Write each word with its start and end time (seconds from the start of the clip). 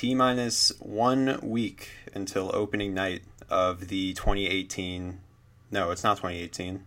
T 0.00 0.14
minus 0.14 0.72
one 0.78 1.38
week 1.42 1.90
until 2.14 2.50
opening 2.54 2.94
night 2.94 3.20
of 3.50 3.88
the 3.88 4.14
2018. 4.14 5.20
No, 5.70 5.90
it's 5.90 6.02
not 6.02 6.16
2018. 6.16 6.86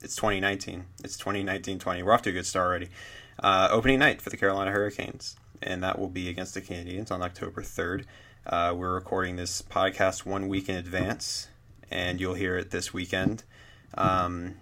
It's 0.00 0.16
2019. 0.16 0.86
It's 1.04 1.18
2019 1.18 1.78
20. 1.78 2.02
We're 2.02 2.14
off 2.14 2.22
to 2.22 2.30
a 2.30 2.32
good 2.32 2.46
start 2.46 2.66
already. 2.66 2.88
Uh, 3.40 3.68
opening 3.70 3.98
night 3.98 4.22
for 4.22 4.30
the 4.30 4.38
Carolina 4.38 4.70
Hurricanes, 4.70 5.36
and 5.60 5.82
that 5.82 5.98
will 5.98 6.08
be 6.08 6.30
against 6.30 6.54
the 6.54 6.62
Canadiens 6.62 7.10
on 7.10 7.20
October 7.20 7.60
3rd. 7.60 8.06
Uh, 8.46 8.72
we're 8.74 8.94
recording 8.94 9.36
this 9.36 9.60
podcast 9.60 10.24
one 10.24 10.48
week 10.48 10.70
in 10.70 10.76
advance, 10.76 11.48
and 11.90 12.22
you'll 12.22 12.32
hear 12.32 12.56
it 12.56 12.70
this 12.70 12.94
weekend. 12.94 13.44
Um, 13.92 14.54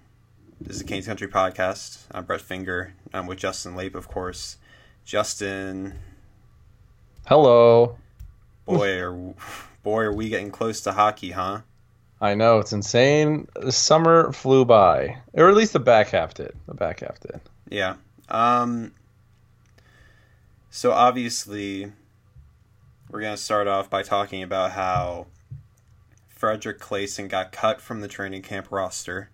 this 0.61 0.79
is 0.79 0.83
the 0.83 0.89
Canes 0.89 1.07
Country 1.07 1.29
Podcast. 1.29 2.07
I'm 2.11 2.25
Brett 2.25 2.41
Finger. 2.41 2.95
I'm 3.15 3.29
with 3.29 3.39
Justin 3.39 3.77
Lape, 3.77 3.95
of 3.95 4.09
course. 4.09 4.57
Justin, 5.05 5.95
Hello. 7.29 7.95
boy, 8.65 8.99
are 9.03 9.35
boy, 9.83 10.01
are 10.05 10.15
we 10.15 10.31
getting 10.31 10.51
close 10.51 10.81
to 10.81 10.93
hockey, 10.93 11.33
huh? 11.33 11.61
I 12.23 12.35
know 12.35 12.59
it's 12.59 12.73
insane. 12.73 13.49
The 13.55 13.71
summer 13.71 14.33
flew 14.33 14.65
by, 14.65 15.19
or 15.35 15.51
at 15.51 15.55
least 15.55 15.75
the 15.75 15.79
back 15.79 16.09
half 16.09 16.33
did. 16.33 16.55
The 16.67 16.73
back 16.73 17.01
half 17.01 17.21
did. 17.21 17.39
Yeah. 17.69 17.97
Um. 18.31 18.93
So 20.71 20.93
obviously, 20.93 21.93
we're 23.11 23.21
gonna 23.21 23.37
start 23.37 23.69
off 23.69 23.91
by 23.91 24.03
talking 24.03 24.43
about 24.43 24.71
how 24.71 25.27
Fredrik 26.35 26.79
Claesson 26.79 27.29
got 27.29 27.53
cut 27.53 27.83
from 27.83 28.01
the 28.01 28.09
training 28.09 28.41
camp 28.41 28.69
roster. 28.71 29.29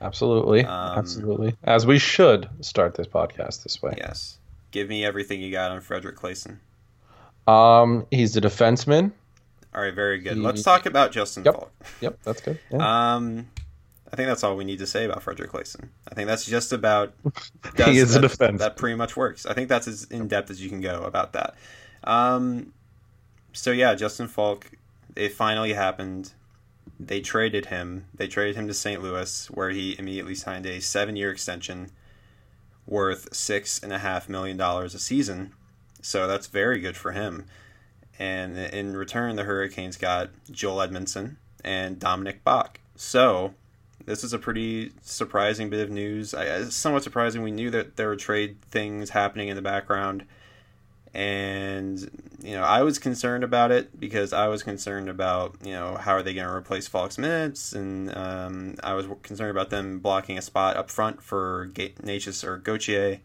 Absolutely, 0.00 0.64
Um, 0.64 0.98
absolutely. 0.98 1.56
As 1.64 1.84
we 1.84 1.98
should 1.98 2.48
start 2.60 2.94
this 2.94 3.08
podcast 3.08 3.64
this 3.64 3.82
way. 3.82 3.94
Yes. 3.96 4.38
Give 4.70 4.88
me 4.88 5.04
everything 5.04 5.40
you 5.40 5.50
got 5.50 5.72
on 5.72 5.80
Fredrik 5.80 6.14
Claesson. 6.14 6.58
Um, 7.46 8.06
he's 8.10 8.36
a 8.36 8.40
defenseman. 8.40 9.12
All 9.74 9.82
right, 9.82 9.94
very 9.94 10.18
good. 10.18 10.34
He- 10.36 10.40
Let's 10.42 10.62
talk 10.62 10.86
about 10.86 11.12
Justin 11.12 11.44
Yep. 11.44 11.54
Faulk. 11.54 11.72
Yep, 12.00 12.18
that's 12.24 12.40
good. 12.40 12.58
Yeah. 12.70 13.14
Um, 13.14 13.48
I 14.12 14.16
think 14.16 14.26
that's 14.28 14.42
all 14.42 14.56
we 14.56 14.64
need 14.64 14.80
to 14.80 14.88
say 14.88 15.04
about 15.04 15.22
Fredrik 15.22 15.50
Claesson. 15.50 15.88
I 16.10 16.14
think 16.16 16.26
that's 16.26 16.44
just 16.44 16.72
about. 16.72 17.14
he 17.76 17.98
is 17.98 18.16
a 18.16 18.20
that, 18.20 18.28
defense. 18.28 18.58
That 18.58 18.76
pretty 18.76 18.96
much 18.96 19.16
works. 19.16 19.46
I 19.46 19.54
think 19.54 19.68
that's 19.68 19.86
as 19.86 20.04
in 20.04 20.26
depth 20.26 20.50
as 20.50 20.60
you 20.60 20.68
can 20.68 20.80
go 20.80 21.02
about 21.04 21.32
that. 21.34 21.54
Um, 22.02 22.72
so 23.52 23.70
yeah, 23.70 23.94
Justin 23.94 24.26
Faulk. 24.26 24.70
It 25.14 25.32
finally 25.32 25.74
happened. 25.74 26.32
They 26.98 27.20
traded 27.20 27.66
him. 27.66 28.06
They 28.12 28.26
traded 28.26 28.56
him 28.56 28.66
to 28.66 28.74
St. 28.74 29.00
Louis, 29.00 29.48
where 29.50 29.70
he 29.70 29.96
immediately 29.98 30.34
signed 30.34 30.66
a 30.66 30.80
seven-year 30.80 31.30
extension 31.30 31.90
worth 32.86 33.32
six 33.34 33.78
and 33.80 33.92
a 33.92 33.98
half 33.98 34.28
million 34.28 34.56
dollars 34.56 34.92
a 34.94 34.98
season. 34.98 35.52
So 36.02 36.26
that's 36.26 36.46
very 36.46 36.80
good 36.80 36.96
for 36.96 37.12
him. 37.12 37.46
And 38.18 38.58
in 38.58 38.96
return, 38.96 39.36
the 39.36 39.44
Hurricanes 39.44 39.96
got 39.96 40.30
Joel 40.50 40.86
Edmundson 40.86 41.36
and 41.64 41.98
Dominik 41.98 42.40
Bokk. 42.44 42.76
So 42.96 43.54
this 44.04 44.24
is 44.24 44.32
a 44.32 44.38
pretty 44.38 44.92
surprising 45.02 45.70
bit 45.70 45.80
of 45.80 45.90
news. 45.90 46.34
It's 46.36 46.74
somewhat 46.74 47.02
surprising. 47.02 47.42
We 47.42 47.50
knew 47.50 47.70
that 47.70 47.96
there 47.96 48.08
were 48.08 48.16
trade 48.16 48.60
things 48.62 49.10
happening 49.10 49.48
in 49.48 49.56
the 49.56 49.62
background, 49.62 50.24
and 51.14 51.98
you 52.42 52.54
know 52.54 52.62
I 52.62 52.82
was 52.82 52.98
concerned 52.98 53.44
about 53.44 53.70
it 53.70 53.98
because 53.98 54.32
I 54.32 54.48
was 54.48 54.62
concerned 54.62 55.08
about 55.08 55.56
you 55.62 55.72
know 55.72 55.96
how 55.96 56.12
are 56.12 56.22
they 56.22 56.34
going 56.34 56.46
to 56.46 56.52
replace 56.52 56.88
Faulk's 56.88 57.18
minutes, 57.18 57.72
and 57.72 58.14
um, 58.16 58.76
I 58.82 58.94
was 58.94 59.06
concerned 59.22 59.50
about 59.50 59.70
them 59.70 59.98
blocking 59.98 60.38
a 60.38 60.42
spot 60.42 60.76
up 60.76 60.90
front 60.90 61.22
for 61.22 61.70
Necas 61.74 62.42
or 62.44 62.58
Gauthier, 62.58 63.20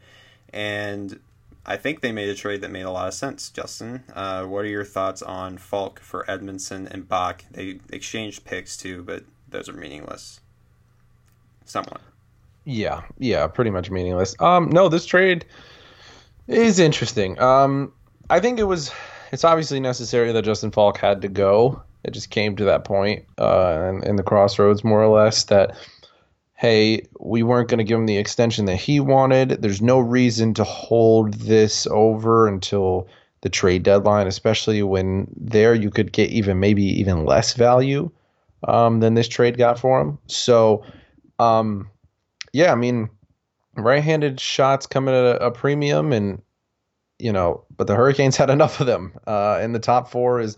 and 0.54 1.20
I 1.66 1.78
think 1.78 2.02
they 2.02 2.12
made 2.12 2.30
a 2.30 2.36
trade 2.36 2.62
that 2.62 2.72
made 2.72 2.84
a 2.84 2.92
lot 2.92 3.08
of 3.08 3.14
sense. 3.14 3.50
Justin, 3.50 4.04
uh, 4.14 4.46
what 4.46 4.66
are 4.66 4.70
your 4.70 4.86
thoughts 4.86 5.22
on 5.22 5.58
Faulk 5.58 6.00
for 6.00 6.24
Edmundson 6.26 6.90
and 6.92 7.10
Bokk? 7.10 7.42
They 7.52 7.80
exchanged 7.92 8.46
picks 8.46 8.78
too, 8.78 9.04
but 9.04 9.24
those 9.50 9.68
are 9.68 9.74
meaningless. 9.74 10.42
Somewhat. 11.66 12.02
Yeah, 12.66 13.02
yeah, 13.18 13.48
pretty 13.48 13.72
much 13.72 13.90
meaningless. 13.90 14.36
Um, 14.40 14.70
no, 14.70 14.90
this 14.90 15.06
trade 15.06 15.46
is 16.48 16.80
interesting. 16.80 17.40
Um, 17.40 17.92
I 18.30 18.40
think 18.40 18.60
it 18.60 18.64
was. 18.64 18.92
It's 19.32 19.44
obviously 19.44 19.80
necessary 19.80 20.32
that 20.32 20.44
Justin 20.44 20.72
Faulk 20.72 20.98
had 20.98 21.22
to 21.24 21.28
go. 21.28 21.82
It 22.04 22.12
just 22.12 22.30
came 22.30 22.56
to 22.58 22.66
that 22.66 22.84
point, 22.86 23.26
uh, 23.40 23.90
in, 23.90 24.04
in 24.08 24.16
the 24.16 24.24
crossroads, 24.24 24.84
more 24.84 25.02
or 25.02 25.08
less, 25.08 25.46
that 25.46 25.76
hey, 26.56 27.06
we 27.20 27.44
weren't 27.44 27.70
going 27.70 27.80
to 27.80 27.84
give 27.84 28.00
him 28.00 28.06
the 28.06 28.18
extension 28.18 28.66
that 28.66 28.78
he 28.78 29.00
wanted. 29.00 29.62
There's 29.62 29.82
no 29.82 30.00
reason 30.00 30.54
to 30.56 30.64
hold 30.64 31.34
this 31.34 31.86
over 31.88 32.48
until 32.48 33.08
the 33.42 33.50
trade 33.50 33.84
deadline, 33.84 34.28
especially 34.28 34.82
when 34.82 35.28
there 35.36 35.76
you 35.76 35.92
could 35.92 36.12
get 36.12 36.32
even 36.32 36.60
maybe 36.60 36.84
even 36.84 37.26
less 37.26 37.54
value 37.54 38.10
um, 38.68 39.02
than 39.02 39.14
this 39.14 39.28
trade 39.28 39.58
got 39.58 39.80
for 39.80 40.02
him. 40.02 40.18
So. 40.28 40.84
Um, 41.38 41.90
yeah, 42.56 42.72
I 42.72 42.76
mean, 42.76 43.10
right-handed 43.76 44.40
shots 44.40 44.88
come 44.88 45.10
at 45.10 45.14
a, 45.14 45.48
a 45.48 45.52
premium, 45.52 46.14
and 46.14 46.42
you 47.20 47.34
know, 47.34 47.66
but 47.76 47.88
the 47.88 47.96
Hurricanes 47.96 48.38
had 48.38 48.50
enough 48.58 48.80
of 48.80 48.88
them, 48.88 49.12
uh, 49.28 49.60
and 49.62 49.76
the 49.76 49.80
top 49.80 50.10
four 50.10 50.40
is 50.40 50.58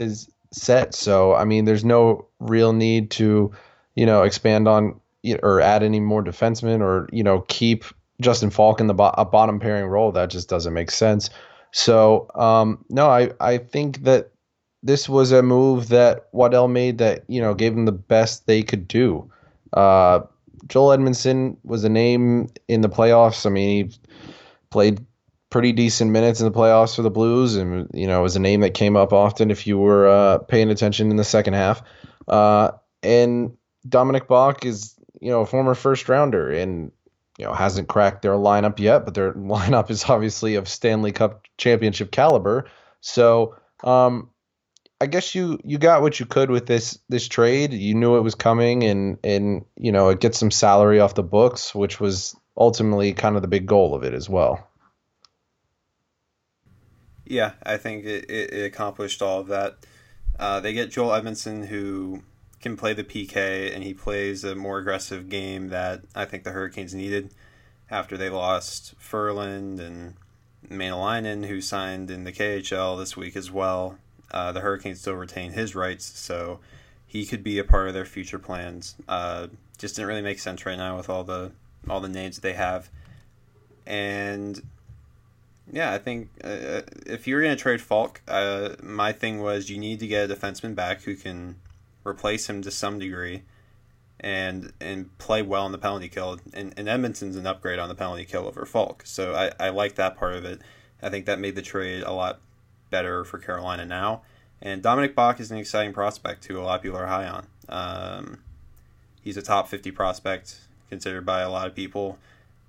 is 0.00 0.28
set. 0.52 0.94
So 0.94 1.36
I 1.36 1.44
mean, 1.44 1.64
there's 1.64 1.84
no 1.84 2.26
real 2.40 2.72
need 2.72 3.12
to, 3.12 3.52
you 3.94 4.04
know, 4.04 4.24
expand 4.24 4.66
on 4.66 5.00
or 5.42 5.60
add 5.60 5.82
any 5.82 6.00
more 6.00 6.22
defensemen 6.22 6.80
or 6.80 7.08
you 7.12 7.22
know 7.22 7.40
keep 7.48 7.84
Justin 8.20 8.50
Faulk 8.50 8.80
in 8.80 8.86
the 8.86 8.94
bo- 8.94 9.14
a 9.16 9.24
bottom 9.24 9.60
pairing 9.60 9.86
role. 9.86 10.12
That 10.12 10.30
just 10.30 10.48
doesn't 10.48 10.74
make 10.74 10.90
sense. 10.90 11.30
So 11.72 12.28
um, 12.34 12.84
no, 12.88 13.08
I 13.08 13.30
I 13.40 13.58
think 13.58 14.04
that 14.04 14.30
this 14.82 15.08
was 15.08 15.32
a 15.32 15.42
move 15.42 15.88
that 15.88 16.28
Waddell 16.32 16.68
made 16.68 16.98
that 16.98 17.24
you 17.28 17.40
know 17.40 17.54
gave 17.54 17.74
them 17.74 17.84
the 17.84 17.92
best 17.92 18.46
they 18.46 18.62
could 18.62 18.88
do. 18.88 19.30
Uh, 19.72 20.20
Joel 20.66 20.96
Edmundson 20.96 21.56
was 21.64 21.84
a 21.84 21.88
name 21.88 22.48
in 22.68 22.80
the 22.80 22.88
playoffs. 22.88 23.46
I 23.46 23.50
mean, 23.50 23.88
he 23.88 23.98
played 24.70 25.04
pretty 25.50 25.72
decent 25.72 26.10
minutes 26.10 26.40
in 26.40 26.46
the 26.50 26.56
playoffs 26.56 26.94
for 26.96 27.02
the 27.02 27.10
Blues, 27.10 27.56
and 27.56 27.88
you 27.92 28.06
know, 28.06 28.22
was 28.22 28.36
a 28.36 28.40
name 28.40 28.60
that 28.60 28.74
came 28.74 28.96
up 28.96 29.12
often 29.12 29.50
if 29.50 29.66
you 29.66 29.78
were 29.78 30.08
uh, 30.08 30.38
paying 30.38 30.70
attention 30.70 31.10
in 31.10 31.16
the 31.16 31.24
second 31.24 31.54
half. 31.54 31.82
Uh, 32.26 32.72
and 33.02 33.56
Dominik 33.88 34.26
Bokk 34.26 34.64
is 34.64 34.97
you 35.20 35.30
know 35.30 35.40
a 35.40 35.46
former 35.46 35.74
first 35.74 36.08
rounder, 36.08 36.50
and 36.50 36.92
you 37.38 37.44
know 37.44 37.54
hasn't 37.54 37.88
cracked 37.88 38.22
their 38.22 38.32
lineup 38.32 38.78
yet, 38.78 39.04
but 39.04 39.14
their 39.14 39.32
lineup 39.34 39.90
is 39.90 40.04
obviously 40.04 40.56
of 40.56 40.68
Stanley 40.68 41.12
Cup 41.12 41.46
championship 41.56 42.10
caliber. 42.10 42.66
So. 43.00 43.56
Um, 43.84 44.30
I 45.00 45.06
guess 45.06 45.32
you 45.32 45.60
you 45.62 45.78
got 45.78 46.02
what 46.02 46.18
you 46.18 46.26
could 46.26 46.50
with 46.50 46.66
this 46.66 46.98
this 47.08 47.28
trade. 47.28 47.72
You 47.72 47.94
knew 47.94 48.16
it 48.16 48.22
was 48.22 48.34
coming, 48.34 48.82
and 48.82 49.16
and 49.22 49.64
you 49.76 49.92
know 49.92 50.08
it 50.08 50.18
gets 50.18 50.38
some 50.38 50.50
salary 50.50 50.98
off 50.98 51.14
the 51.14 51.22
books, 51.22 51.72
which 51.72 52.00
was 52.00 52.34
ultimately 52.56 53.12
kind 53.12 53.36
of 53.36 53.42
the 53.42 53.48
big 53.48 53.66
goal 53.66 53.94
of 53.94 54.02
it 54.02 54.12
as 54.12 54.28
well. 54.28 54.68
Yeah, 57.24 57.52
I 57.62 57.76
think 57.76 58.04
it, 58.04 58.30
it, 58.30 58.64
accomplished 58.64 59.22
all 59.22 59.40
of 59.40 59.48
that. 59.48 59.76
Uh, 60.38 60.60
they 60.60 60.72
get 60.72 60.90
Joel 60.90 61.10
Edmundson, 61.10 61.66
who 61.66 62.22
can 62.60 62.76
play 62.76 62.92
the 62.92 63.04
PK, 63.04 63.74
and 63.74 63.84
he 63.84 63.94
plays 63.94 64.44
a 64.44 64.54
more 64.54 64.78
aggressive 64.78 65.28
game 65.28 65.68
that 65.68 66.02
I 66.14 66.24
think 66.24 66.44
the 66.44 66.50
Hurricanes 66.50 66.94
needed 66.94 67.32
after 67.90 68.16
they 68.16 68.28
lost 68.28 68.94
Ferland 68.98 69.80
and 69.80 70.14
Mäenalanen, 70.68 71.46
who 71.46 71.60
signed 71.60 72.10
in 72.10 72.24
the 72.24 72.32
KHL 72.32 72.98
this 72.98 73.16
week 73.16 73.36
as 73.36 73.50
well. 73.50 73.98
Uh, 74.30 74.52
the 74.52 74.60
Hurricanes 74.60 75.00
still 75.00 75.14
retain 75.14 75.52
his 75.52 75.74
rights, 75.74 76.04
so 76.18 76.60
he 77.06 77.24
could 77.24 77.42
be 77.42 77.58
a 77.58 77.64
part 77.64 77.88
of 77.88 77.94
their 77.94 78.04
future 78.04 78.38
plans. 78.38 78.96
Uh, 79.08 79.46
just 79.78 79.96
didn't 79.96 80.08
really 80.08 80.22
make 80.22 80.40
sense 80.40 80.66
right 80.66 80.76
now 80.76 80.96
with 80.96 81.08
all 81.08 81.24
the 81.24 81.52
all 81.88 82.00
the 82.00 82.08
names 82.08 82.36
that 82.36 82.42
they 82.42 82.52
have, 82.52 82.90
and 83.86 84.60
yeah, 85.72 85.92
I 85.92 85.98
think 85.98 86.30
uh, 86.42 86.82
if 87.06 87.26
you're 87.26 87.42
going 87.42 87.56
to 87.56 87.62
trade 87.62 87.80
Faulk, 87.80 88.20
uh, 88.26 88.70
my 88.82 89.12
thing 89.12 89.40
was 89.40 89.70
you 89.70 89.78
need 89.78 90.00
to 90.00 90.06
get 90.06 90.30
a 90.30 90.34
defenseman 90.34 90.74
back 90.74 91.02
who 91.02 91.14
can 91.14 91.56
replace 92.04 92.48
him 92.48 92.62
to 92.62 92.70
some 92.70 92.98
degree, 92.98 93.42
and 94.20 94.72
and 94.80 95.16
play 95.18 95.42
well 95.42 95.66
in 95.66 95.72
the 95.72 95.78
penalty 95.78 96.08
kill. 96.08 96.38
And, 96.52 96.74
and 96.76 96.88
Edmundson's 96.88 97.36
an 97.36 97.46
upgrade 97.46 97.78
on 97.78 97.88
the 97.88 97.94
penalty 97.94 98.24
kill 98.24 98.46
over 98.46 98.64
Faulk, 98.64 99.02
so 99.04 99.34
I, 99.34 99.52
I 99.66 99.70
like 99.70 99.94
that 99.96 100.16
part 100.16 100.34
of 100.34 100.44
it. 100.44 100.60
I 101.02 101.10
think 101.10 101.26
that 101.26 101.38
made 101.38 101.54
the 101.54 101.62
trade 101.62 102.02
a 102.02 102.12
lot 102.12 102.40
better 102.90 103.24
for 103.24 103.38
Carolina 103.38 103.84
now. 103.84 104.22
And 104.60 104.82
Dominik 104.82 105.14
Bokk 105.14 105.40
is 105.40 105.50
an 105.50 105.58
exciting 105.58 105.92
prospect 105.92 106.44
who 106.46 106.58
a 106.58 106.62
lot 106.62 106.76
of 106.76 106.82
people 106.82 106.98
are 106.98 107.06
high 107.06 107.28
on. 107.28 107.46
Um, 107.68 108.38
he's 109.22 109.36
a 109.36 109.42
top 109.42 109.68
50 109.68 109.90
prospect 109.92 110.58
considered 110.88 111.24
by 111.24 111.40
a 111.40 111.50
lot 111.50 111.66
of 111.66 111.74
people. 111.74 112.18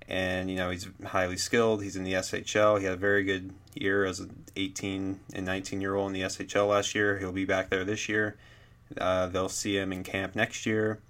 And, 0.08 0.50
you 0.50 0.56
know, 0.56 0.70
he's 0.70 0.88
highly 1.06 1.36
skilled. 1.36 1.82
He's 1.82 1.96
in 1.96 2.04
the 2.04 2.14
SHL. 2.14 2.78
He 2.78 2.84
had 2.84 2.94
a 2.94 2.98
very 2.98 3.24
good 3.24 3.52
year 3.74 4.04
as 4.04 4.20
an 4.20 4.44
18 4.56 5.20
and 5.34 5.46
19 5.46 5.80
year 5.80 5.94
old 5.94 6.08
in 6.08 6.12
the 6.14 6.22
SHL 6.22 6.68
last 6.68 6.94
year. 6.94 7.18
He'll 7.18 7.32
be 7.32 7.44
back 7.44 7.70
there 7.70 7.84
this 7.84 8.08
year. 8.08 8.36
Uh, 8.98 9.26
they'll 9.26 9.48
see 9.48 9.76
him 9.76 9.92
in 9.92 10.02
camp 10.02 10.34
next 10.34 10.66
year 10.66 11.00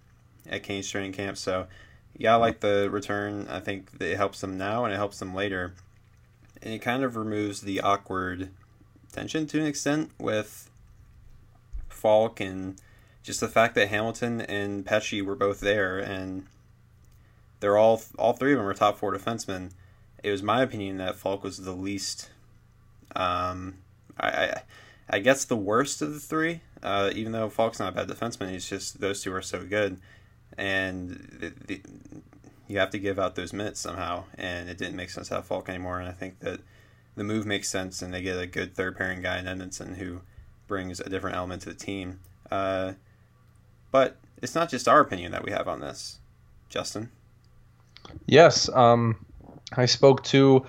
at 0.49 0.63
Canes 0.63 0.91
training 0.91 1.13
camp. 1.13 1.37
So, 1.37 1.67
yeah, 2.17 2.35
I 2.35 2.37
like 2.37 2.61
the 2.61 2.89
return. 2.91 3.47
I 3.49 3.61
think 3.61 3.91
it 4.01 4.17
helps 4.17 4.41
them 4.41 4.59
now 4.59 4.85
and 4.85 4.93
it 4.93 4.97
helps 4.97 5.19
them 5.19 5.35
later. 5.35 5.75
And 6.63 6.75
it 6.75 6.81
kind 6.81 7.03
of 7.03 7.17
removes 7.17 7.63
the 7.63 7.81
awkward 7.81 8.51
tension 9.13 9.47
to 9.47 9.61
an 9.61 9.67
extent 9.67 10.11
with 10.19 10.71
Faulk 11.89 12.41
and 12.41 12.81
just 13.23 13.41
the 13.41 13.49
fact 13.49 13.75
that 13.75 13.89
Hamilton 13.89 14.41
and 14.41 14.85
Pesce 14.85 15.23
were 15.23 15.37
both 15.37 15.61
there 15.61 15.99
and 15.99 16.47
they're 17.61 17.77
all 17.77 18.03
all 18.19 18.33
three 18.33 18.53
of 18.53 18.59
them 18.59 18.67
are 18.67 18.75
top 18.75 18.99
four 18.99 19.13
defensemen. 19.13 19.71
It 20.23 20.31
was 20.31 20.43
my 20.43 20.63
opinion 20.63 20.99
that 20.99 21.17
Faulk 21.17 21.43
was 21.43 21.59
the 21.59 21.73
least, 21.73 22.31
um, 23.17 23.79
I, 24.19 24.29
I, 24.29 24.63
I 25.09 25.19
guess 25.19 25.45
the 25.45 25.57
worst 25.57 26.03
of 26.03 26.13
the 26.13 26.21
three. 26.21 26.61
Uh, 26.83 27.11
even 27.15 27.33
though 27.33 27.49
Faulk's 27.51 27.79
not 27.79 27.93
a 27.93 27.97
bad 27.97 28.09
defenseman, 28.09 28.51
he's 28.51 28.69
just 28.69 29.01
those 29.01 29.23
two 29.23 29.33
are 29.35 29.43
so 29.43 29.65
good, 29.65 30.01
and 30.57 31.11
the, 31.11 31.53
the, 31.67 31.83
you 32.69 32.79
have 32.79 32.91
to 32.91 32.99
give 32.99 33.19
out 33.19 33.35
those 33.35 33.53
minutes 33.53 33.81
somehow. 33.81 34.25
And 34.39 34.69
it 34.71 34.79
didn't 34.79 34.97
make 34.97 35.11
sense 35.11 35.29
to 35.29 35.35
have 35.35 35.45
Faulk 35.45 35.69
anymore. 35.69 35.99
And 35.99 36.09
I 36.09 36.13
think 36.13 36.39
that 36.41 36.61
the 37.17 37.25
move 37.25 37.45
makes 37.45 37.69
sense, 37.69 38.01
and 38.01 38.15
they 38.15 38.23
get 38.23 38.39
a 38.39 38.47
good 38.47 38.75
third 38.75 38.97
pairing 38.97 39.21
guy 39.21 39.39
in 39.39 39.45
Edmundson 39.45 39.97
who 39.97 40.21
brings 40.69 41.01
a 41.01 41.09
different 41.11 41.37
element 41.37 41.63
to 41.63 41.69
the 41.71 41.75
team. 41.75 42.21
Uh, 42.51 42.93
but 43.91 44.17
it's 44.41 44.55
not 44.55 44.71
just 44.71 44.89
our 44.89 45.01
opinion 45.01 45.33
that 45.33 45.45
we 45.45 45.51
have 45.51 45.69
on 45.69 45.81
this, 45.81 46.21
Justin. 46.69 47.11
Yes, 48.27 48.71
um, 48.71 49.27
I 49.77 49.87
spoke 49.87 50.25
to 50.25 50.65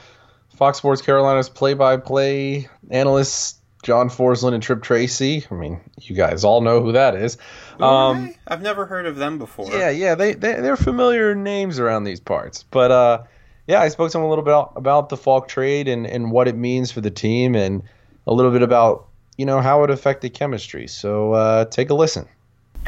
Fox 0.56 0.80
Sports 0.80 1.02
Carolina's 1.02 1.50
play-by-play 1.50 2.68
analysts 2.90 3.61
John 3.84 4.10
Forslund 4.10 4.54
and 4.54 4.62
Tripp 4.62 4.84
Tracy. 4.84 5.46
I 5.50 5.54
mean, 5.54 5.82
you 6.00 6.16
guys 6.16 6.44
all 6.44 6.62
know 6.62 6.82
who 6.82 6.92
that 6.92 7.16
is. 7.16 7.38
Um, 7.80 8.34
I've 8.48 8.62
never 8.62 8.86
heard 8.86 9.06
of 9.06 9.16
them 9.16 9.38
before. 9.38 9.72
Yeah, 9.72 9.90
yeah, 9.90 10.16
they, 10.16 10.34
they 10.34 10.54
they're 10.62 10.78
familiar 10.78 11.34
names 11.34 11.80
around 11.80 12.04
these 12.04 12.20
parts. 12.20 12.64
But 12.64 12.92
uh, 12.92 13.24
yeah, 13.68 13.82
I 13.82 13.90
spoke 13.90 14.12
to 14.12 14.18
them 14.18 14.26
a 14.26 14.30
little 14.30 14.44
bit 14.44 14.52
about, 14.52 14.74
about 14.76 15.10
the 15.10 15.18
Faulk 15.18 15.48
trade 15.48 15.88
and, 15.88 16.06
and 16.06 16.32
what 16.32 16.48
it 16.48 16.56
means 16.56 16.92
for 16.92 17.02
the 17.02 17.12
team, 17.12 17.56
and 17.56 17.84
a 18.28 18.34
little 18.34 18.52
bit 18.52 18.62
about 18.62 19.08
you 19.38 19.46
know 19.46 19.62
how 19.62 19.84
it 19.84 19.90
affected 19.90 20.34
chemistry. 20.34 20.88
So 20.88 21.34
uh, 21.34 21.66
take 21.66 21.90
a 21.90 21.96
listen. 21.96 22.28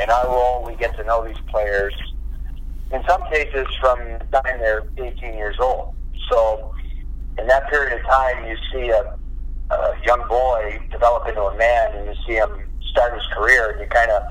In 0.01 0.09
our 0.09 0.27
role, 0.27 0.63
we 0.65 0.75
get 0.75 0.95
to 0.97 1.03
know 1.03 1.25
these 1.25 1.39
players. 1.47 1.93
In 2.91 3.03
some 3.07 3.23
cases, 3.31 3.65
from 3.79 3.99
the 3.99 4.41
time 4.43 4.59
they're 4.59 4.83
18 4.97 5.33
years 5.33 5.57
old. 5.59 5.95
So, 6.29 6.73
in 7.39 7.47
that 7.47 7.67
period 7.69 7.99
of 7.99 8.05
time, 8.05 8.45
you 8.45 8.55
see 8.71 8.89
a 8.89 9.17
a 9.73 10.05
young 10.05 10.27
boy 10.27 10.79
develop 10.91 11.27
into 11.27 11.41
a 11.41 11.57
man, 11.57 11.95
and 11.95 12.07
you 12.07 12.15
see 12.25 12.33
him 12.33 12.49
start 12.91 13.13
his 13.13 13.25
career, 13.33 13.71
and 13.71 13.81
you 13.81 13.87
kind 13.87 14.11
of 14.11 14.21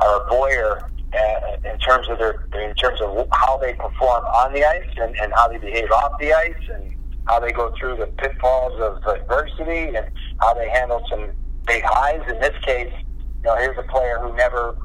are 0.00 0.22
a 0.22 0.30
voyeur 0.30 0.90
uh, 1.12 1.70
in 1.70 1.78
terms 1.78 2.08
of 2.08 2.18
their 2.18 2.46
in 2.54 2.74
terms 2.76 3.00
of 3.00 3.28
how 3.32 3.58
they 3.58 3.74
perform 3.74 4.24
on 4.24 4.52
the 4.52 4.64
ice 4.64 4.88
and, 4.96 5.16
and 5.20 5.32
how 5.34 5.48
they 5.48 5.58
behave 5.58 5.90
off 5.90 6.12
the 6.20 6.32
ice 6.32 6.54
and 6.72 6.94
how 7.26 7.38
they 7.40 7.52
go 7.52 7.72
through 7.78 7.96
the 7.96 8.06
pitfalls 8.06 8.80
of 8.80 9.02
adversity 9.06 9.94
and 9.94 10.06
how 10.40 10.54
they 10.54 10.68
handle 10.70 11.04
some 11.10 11.30
big 11.66 11.82
highs. 11.84 12.22
In 12.28 12.40
this 12.40 12.56
case, 12.64 12.92
you 12.92 13.44
know, 13.44 13.56
here's 13.56 13.78
a 13.78 13.88
player 13.90 14.18
who 14.20 14.34
never 14.36 14.76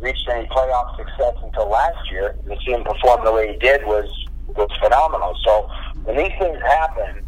reached 0.00 0.28
any 0.30 0.46
playoff 0.48 0.96
success 0.96 1.34
until 1.42 1.70
last 1.70 2.10
year. 2.10 2.36
To 2.48 2.56
see 2.64 2.72
him 2.72 2.84
perform 2.84 3.24
the 3.24 3.32
way 3.32 3.52
he 3.52 3.58
did 3.58 3.84
was 3.86 4.08
was 4.48 4.70
phenomenal. 4.82 5.36
So 5.44 5.68
when 6.04 6.16
these 6.16 6.32
things 6.38 6.60
happen, 6.62 7.23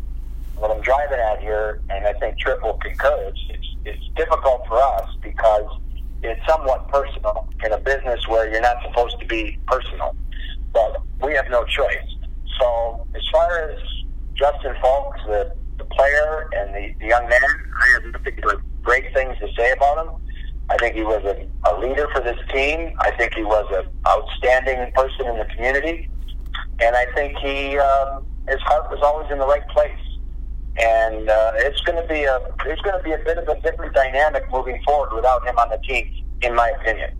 what 0.56 0.70
I'm 0.70 0.80
driving 0.82 1.18
at 1.18 1.40
here, 1.40 1.80
and 1.90 2.06
I 2.06 2.12
think 2.14 2.38
Tripp 2.38 2.62
will 2.62 2.78
concur, 2.82 3.16
it's, 3.28 3.40
it's, 3.84 4.02
difficult 4.16 4.62
for 4.66 4.78
us 4.78 5.10
because 5.22 5.66
it's 6.22 6.40
somewhat 6.48 6.88
personal 6.88 7.46
in 7.62 7.72
a 7.72 7.76
business 7.76 8.26
where 8.28 8.50
you're 8.50 8.62
not 8.62 8.76
supposed 8.82 9.14
to 9.20 9.26
be 9.26 9.58
personal. 9.66 10.16
But 10.72 11.02
we 11.20 11.34
have 11.34 11.44
no 11.50 11.64
choice. 11.64 12.16
So 12.58 13.06
as 13.14 13.20
far 13.30 13.68
as 13.68 13.78
Justin 14.32 14.74
Faulks, 14.82 15.22
the, 15.26 15.52
the 15.76 15.84
player 15.84 16.48
and 16.56 16.74
the, 16.74 16.94
the 16.98 17.08
young 17.08 17.28
man, 17.28 17.42
I 17.42 17.92
have 17.92 18.12
nothing 18.12 18.38
but 18.42 18.58
great 18.82 19.12
things 19.12 19.36
to 19.40 19.48
say 19.54 19.70
about 19.72 20.06
him. 20.06 20.14
I 20.70 20.76
think 20.78 20.94
he 20.94 21.02
was 21.02 21.22
a, 21.24 21.46
a 21.70 21.78
leader 21.78 22.08
for 22.14 22.22
this 22.22 22.38
team. 22.50 22.92
I 23.00 23.10
think 23.18 23.34
he 23.34 23.44
was 23.44 23.66
an 23.76 23.84
outstanding 24.08 24.90
person 24.94 25.26
in 25.26 25.36
the 25.36 25.46
community. 25.54 26.08
And 26.80 26.96
I 26.96 27.04
think 27.14 27.36
he, 27.36 27.78
um, 27.78 28.24
his 28.48 28.60
heart 28.62 28.90
was 28.90 29.00
always 29.02 29.30
in 29.30 29.38
the 29.38 29.46
right 29.46 29.66
place 29.68 30.05
and 30.78 31.30
uh, 31.30 31.52
it's 31.56 31.80
going 31.80 32.00
to 32.00 32.06
be 32.08 32.24
a 32.24 32.38
it's 32.66 32.82
going 32.82 32.96
to 32.96 33.02
be 33.02 33.12
a 33.12 33.18
bit 33.18 33.38
of 33.38 33.48
a 33.48 33.58
different 33.60 33.94
dynamic 33.94 34.44
moving 34.50 34.80
forward 34.84 35.14
without 35.14 35.46
him 35.46 35.56
on 35.58 35.70
the 35.70 35.78
team, 35.78 36.08
in 36.42 36.54
my 36.54 36.70
opinion. 36.80 37.10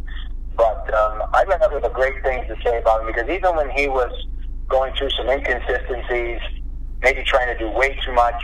But 0.56 0.92
um, 0.94 1.22
got 1.32 1.60
nothing 1.60 1.80
but 1.80 1.92
great 1.92 2.22
things 2.22 2.46
to 2.48 2.56
say 2.62 2.78
about 2.78 3.00
him 3.00 3.06
because 3.06 3.28
even 3.28 3.56
when 3.56 3.70
he 3.70 3.88
was 3.88 4.12
going 4.68 4.92
through 4.96 5.10
some 5.10 5.28
inconsistencies, 5.28 6.40
maybe 7.02 7.22
trying 7.24 7.46
to 7.46 7.58
do 7.58 7.70
way 7.70 7.98
too 8.04 8.12
much, 8.12 8.42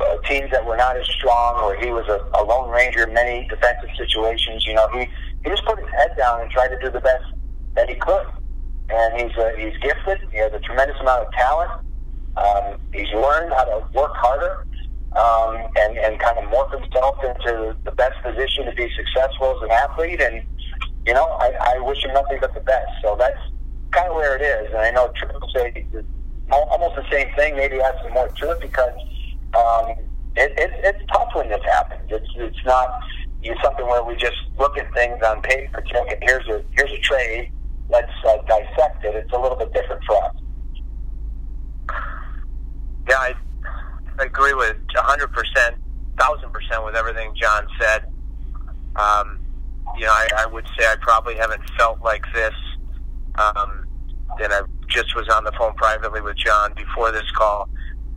uh, 0.00 0.16
teams 0.28 0.50
that 0.50 0.64
were 0.66 0.76
not 0.76 0.96
as 0.96 1.06
strong, 1.06 1.62
or 1.62 1.76
he 1.76 1.90
was 1.90 2.06
a, 2.08 2.20
a 2.38 2.42
lone 2.44 2.70
ranger 2.70 3.04
in 3.04 3.14
many 3.14 3.48
defensive 3.48 3.90
situations, 3.96 4.66
you 4.66 4.74
know, 4.74 4.88
he 4.92 5.08
he 5.44 5.50
just 5.50 5.64
put 5.64 5.78
his 5.78 5.88
head 5.96 6.10
down 6.16 6.40
and 6.40 6.50
tried 6.50 6.68
to 6.68 6.78
do 6.80 6.90
the 6.90 7.00
best 7.00 7.24
that 7.74 7.88
he 7.88 7.94
could. 7.94 8.26
And 8.88 9.20
he's 9.20 9.36
uh, 9.38 9.50
he's 9.56 9.76
gifted. 9.80 10.18
He 10.30 10.38
has 10.38 10.52
a 10.52 10.60
tremendous 10.60 10.96
amount 11.00 11.26
of 11.26 11.32
talent 11.32 11.85
um, 12.36 12.78
he's 12.92 13.10
learned 13.12 13.52
how 13.52 13.64
to 13.64 13.84
work 13.94 14.12
harder 14.14 14.66
um, 15.16 15.68
and, 15.76 15.96
and 15.98 16.20
kind 16.20 16.38
of 16.38 16.44
morph 16.50 16.70
himself 16.72 17.16
into 17.24 17.76
the 17.84 17.92
best 17.92 18.14
position 18.22 18.66
to 18.66 18.72
be 18.72 18.88
successful 18.96 19.56
as 19.56 19.62
an 19.62 19.70
athlete. 19.70 20.20
And, 20.20 20.42
you 21.06 21.14
know, 21.14 21.26
I, 21.40 21.76
I 21.76 21.78
wish 21.80 22.04
him 22.04 22.12
nothing 22.12 22.38
but 22.40 22.54
the 22.54 22.60
best. 22.60 22.90
So 23.02 23.16
that's 23.18 23.38
kind 23.92 24.08
of 24.08 24.16
where 24.16 24.36
it 24.36 24.42
is. 24.42 24.68
And 24.70 24.78
I 24.78 24.90
know 24.90 25.10
Tripp'll 25.16 25.50
say 25.54 25.86
almost 26.52 26.96
the 26.96 27.04
same 27.10 27.34
thing, 27.34 27.56
maybe 27.56 27.80
add 27.80 27.94
some 28.02 28.12
more 28.12 28.28
to 28.28 28.50
it 28.50 28.60
because 28.60 28.92
um, 29.54 29.90
it, 30.36 30.52
it, 30.58 30.70
it's 30.84 31.02
tough 31.12 31.28
when 31.34 31.48
this 31.48 31.62
happens. 31.64 32.02
It's, 32.10 32.28
it's 32.36 32.64
not 32.64 33.00
it's 33.42 33.62
something 33.62 33.86
where 33.86 34.02
we 34.02 34.16
just 34.16 34.36
look 34.58 34.76
at 34.78 34.92
things 34.92 35.22
on 35.24 35.40
paper, 35.42 35.80
check 35.82 36.18
here's 36.22 36.46
a, 36.48 36.62
here's 36.72 36.90
a 36.90 36.98
trade, 36.98 37.50
let's 37.88 38.10
uh, 38.26 38.36
dissect 38.48 39.04
it. 39.04 39.14
It's 39.14 39.32
a 39.32 39.38
little 39.38 39.56
bit 39.56 39.72
different 39.72 40.02
for 40.04 40.24
us. 40.24 40.36
Yeah, 43.08 43.16
I 43.16 43.34
agree 44.18 44.54
with 44.54 44.76
100%, 44.94 45.28
1000% 46.16 46.84
with 46.84 46.96
everything 46.96 47.32
John 47.36 47.66
said. 47.80 48.04
Um, 48.96 49.38
you 49.96 50.06
know, 50.06 50.12
I, 50.12 50.28
I 50.38 50.46
would 50.66 50.80
say 50.82 50.86
I 50.90 50.96
probably 51.00 51.36
haven't 51.36 51.62
felt 51.78 52.02
like 52.02 52.24
this. 52.34 52.54
Um, 53.36 53.86
and 54.40 54.52
I 54.52 54.60
just 54.88 55.14
was 55.14 55.28
on 55.28 55.44
the 55.44 55.52
phone 55.58 55.74
privately 55.74 56.20
with 56.20 56.36
John 56.36 56.72
before 56.74 57.12
this 57.12 57.28
call. 57.36 57.68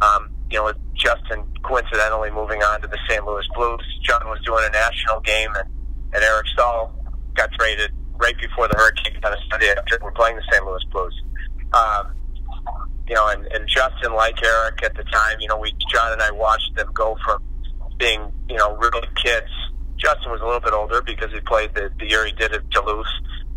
Um, 0.02 0.30
you 0.50 0.58
know, 0.58 0.66
with 0.66 0.78
Justin 0.96 1.46
coincidentally 1.64 2.32
moving 2.32 2.64
on 2.64 2.82
to 2.82 2.88
the 2.88 2.98
St. 3.08 3.24
Louis 3.26 3.46
Blues. 3.56 3.82
John 4.04 4.22
was 4.26 4.40
doing 4.46 4.64
a 4.66 4.72
national 4.72 5.20
game, 5.22 5.50
and, 5.56 5.70
and 6.14 6.24
Eric 6.24 6.48
Staal 6.54 6.94
got 7.36 7.52
traded 7.54 7.92
right 8.18 8.36
before 8.40 8.68
the 8.68 8.76
Hurricane 8.76 9.22
kind 9.22 9.34
of 9.34 9.40
Sunday 9.52 9.70
after 9.70 10.00
we're 10.02 10.12
playing 10.12 10.38
the 10.38 10.44
St. 10.52 10.66
Louis 10.66 10.84
Blues. 10.92 11.22
Um, 11.74 12.14
you 13.08 13.16
know, 13.16 13.28
and, 13.28 13.46
and 13.48 13.68
Justin, 13.68 14.14
like 14.14 14.44
Eric 14.44 14.84
at 14.84 14.96
the 14.96 15.04
time, 15.04 15.38
you 15.40 15.48
know, 15.48 15.58
we 15.58 15.74
John 15.92 16.14
and 16.14 16.22
I 16.22 16.32
watched 16.32 16.76
them 16.76 16.90
go 16.94 17.18
from 17.24 17.44
being, 17.98 18.32
you 18.50 18.58
know, 18.58 18.76
really 18.78 19.08
kids. 19.24 19.52
Justin 20.00 20.32
was 20.32 20.42
a 20.42 20.46
little 20.46 20.62
bit 20.62 20.74
older 20.74 21.02
because 21.02 21.32
he 21.32 21.40
played 21.42 21.74
the, 21.76 21.92
the 22.00 22.10
year 22.10 22.26
he 22.26 22.32
did 22.32 22.54
at 22.54 22.70
Duluth. 22.70 23.06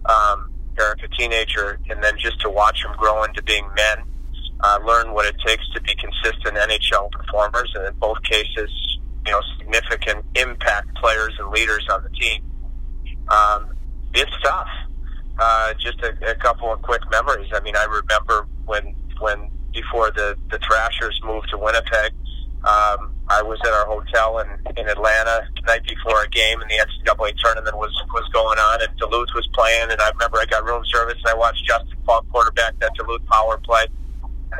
Um, 0.07 0.51
Eric, 0.79 1.01
a 1.05 1.09
teenager, 1.09 1.79
and 1.89 2.03
then 2.03 2.15
just 2.19 2.41
to 2.41 2.51
watch 2.51 2.85
him 2.85 2.93
grow 2.97 3.23
into 3.25 3.43
being 3.43 3.69
men, 3.77 3.99
uh, 4.61 4.79
learn 4.85 5.13
what 5.13 5.27
it 5.27 5.37
takes 5.47 5.63
to 5.75 5.81
be 5.83 5.95
consistent 5.95 6.57
NHL 6.57 7.11
performers, 7.11 7.73
and 7.75 7.87
in 7.87 7.95
both 7.95 8.23
cases, 8.23 8.71
you 9.27 9.33
know, 9.33 9.41
significant 9.59 10.25
impact 10.35 10.95
players 10.97 11.35
and 11.39 11.51
leaders 11.51 11.87
on 11.91 12.03
the 12.03 12.11
team. 12.11 12.43
Um, 13.29 13.77
it's 14.15 14.33
tough. 14.43 14.69
Uh, 15.39 15.75
just 15.75 16.01
a, 16.03 16.31
a 16.31 16.35
couple 16.37 16.73
of 16.73 16.83
quick 16.83 17.03
memories. 17.11 17.51
I 17.55 17.61
mean, 17.61 17.77
I 17.77 17.85
remember 17.85 18.47
when 18.65 18.95
when 19.19 19.51
before 19.73 20.11
the 20.11 20.37
the 20.51 20.59
Thrashers 20.59 21.21
moved 21.25 21.49
to 21.51 21.59
Winnipeg. 21.59 22.13
Um, 22.65 23.15
I 23.33 23.41
was 23.41 23.59
at 23.65 23.73
our 23.73 23.87
hotel 23.87 24.39
in 24.41 24.49
in 24.77 24.89
Atlanta 24.89 25.49
the 25.57 25.63
night 25.63 25.85
before 25.89 26.23
a 26.23 26.29
game, 26.29 26.61
and 26.61 26.69
the 26.69 26.77
NCAA 26.77 27.33
tournament 27.39 27.77
was 27.77 27.91
was 28.13 28.29
going 28.29 28.59
on, 28.59 28.83
and 28.83 28.91
Duluth 28.99 29.33
was 29.35 29.49
playing. 29.55 29.91
And 29.91 30.01
I 30.01 30.11
remember 30.11 30.37
I 30.39 30.45
got 30.45 30.65
room 30.65 30.85
service, 30.85 31.17
and 31.17 31.29
I 31.29 31.35
watched 31.35 31.65
Justin 31.65 31.97
Faulk 32.05 32.29
quarterback 32.31 32.79
that 32.81 32.93
Duluth 32.95 33.25
power 33.27 33.57
play, 33.65 33.87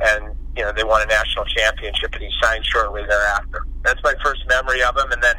and 0.03 0.35
you 0.57 0.63
know 0.63 0.73
they 0.73 0.85
won 0.85 1.03
a 1.03 1.07
national 1.07 1.45
championship, 1.45 2.15
and 2.15 2.23
he 2.23 2.31
signed 2.43 2.65
shortly 2.65 3.03
thereafter. 3.07 3.67
That's 3.85 4.03
my 4.03 4.15
first 4.25 4.41
memory 4.49 4.83
of 4.83 4.97
him, 4.97 5.13
and 5.13 5.23
then 5.23 5.37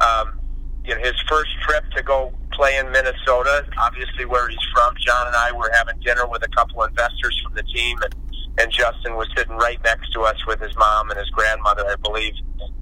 um, 0.00 0.38
you 0.84 0.94
know 0.94 1.00
his 1.00 1.18
first 1.28 1.50
trip 1.66 1.82
to 1.96 2.02
go 2.04 2.32
play 2.52 2.78
in 2.78 2.88
Minnesota, 2.92 3.66
obviously 3.82 4.26
where 4.26 4.48
he's 4.48 4.66
from. 4.72 4.94
John 5.00 5.26
and 5.26 5.34
I 5.34 5.50
were 5.50 5.70
having 5.74 5.98
dinner 6.04 6.26
with 6.28 6.46
a 6.46 6.50
couple 6.54 6.84
investors 6.84 7.34
from 7.42 7.54
the 7.54 7.64
team, 7.64 7.98
and 8.02 8.14
and 8.58 8.70
Justin 8.70 9.16
was 9.16 9.26
sitting 9.36 9.56
right 9.56 9.82
next 9.82 10.12
to 10.12 10.22
us 10.22 10.36
with 10.46 10.60
his 10.60 10.76
mom 10.76 11.10
and 11.10 11.18
his 11.18 11.30
grandmother, 11.30 11.84
I 11.86 11.96
believe, 11.96 12.34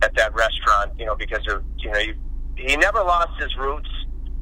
at 0.03 0.15
that 0.17 0.35
restaurant. 0.35 0.93
You 0.99 1.07
know, 1.07 1.15
because 1.17 1.47
of 1.49 1.63
you 1.79 1.91
know 1.91 1.99
he, 1.99 2.13
he 2.57 2.77
never 2.77 2.99
lost 2.99 3.41
his 3.41 3.57
roots. 3.57 3.91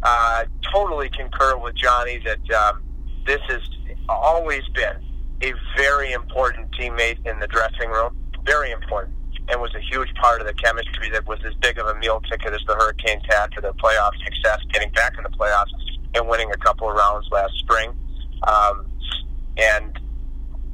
Uh, 0.03 0.45
totally 0.73 1.09
concur 1.09 1.57
with 1.57 1.75
Johnny 1.75 2.19
that 2.25 2.51
um, 2.53 2.83
this 3.27 3.41
has 3.49 3.63
always 4.09 4.63
been 4.75 4.97
a 5.43 5.53
very 5.77 6.13
important 6.13 6.71
teammate 6.73 7.19
in 7.27 7.39
the 7.41 7.47
dressing 7.47 7.91
room. 7.91 8.17
Very 8.45 8.71
important. 8.71 9.15
and 9.49 9.61
was 9.61 9.75
a 9.75 9.81
huge 9.81 10.13
part 10.15 10.41
of 10.41 10.47
the 10.47 10.55
chemistry 10.55 11.11
that 11.11 11.27
was 11.27 11.39
as 11.45 11.55
big 11.55 11.79
of 11.79 11.87
a 11.87 11.95
meal 11.97 12.21
ticket 12.31 12.53
as 12.53 12.61
the 12.67 12.75
Hurricanes 12.75 13.23
had 13.29 13.51
to 13.53 13.61
their 13.61 13.73
playoff 13.75 14.13
success, 14.25 14.61
getting 14.73 14.91
back 14.91 15.15
in 15.17 15.25
the 15.25 15.31
playoffs 15.31 15.73
and 16.15 16.29
winning 16.29 16.51
a 16.53 16.57
couple 16.57 16.89
of 16.89 16.97
rounds 16.97 17.27
last 17.31 17.55
spring. 17.59 17.93
Um, 18.47 18.87
and 19.57 19.96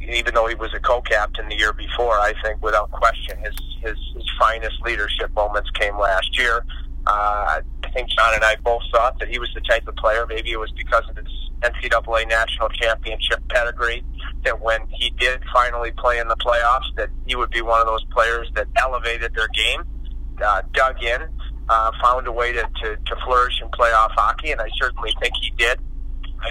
even 0.08 0.34
though 0.34 0.46
he 0.46 0.54
was 0.54 0.72
a 0.74 0.80
co-captain 0.80 1.48
the 1.48 1.56
year 1.56 1.72
before, 1.72 2.18
I 2.18 2.34
think 2.42 2.62
without 2.62 2.90
question 2.90 3.38
his 3.38 3.54
his, 3.82 3.98
his 4.14 4.24
finest 4.38 4.80
leadership 4.84 5.34
moments 5.34 5.70
came 5.70 5.98
last 5.98 6.38
year. 6.38 6.64
Uh, 7.04 7.60
I 7.60 7.62
think 7.92 8.08
John 8.10 8.34
and 8.34 8.44
I 8.44 8.56
both 8.62 8.82
thought 8.92 9.18
that 9.18 9.28
he 9.28 9.38
was 9.38 9.50
the 9.54 9.60
type 9.62 9.86
of 9.88 9.96
player. 9.96 10.24
Maybe 10.26 10.52
it 10.52 10.60
was 10.60 10.70
because 10.72 11.02
of 11.10 11.16
his 11.16 11.26
NCAA 11.62 12.28
national 12.28 12.68
championship 12.70 13.40
pedigree 13.48 14.04
that 14.44 14.60
when 14.60 14.86
he 14.88 15.10
did 15.10 15.42
finally 15.52 15.90
play 15.92 16.18
in 16.18 16.28
the 16.28 16.36
playoffs, 16.36 16.94
that 16.96 17.08
he 17.26 17.34
would 17.34 17.50
be 17.50 17.60
one 17.60 17.80
of 17.80 17.86
those 17.86 18.04
players 18.06 18.48
that 18.54 18.68
elevated 18.76 19.34
their 19.34 19.48
game, 19.48 19.82
uh, 20.44 20.62
dug 20.72 21.02
in, 21.02 21.22
uh, 21.68 21.90
found 22.02 22.26
a 22.26 22.32
way 22.32 22.52
to, 22.52 22.62
to, 22.82 22.96
to 22.96 23.16
flourish 23.24 23.60
in 23.62 23.68
playoff 23.70 24.10
hockey, 24.12 24.50
and 24.50 24.60
I 24.60 24.68
certainly 24.80 25.14
think 25.20 25.34
he 25.40 25.50
did. 25.56 25.78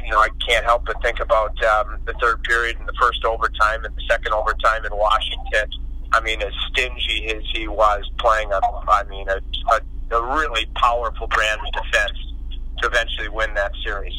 You 0.06 0.12
know, 0.12 0.20
I 0.20 0.30
can't 0.48 0.66
help 0.66 0.86
but 0.86 1.02
think 1.02 1.20
about 1.20 1.62
um, 1.64 2.00
the 2.06 2.14
third 2.22 2.44
period 2.44 2.78
and 2.80 2.88
the 2.88 2.94
first 3.00 3.24
overtime 3.26 3.84
and 3.86 3.96
the 3.96 4.04
second 4.10 4.34
overtime 4.34 4.86
in 4.86 4.96
Washington. 4.96 5.70
I 6.14 6.20
mean, 6.22 6.42
as 6.42 6.54
stingy 6.70 7.28
as 7.28 7.44
he 7.54 7.68
was 7.68 8.10
playing, 8.20 8.52
a, 8.52 8.60
I 8.90 9.04
mean, 9.10 9.28
a, 9.30 9.42
a 9.74 9.82
a 10.12 10.22
really 10.22 10.66
powerful 10.76 11.28
brand 11.28 11.60
of 11.62 11.84
defense 11.84 12.18
to 12.82 12.88
eventually 12.88 13.30
win 13.30 13.54
that 13.54 13.72
series. 13.84 14.14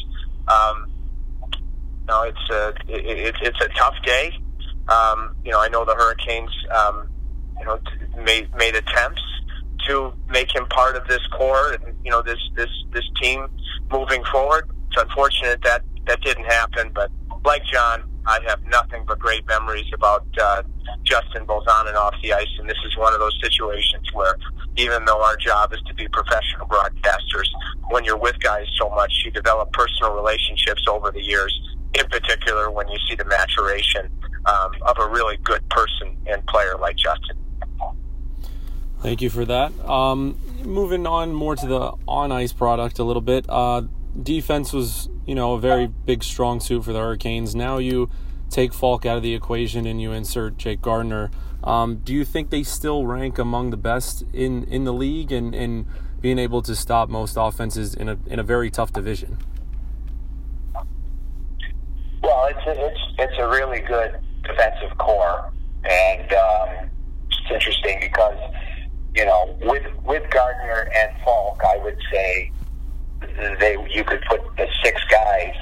Um, 0.49 0.91
no, 2.09 2.23
it's 2.23 2.51
a 2.51 2.69
it, 2.89 3.35
it's 3.41 3.61
a 3.61 3.69
tough 3.79 3.95
day. 4.05 4.33
Um, 4.89 5.37
you 5.45 5.53
know, 5.53 5.61
I 5.61 5.69
know 5.69 5.85
the 5.85 5.95
Hurricanes, 5.95 6.51
um, 6.75 7.09
you 7.59 7.65
know, 7.67 7.79
made 8.23 8.55
made 8.57 8.75
attempts 8.75 9.23
to 9.87 10.13
make 10.29 10.55
him 10.55 10.67
part 10.67 10.97
of 10.97 11.07
this 11.09 11.21
core 11.37 11.73
and 11.73 11.97
you 12.05 12.11
know 12.11 12.23
this 12.23 12.39
this 12.57 12.71
this 12.93 13.05
team 13.21 13.49
moving 13.91 14.23
forward. 14.31 14.69
It's 14.93 15.03
unfortunate 15.03 15.63
that 15.63 15.83
that 16.07 16.21
didn't 16.21 16.45
happen, 16.45 16.91
but 16.95 17.11
like 17.47 17.65
John, 17.65 18.05
I 18.27 18.41
have 18.47 18.63
nothing 18.65 19.05
but 19.07 19.19
great 19.19 19.47
memories 19.47 19.87
about 19.95 20.27
uh, 20.39 20.63
Justin 21.03 21.47
both 21.47 21.67
on 21.67 21.89
and 21.89 21.97
off 21.97 22.15
the 22.23 22.35
ice, 22.35 22.49
and 22.59 22.69
this 22.69 22.77
is 22.87 22.97
one 22.99 23.15
of 23.15 23.19
those 23.19 23.37
situations 23.43 24.07
where 24.13 24.37
even 24.77 25.05
though 25.07 25.23
our 25.23 25.37
job 25.37 25.73
is 25.73 25.81
to 25.87 25.95
be 25.95 26.07
professional 26.09 26.67
broadcasters, 26.67 27.49
when 27.89 28.05
you're 28.05 28.19
with 28.19 28.39
guys 28.41 28.67
so 28.79 28.91
much, 28.91 29.11
you 29.25 29.31
develop 29.31 29.73
personal 29.73 30.13
relationships 30.13 30.85
over 30.89 31.11
the 31.11 31.23
years. 31.23 31.59
In 31.95 32.07
particular, 32.07 32.71
when 32.71 32.89
you 32.89 32.99
see 33.09 33.15
the 33.15 33.25
maturation 33.25 34.11
um, 34.45 34.73
of 34.83 34.99
a 34.99 35.09
really 35.09 35.39
good 35.39 35.67
person 35.71 36.17
and 36.27 36.47
player 36.47 36.77
like 36.79 36.97
Justin. 36.97 37.37
Thank 39.01 39.23
you 39.23 39.31
for 39.31 39.45
that. 39.47 39.73
Um, 39.89 40.39
moving 40.63 41.07
on 41.07 41.33
more 41.33 41.57
to 41.57 41.67
the 41.67 41.93
on 42.07 42.31
ice 42.31 42.53
product 42.53 42.99
a 42.99 43.05
little 43.05 43.23
bit. 43.23 43.47
Uh, 43.49 43.83
defense 44.21 44.73
was, 44.73 45.09
you 45.27 45.35
know, 45.35 45.55
a 45.55 45.61
very 45.61 45.87
big 45.87 46.23
strong 46.23 46.61
suit 46.61 46.85
for 46.85 46.93
the 46.93 46.99
Hurricanes. 46.99 47.55
Now 47.55 47.79
you 47.79 48.11
take 48.51 48.75
Faulk 48.75 49.07
out 49.07 49.17
of 49.17 49.23
the 49.23 49.35
equation 49.35 49.87
and 49.87 50.01
you 50.01 50.13
insert 50.13 50.59
Jake 50.59 50.83
Gardiner. 50.83 51.31
Um, 51.65 51.97
do 51.97 52.13
you 52.13 52.25
think 52.25 52.51
they 52.51 52.63
still 52.63 53.07
rank 53.07 53.39
among 53.39 53.71
the 53.71 53.77
best 53.77 54.25
in, 54.33 54.65
in 54.65 54.85
the 54.85 54.93
league 54.93 55.33
and, 55.33 55.55
and 55.55 55.87
being 56.21 56.39
able 56.39 56.63
to 56.63 56.75
stop 56.75 57.09
most 57.09 57.37
offenses 57.39 57.95
in 57.95 58.09
a 58.09 58.17
in 58.27 58.39
a 58.39 58.43
very 58.43 58.71
tough 58.71 58.93
division? 58.93 59.39
Well, 62.23 62.47
it's 62.47 62.67
a, 62.67 62.87
it's 62.87 63.01
it's 63.19 63.39
a 63.39 63.49
really 63.49 63.81
good 63.81 64.19
defensive 64.45 64.97
core, 64.99 65.53
and 65.85 66.33
um, 66.33 66.91
it's 67.29 67.51
interesting 67.53 67.99
because 68.01 68.39
you 69.15 69.25
know 69.25 69.59
with 69.63 69.85
with 70.05 70.31
Gardiner 70.31 70.89
and 70.95 71.13
Faulk, 71.25 71.61
I 71.65 71.77
would 71.79 71.99
say 72.13 72.53
they 73.61 73.77
you 73.91 74.05
could 74.05 74.23
put 74.29 74.41
the 74.57 74.67
six 74.83 75.01
guys, 75.11 75.55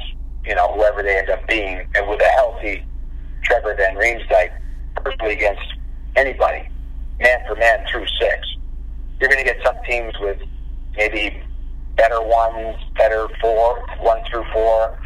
you 0.45 0.55
know, 0.55 0.73
whoever 0.75 1.03
they 1.03 1.19
end 1.19 1.31
up 1.31 1.47
being, 1.49 1.87
and 1.95 2.09
with 2.09 2.21
a 2.21 2.29
healthy 2.29 2.85
Trevor 3.43 3.75
Van 3.77 3.97
Riemsdyk 3.97 4.51
perfectly 4.97 5.33
against 5.33 5.63
anybody, 6.17 6.69
man 7.21 7.39
for 7.47 7.57
man 7.57 7.85
through 7.91 8.07
six. 8.21 8.57
You're 9.21 9.29
going 9.29 9.45
to 9.45 9.53
get 9.53 9.59
some 9.65 9.77
teams 9.87 10.15
with 10.21 10.39
maybe 10.97 11.43
better 11.97 12.23
ones, 12.23 12.77
better 12.97 13.29
four, 13.41 13.85
one 14.01 14.23
through 14.31 14.45
four. 14.53 14.99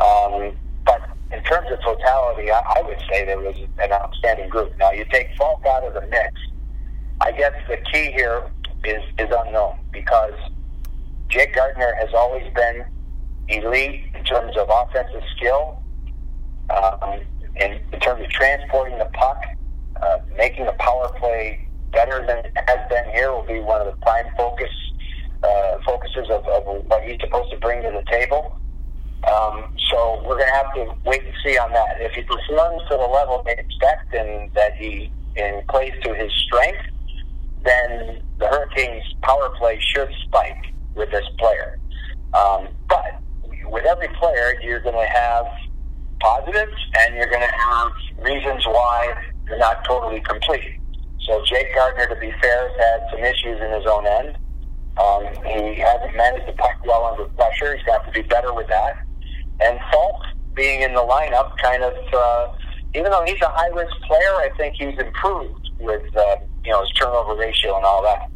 Um, 0.00 0.52
but 0.84 1.00
in 1.32 1.42
terms 1.44 1.68
of 1.70 1.80
totality, 1.80 2.50
I, 2.50 2.58
I 2.58 2.82
would 2.82 2.98
say 3.10 3.24
there 3.24 3.38
was 3.38 3.56
an 3.78 3.92
outstanding 3.92 4.50
group. 4.50 4.72
Now, 4.78 4.90
you 4.92 5.04
take 5.10 5.28
Faulk 5.36 5.64
out 5.66 5.84
of 5.84 5.94
the 5.94 6.02
mix. 6.02 6.32
I 7.20 7.32
guess 7.32 7.52
the 7.68 7.78
key 7.90 8.12
here 8.12 8.42
is, 8.84 9.02
is 9.18 9.30
unknown 9.30 9.78
because 9.92 10.34
Jake 11.34 11.52
Gardiner 11.52 11.92
has 11.98 12.14
always 12.14 12.44
been 12.54 12.84
elite 13.48 14.04
in 14.14 14.24
terms 14.24 14.56
of 14.56 14.70
offensive 14.70 15.22
skill, 15.36 15.82
um, 16.70 17.20
in, 17.56 17.80
in 17.92 18.00
terms 18.00 18.24
of 18.24 18.30
transporting 18.30 18.96
the 18.98 19.10
puck 19.12 19.42
uh, 20.00 20.18
making 20.36 20.68
a 20.68 20.72
power 20.74 21.08
play 21.18 21.66
better 21.90 22.24
than 22.24 22.38
it 22.38 22.52
has 22.68 22.78
been 22.88 23.04
here 23.12 23.32
will 23.32 23.42
be 23.42 23.58
one 23.58 23.80
of 23.80 23.86
the 23.86 24.00
prime 24.02 24.26
focus 24.36 24.70
uh, 25.42 25.78
focuses 25.84 26.30
of, 26.30 26.46
of 26.46 26.64
what 26.86 27.02
he's 27.02 27.20
supposed 27.20 27.50
to 27.50 27.58
bring 27.58 27.82
to 27.82 27.90
the 27.90 28.04
table. 28.08 28.56
Um, 29.26 29.74
so 29.90 30.22
we're 30.24 30.38
going 30.38 30.48
to 30.48 30.54
have 30.54 30.74
to 30.74 30.94
wait 31.04 31.24
and 31.24 31.34
see 31.44 31.58
on 31.58 31.72
that. 31.72 32.00
If 32.00 32.12
he 32.12 32.22
performs 32.22 32.82
to 32.90 32.96
the 32.96 33.08
level 33.12 33.42
they 33.44 33.56
expect 33.56 34.14
and 34.14 34.52
that 34.54 34.76
he 34.76 35.10
and 35.36 35.66
plays 35.66 35.94
to 36.04 36.14
his 36.14 36.32
strength, 36.46 36.86
then 37.64 38.22
the 38.38 38.46
Hurricanes' 38.46 39.02
power 39.22 39.50
play 39.58 39.80
should 39.80 40.12
spike 40.26 40.73
with 40.94 41.10
this 41.10 41.24
player. 41.38 41.78
Um, 42.34 42.68
but 42.88 43.20
with 43.66 43.84
every 43.84 44.08
player, 44.18 44.60
you're 44.62 44.80
going 44.80 44.94
to 44.94 45.10
have 45.12 45.46
positives 46.20 46.76
and 47.00 47.14
you're 47.14 47.28
going 47.28 47.46
to 47.46 47.54
have 47.54 47.92
reasons 48.18 48.64
why 48.66 49.14
you're 49.46 49.58
not 49.58 49.84
totally 49.84 50.20
complete. 50.20 50.78
So 51.26 51.42
Jake 51.44 51.74
Gardiner, 51.74 52.14
to 52.14 52.20
be 52.20 52.32
fair, 52.40 52.68
has 52.68 52.78
had 52.78 53.10
some 53.10 53.20
issues 53.20 53.60
in 53.60 53.70
his 53.72 53.86
own 53.86 54.06
end. 54.06 54.36
Um, 54.96 55.24
he 55.44 55.80
hasn't 55.80 56.16
managed 56.16 56.46
the 56.46 56.52
puck 56.52 56.76
well 56.86 57.04
under 57.06 57.24
pressure. 57.34 57.76
He's 57.76 57.84
got 57.84 58.04
to 58.06 58.12
be 58.12 58.22
better 58.22 58.52
with 58.52 58.68
that. 58.68 59.04
And 59.60 59.78
Faulk 59.90 60.22
being 60.54 60.82
in 60.82 60.94
the 60.94 61.00
lineup 61.00 61.56
kind 61.58 61.82
of, 61.82 61.94
uh, 62.12 62.52
even 62.94 63.10
though 63.10 63.24
he's 63.26 63.40
a 63.42 63.48
high 63.48 63.68
risk 63.68 63.92
player, 64.02 64.34
I 64.36 64.50
think 64.56 64.76
he's 64.76 64.98
improved 64.98 65.70
with 65.80 66.02
uh, 66.16 66.36
you 66.64 66.70
know 66.70 66.80
his 66.80 66.90
turnover 66.90 67.34
ratio 67.34 67.76
and 67.76 67.84
all 67.84 68.02
that. 68.02 68.30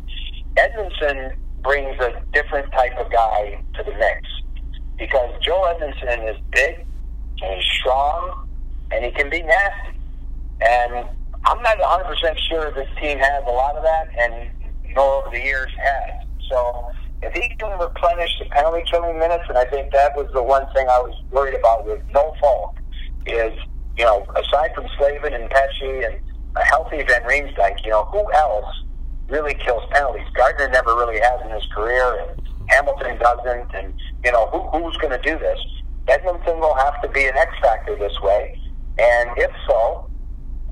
Edmundson 0.57 1.37
brings 1.63 1.99
a 2.01 2.23
different 2.33 2.71
type 2.73 2.97
of 2.99 3.11
guy 3.11 3.63
to 3.75 3.83
the 3.85 3.93
mix 3.93 4.29
because 4.99 5.31
Joe 5.43 5.75
Edmundson 5.75 6.31
is 6.31 6.41
big 6.51 6.87
and 7.43 7.55
he's 7.55 7.65
strong 7.81 8.49
and 8.91 9.05
he 9.05 9.11
can 9.11 9.31
be 9.31 9.43
nasty. 9.43 9.99
And 10.61 11.09
I'm 11.45 11.63
not 11.63 11.79
100% 11.79 12.39
sure 12.49 12.73
this 12.73 12.89
team 13.01 13.19
has 13.19 13.45
a 13.47 13.51
lot 13.51 13.77
of 13.77 13.83
that, 13.83 14.09
and 14.19 14.51
nor 14.95 15.23
over 15.23 15.31
the 15.31 15.43
years 15.43 15.71
has. 15.79 16.27
So 16.51 16.91
if 17.23 17.33
he 17.33 17.55
can 17.57 17.79
replenish 17.79 18.39
the 18.39 18.47
penalty 18.47 18.83
killing 18.91 19.19
minutes, 19.19 19.45
and 19.49 19.57
I 19.57 19.65
think 19.67 19.93
that 19.93 20.17
was 20.17 20.29
the 20.33 20.43
one 20.43 20.67
thing 20.75 20.89
I 20.89 20.99
was 20.99 21.15
worried 21.31 21.55
about 21.55 21.87
with 21.87 22.03
no 22.13 22.35
Faulk, 22.41 22.77
is, 23.27 23.53
you 23.97 24.05
know, 24.05 24.27
aside 24.35 24.75
from 24.75 24.87
Slavin 24.97 25.35
and 25.35 25.49
Pesce 25.51 26.05
and 26.07 26.21
a 26.57 26.65
healthy 26.65 27.03
Van 27.05 27.23
Riemsdyk, 27.23 27.85
you 27.85 27.91
know, 27.91 28.05
who 28.05 28.31
else 28.33 28.85
really 29.29 29.55
kills 29.55 29.83
penalties? 29.91 30.27
Gardiner 30.35 30.69
never 30.71 30.95
really 30.97 31.21
has 31.21 31.41
in 31.45 31.51
his 31.51 31.65
career, 31.75 32.27
and 32.29 32.49
Hamilton 32.69 33.19
doesn't, 33.19 33.75
and, 33.75 33.95
you 34.25 34.33
know, 34.33 34.47
who, 34.49 34.61
who's 34.79 34.97
going 34.99 35.13
to 35.13 35.23
do 35.23 35.39
this? 35.39 35.59
Edmundson 36.07 36.59
will 36.59 36.75
have 36.75 37.01
to 37.03 37.09
be 37.09 37.27
an 37.27 37.37
X 37.37 37.53
factor 37.61 37.97
this 37.97 38.19
way, 38.23 38.61
and 38.99 39.31
if 39.37 39.51
so, 39.67 40.11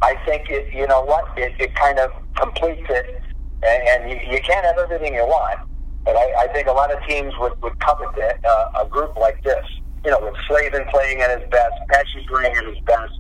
I 0.03 0.15
think 0.27 0.51
it, 0.51 0.73
you 0.75 0.87
know 0.87 1.03
what, 1.03 1.39
it, 1.39 1.55
it 1.59 1.75
kind 1.75 1.99
of 1.99 2.11
completes 2.37 2.87
it, 2.89 3.23
and, 3.63 3.89
and 3.89 4.11
you, 4.11 4.17
you 4.33 4.41
can't 4.43 4.65
have 4.65 4.79
everything 4.79 5.15
you 5.15 5.27
want. 5.27 5.61
But 6.05 6.17
I, 6.17 6.45
I 6.45 6.47
think 6.53 6.69
a 6.69 6.73
lot 6.73 6.93
of 6.93 7.03
teams 7.09 7.35
would, 7.41 7.61
would 7.63 7.79
covet 7.81 8.15
that, 8.17 8.45
uh, 8.45 8.85
a 8.85 8.89
group 8.89 9.17
like 9.17 9.43
this. 9.43 9.65
You 10.05 10.13
know, 10.13 10.21
with 10.21 10.35
Slavin 10.47 10.85
playing 10.91 11.21
at 11.21 11.41
his 11.41 11.51
best, 11.51 11.75
Pesce 11.89 12.25
playing 12.29 12.55
at 12.55 12.65
his 12.65 12.79
best, 12.87 13.13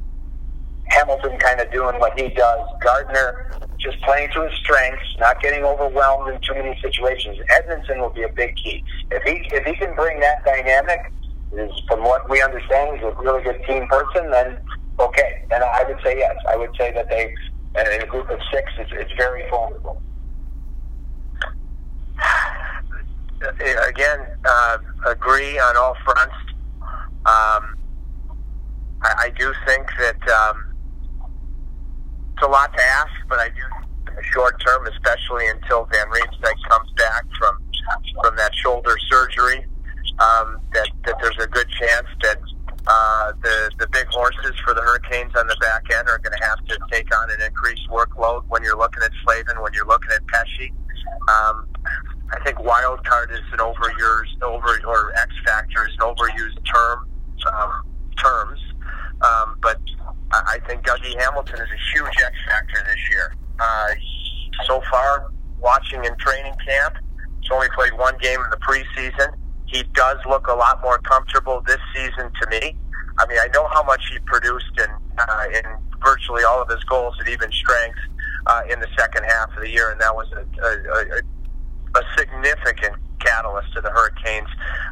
Hamilton 0.85 1.37
kind 1.39 1.61
of 1.61 1.73
doing 1.73 1.99
what 1.99 2.19
he 2.19 2.29
does, 2.29 2.61
Gardiner 2.81 3.51
just 3.87 4.03
playing 4.03 4.29
to 4.33 4.43
his 4.43 4.53
strengths, 4.59 5.17
not 5.21 5.41
getting 5.41 5.63
overwhelmed 5.65 6.35
in 6.35 6.41
too 6.41 6.55
many 6.55 6.79
situations. 6.83 7.39
Edmundson 7.51 8.01
will 8.01 8.11
be 8.11 8.23
a 8.23 8.29
big 8.29 8.57
key. 8.57 8.83
If 9.13 9.23
he 9.23 9.49
if 9.55 9.65
he 9.65 9.77
can 9.77 9.95
bring 9.95 10.19
that 10.21 10.45
dynamic, 10.45 11.13
is 11.53 11.71
from 11.89 12.03
what 12.03 12.29
we 12.29 12.43
understand, 12.43 12.97
he's 12.97 13.05
a 13.05 13.15
really 13.23 13.43
good 13.43 13.63
team 13.65 13.87
person. 13.87 14.31
Then 14.31 14.59
okay, 14.99 15.45
then 15.51 15.63
I 15.63 15.85
would 15.87 15.99
say 16.03 16.19
yes. 16.19 16.37
I 16.49 16.57
would 16.57 16.75
say 16.77 16.93
that 16.93 17.09
they, 17.09 17.33
in 17.95 18.03
a 18.03 18.07
group 18.07 18.29
of 18.29 18.41
six, 18.53 18.73
it's, 18.79 18.91
it's 18.93 19.13
very 19.17 19.49
formidable. 19.49 20.03
Again, 23.89 24.27
uh, 24.49 24.79
agree 25.07 25.59
on 25.59 25.77
all 25.77 25.95
fronts. 26.05 26.35
Um, 27.27 27.77
I, 29.03 29.15
I 29.19 29.33
do 29.39 29.53
think 29.67 29.87
that 29.99 30.29
um, 30.29 30.75
it's 32.33 32.43
a 32.43 32.49
lot 32.49 32.73
to 32.77 32.83
ask, 32.83 33.13
but 33.29 33.39
I 33.39 33.49
do 33.51 33.76
the 34.17 34.23
short 34.33 34.61
term, 34.65 34.87
especially 34.87 35.47
until 35.49 35.85
Van 35.93 36.07
Riemsdyk 36.09 36.57
comes 36.69 36.91
back 36.97 37.25
from 37.39 37.59
from 38.23 38.37
that 38.37 38.55
shoulder 38.55 38.97
surgery. 39.09 39.65
Um, 40.19 40.59
that 40.73 40.89
that 41.05 41.17
there's 41.21 41.39
a 41.39 41.47
good 41.47 41.69
chance 41.69 42.09
that 42.23 42.39
uh, 42.87 43.33
the 43.43 43.71
the 43.79 43.89
big 43.89 44.07
horses 44.09 44.55
for 44.65 44.75
the 44.75 44.81
Hurricanes 44.81 45.35
on 45.37 45.47
the 45.47 45.57
back 45.61 45.83
end 45.93 46.09
are 46.09 46.19
going 46.19 46.37
to 46.37 46.45
have 46.45 46.65
to 46.67 46.79
take 46.91 47.15
on 47.17 47.31
an 47.31 47.41
increased 47.43 47.89
workload 47.91 48.45
when 48.49 48.63
you're 48.63 48.79
looking 48.79 49.03
at 49.03 49.11
Slavin, 49.25 49.61
when 49.61 49.73
you're 49.75 49.87
looking 49.87 50.11
at 50.15 50.27
Pesce. 50.27 50.71
Um, 51.29 51.69
I 52.33 52.41
think 52.45 52.59
wild 52.61 53.05
card 53.05 53.31
is 53.31 53.41
an 53.53 53.59
overused 53.59 54.43
over 54.43 54.81
or 54.87 55.13
X 55.17 55.31
factor 55.45 55.87
is 55.87 55.95
an 56.01 56.15
overused 56.15 56.59
term 56.73 57.09
um, 57.53 57.83
terms, 58.17 58.61
um, 59.21 59.59
but 59.61 59.79
I 60.33 60.59
think 60.67 60.83
Dougie 60.83 61.19
Hamilton 61.21 61.57
is 61.57 61.69
a 61.69 61.99
huge 61.99 62.17
X 62.19 62.35
factor 62.49 62.83
this 62.87 63.11
year. 63.11 63.35
Uh, 63.59 63.89
so 64.65 64.83
far, 64.91 65.31
watching 65.59 66.05
in 66.05 66.15
training 66.17 66.55
camp, 66.67 66.95
he's 67.41 67.51
only 67.51 67.69
played 67.75 67.93
one 67.99 68.17
game 68.19 68.39
in 68.41 68.51
the 68.51 68.59
preseason. 68.59 69.35
He 69.67 69.83
does 69.95 70.19
look 70.29 70.47
a 70.49 70.55
lot 70.55 70.81
more 70.83 70.99
comfortable 70.99 71.63
this 71.67 71.81
season 71.95 72.31
to 72.41 72.51
me. 72.51 72.77
I 73.19 73.27
mean, 73.27 73.39
I 73.41 73.49
know 73.53 73.67
how 73.69 73.83
much 73.83 74.03
he 74.13 74.19
produced 74.21 74.79
in 74.79 74.91
uh, 75.19 75.45
in 75.55 75.63
virtually 76.05 76.45
all 76.45 76.61
of 76.61 76.69
his 76.69 76.83
goals 76.85 77.15
at 77.21 77.29
even 77.29 77.51
strength 77.51 77.99
uh, 78.47 78.63
in 78.71 78.79
the 78.81 78.89
second 78.97 79.25
half 79.25 79.51
of 79.57 79.63
the 79.63 79.71
year, 79.71 79.91
and 79.91 80.01
that 80.01 80.15
was 80.15 80.29
a, 80.33 80.45
a, 80.63 80.71
a, 81.17 82.01
a 82.01 82.03
significant 82.19 82.95
catalyst 83.19 83.73
to 83.75 83.81
the 83.81 83.91
Hurricanes 83.91 84.49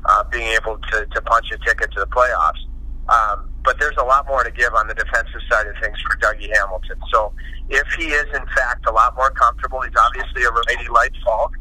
uh, 0.06 0.24
being 0.24 0.48
able 0.48 0.78
to, 0.90 1.06
to 1.06 1.22
punch 1.22 1.46
a 1.52 1.58
ticket 1.58 1.92
to 1.92 2.00
the 2.00 2.06
playoffs. 2.06 2.64
Um, 3.08 3.50
but 3.62 3.78
there's 3.78 3.96
a 3.98 4.04
lot 4.04 4.26
more 4.26 4.42
to 4.42 4.50
give 4.50 4.74
on 4.74 4.88
the 4.88 4.94
defensive 4.94 5.40
side 5.50 5.66
of 5.66 5.74
things 5.82 5.98
for 6.00 6.16
Dougie 6.18 6.50
Hamilton. 6.54 6.98
So 7.12 7.32
if 7.68 7.86
he 7.96 8.04
is 8.04 8.26
in 8.34 8.46
fact 8.54 8.86
a 8.86 8.92
lot 8.92 9.14
more 9.16 9.30
comfortable, 9.30 9.80
he's 9.80 9.96
obviously 9.98 10.42
a 10.44 10.50
righty 10.50 10.88
light 10.90 11.12
Faulk, 11.24 11.52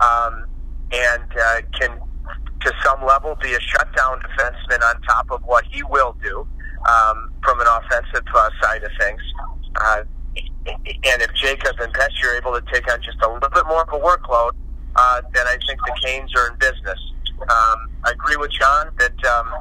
um, 0.00 0.46
and 0.92 1.24
uh, 1.40 1.60
can 1.78 2.00
to 2.60 2.72
some 2.84 3.04
level 3.04 3.36
be 3.42 3.54
a 3.54 3.60
shutdown 3.60 4.20
defenseman 4.20 4.80
on 4.82 5.00
top 5.02 5.30
of 5.30 5.42
what 5.44 5.64
he 5.70 5.82
will 5.84 6.16
do 6.22 6.46
um, 6.88 7.32
from 7.42 7.60
an 7.60 7.66
offensive 7.66 8.24
uh, 8.34 8.50
side 8.60 8.82
of 8.84 8.90
things. 9.00 9.20
Uh, 9.80 10.04
and 10.66 11.22
if 11.22 11.30
Jaccob 11.34 11.80
and 11.80 11.92
Pesce 11.92 12.24
are 12.24 12.36
able 12.36 12.52
to 12.52 12.62
take 12.72 12.90
on 12.90 13.02
just 13.02 13.18
a 13.22 13.28
little 13.32 13.50
bit 13.50 13.66
more 13.66 13.82
of 13.82 13.88
a 13.88 13.98
workload, 13.98 14.52
uh, 14.94 15.22
then 15.34 15.46
I 15.46 15.56
think 15.66 15.80
the 15.84 15.96
Canes 16.04 16.32
are 16.36 16.52
in 16.52 16.58
business. 16.58 16.98
Um, 17.40 17.90
I 18.04 18.12
agree 18.12 18.36
with 18.36 18.52
John 18.52 18.90
that 18.98 19.24
um, 19.24 19.52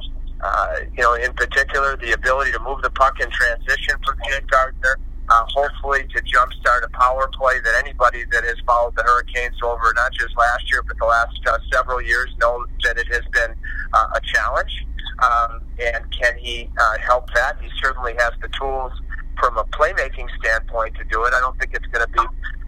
uh, 0.41 0.75
you 0.95 1.03
know, 1.03 1.13
in 1.13 1.33
particular, 1.33 1.95
the 1.97 2.13
ability 2.13 2.51
to 2.51 2.59
move 2.59 2.81
the 2.81 2.89
puck 2.89 3.19
in 3.19 3.29
transition 3.29 3.95
from 4.05 4.15
Jake 4.27 4.47
Gardiner, 4.47 4.97
uh, 5.29 5.45
hopefully 5.47 6.03
to 6.15 6.21
jumpstart 6.23 6.83
a 6.83 6.89
power 6.89 7.29
play 7.33 7.59
that 7.63 7.73
anybody 7.83 8.23
that 8.31 8.43
has 8.43 8.57
followed 8.65 8.95
the 8.95 9.03
Hurricanes 9.03 9.55
over 9.63 9.93
not 9.95 10.11
just 10.13 10.35
last 10.37 10.71
year 10.71 10.83
but 10.87 10.97
the 10.99 11.05
last 11.05 11.39
uh, 11.47 11.57
several 11.71 12.01
years 12.01 12.29
know 12.39 12.65
that 12.83 12.97
it 12.97 13.07
has 13.07 13.23
been 13.31 13.55
uh, 13.93 14.07
a 14.15 14.21
challenge. 14.21 14.85
Um, 15.21 15.61
and 15.79 16.03
can 16.11 16.37
he 16.37 16.69
uh, 16.79 16.97
help 17.05 17.31
that? 17.33 17.57
He 17.61 17.69
certainly 17.81 18.13
has 18.17 18.31
the 18.41 18.49
tools 18.59 18.91
from 19.39 19.57
a 19.57 19.63
playmaking 19.65 20.27
standpoint 20.39 20.95
to 20.95 21.03
do 21.05 21.23
it. 21.25 21.33
I 21.33 21.39
don't 21.39 21.57
think 21.59 21.73
it's 21.73 21.85
going 21.87 22.05
to 22.05 22.11
be 22.11 22.25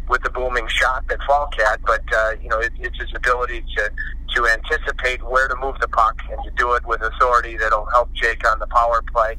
with 0.10 0.22
the 0.24 0.30
booming 0.30 0.68
shot 0.68 1.08
that 1.08 1.20
Faulk 1.26 1.54
had, 1.56 1.78
but 1.86 2.04
uh, 2.14 2.32
you 2.42 2.50
know 2.50 2.60
it, 2.60 2.72
it's 2.80 2.98
his 3.00 3.10
ability 3.16 3.64
to 3.76 3.92
to 4.36 4.48
anticipate 4.48 5.24
where 5.30 5.48
to 5.48 5.56
move 5.58 5.76
the 5.80 5.88
puck 5.88 6.20
and 6.32 6.44
to 6.44 6.52
do 6.52 6.74
it 6.74 6.86
with 6.86 7.02
authority 7.02 7.56
that'll 7.58 7.88
help 7.94 8.12
Jake 8.14 8.48
on 8.50 8.60
the 8.60 8.68
power 8.68 9.04
play. 9.14 9.38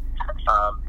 Um, 0.48 0.82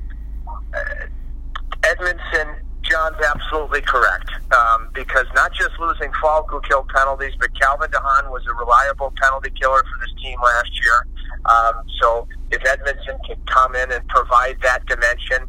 Edmundson, 1.85 2.59
John's 2.81 3.17
absolutely 3.33 3.81
correct 3.81 4.29
um, 4.53 4.89
because 4.93 5.25
not 5.33 5.53
just 5.53 5.71
losing 5.79 6.11
Faulk 6.21 6.49
who 6.49 6.61
killed 6.61 6.87
penalties, 6.89 7.33
but 7.39 7.49
Calvin 7.59 7.89
DeHaan 7.89 8.29
was 8.31 8.43
a 8.47 8.53
reliable 8.53 9.13
penalty 9.21 9.49
killer 9.59 9.79
for 9.79 9.99
this 10.01 10.13
team 10.21 10.39
last 10.41 10.71
year. 10.83 11.07
Um, 11.45 11.83
so 12.01 12.27
if 12.51 12.61
Edmundson 12.63 13.17
can 13.25 13.37
come 13.45 13.75
in 13.75 13.91
and 13.91 14.07
provide 14.07 14.57
that 14.61 14.85
dimension, 14.85 15.48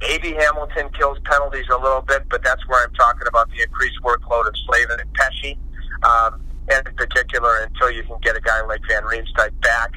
maybe 0.00 0.32
Hamilton 0.32 0.90
kills 0.98 1.18
penalties 1.24 1.66
a 1.70 1.78
little 1.78 2.02
bit, 2.02 2.22
but 2.28 2.42
that's 2.42 2.66
where 2.68 2.84
I'm 2.84 2.94
talking 2.94 3.26
about 3.28 3.48
the 3.50 3.62
increased 3.62 4.00
workload 4.02 4.46
of 4.46 4.54
Slavin 4.66 5.00
and 5.00 5.12
Pesce. 5.14 5.56
Um, 6.02 6.42
and 6.68 6.86
in 6.86 6.94
particular 6.94 7.58
until 7.62 7.90
you 7.90 8.02
can 8.04 8.18
get 8.22 8.36
a 8.36 8.40
guy 8.40 8.62
like 8.66 8.80
Van 8.88 9.02
Riemsdyk 9.02 9.60
back. 9.60 9.90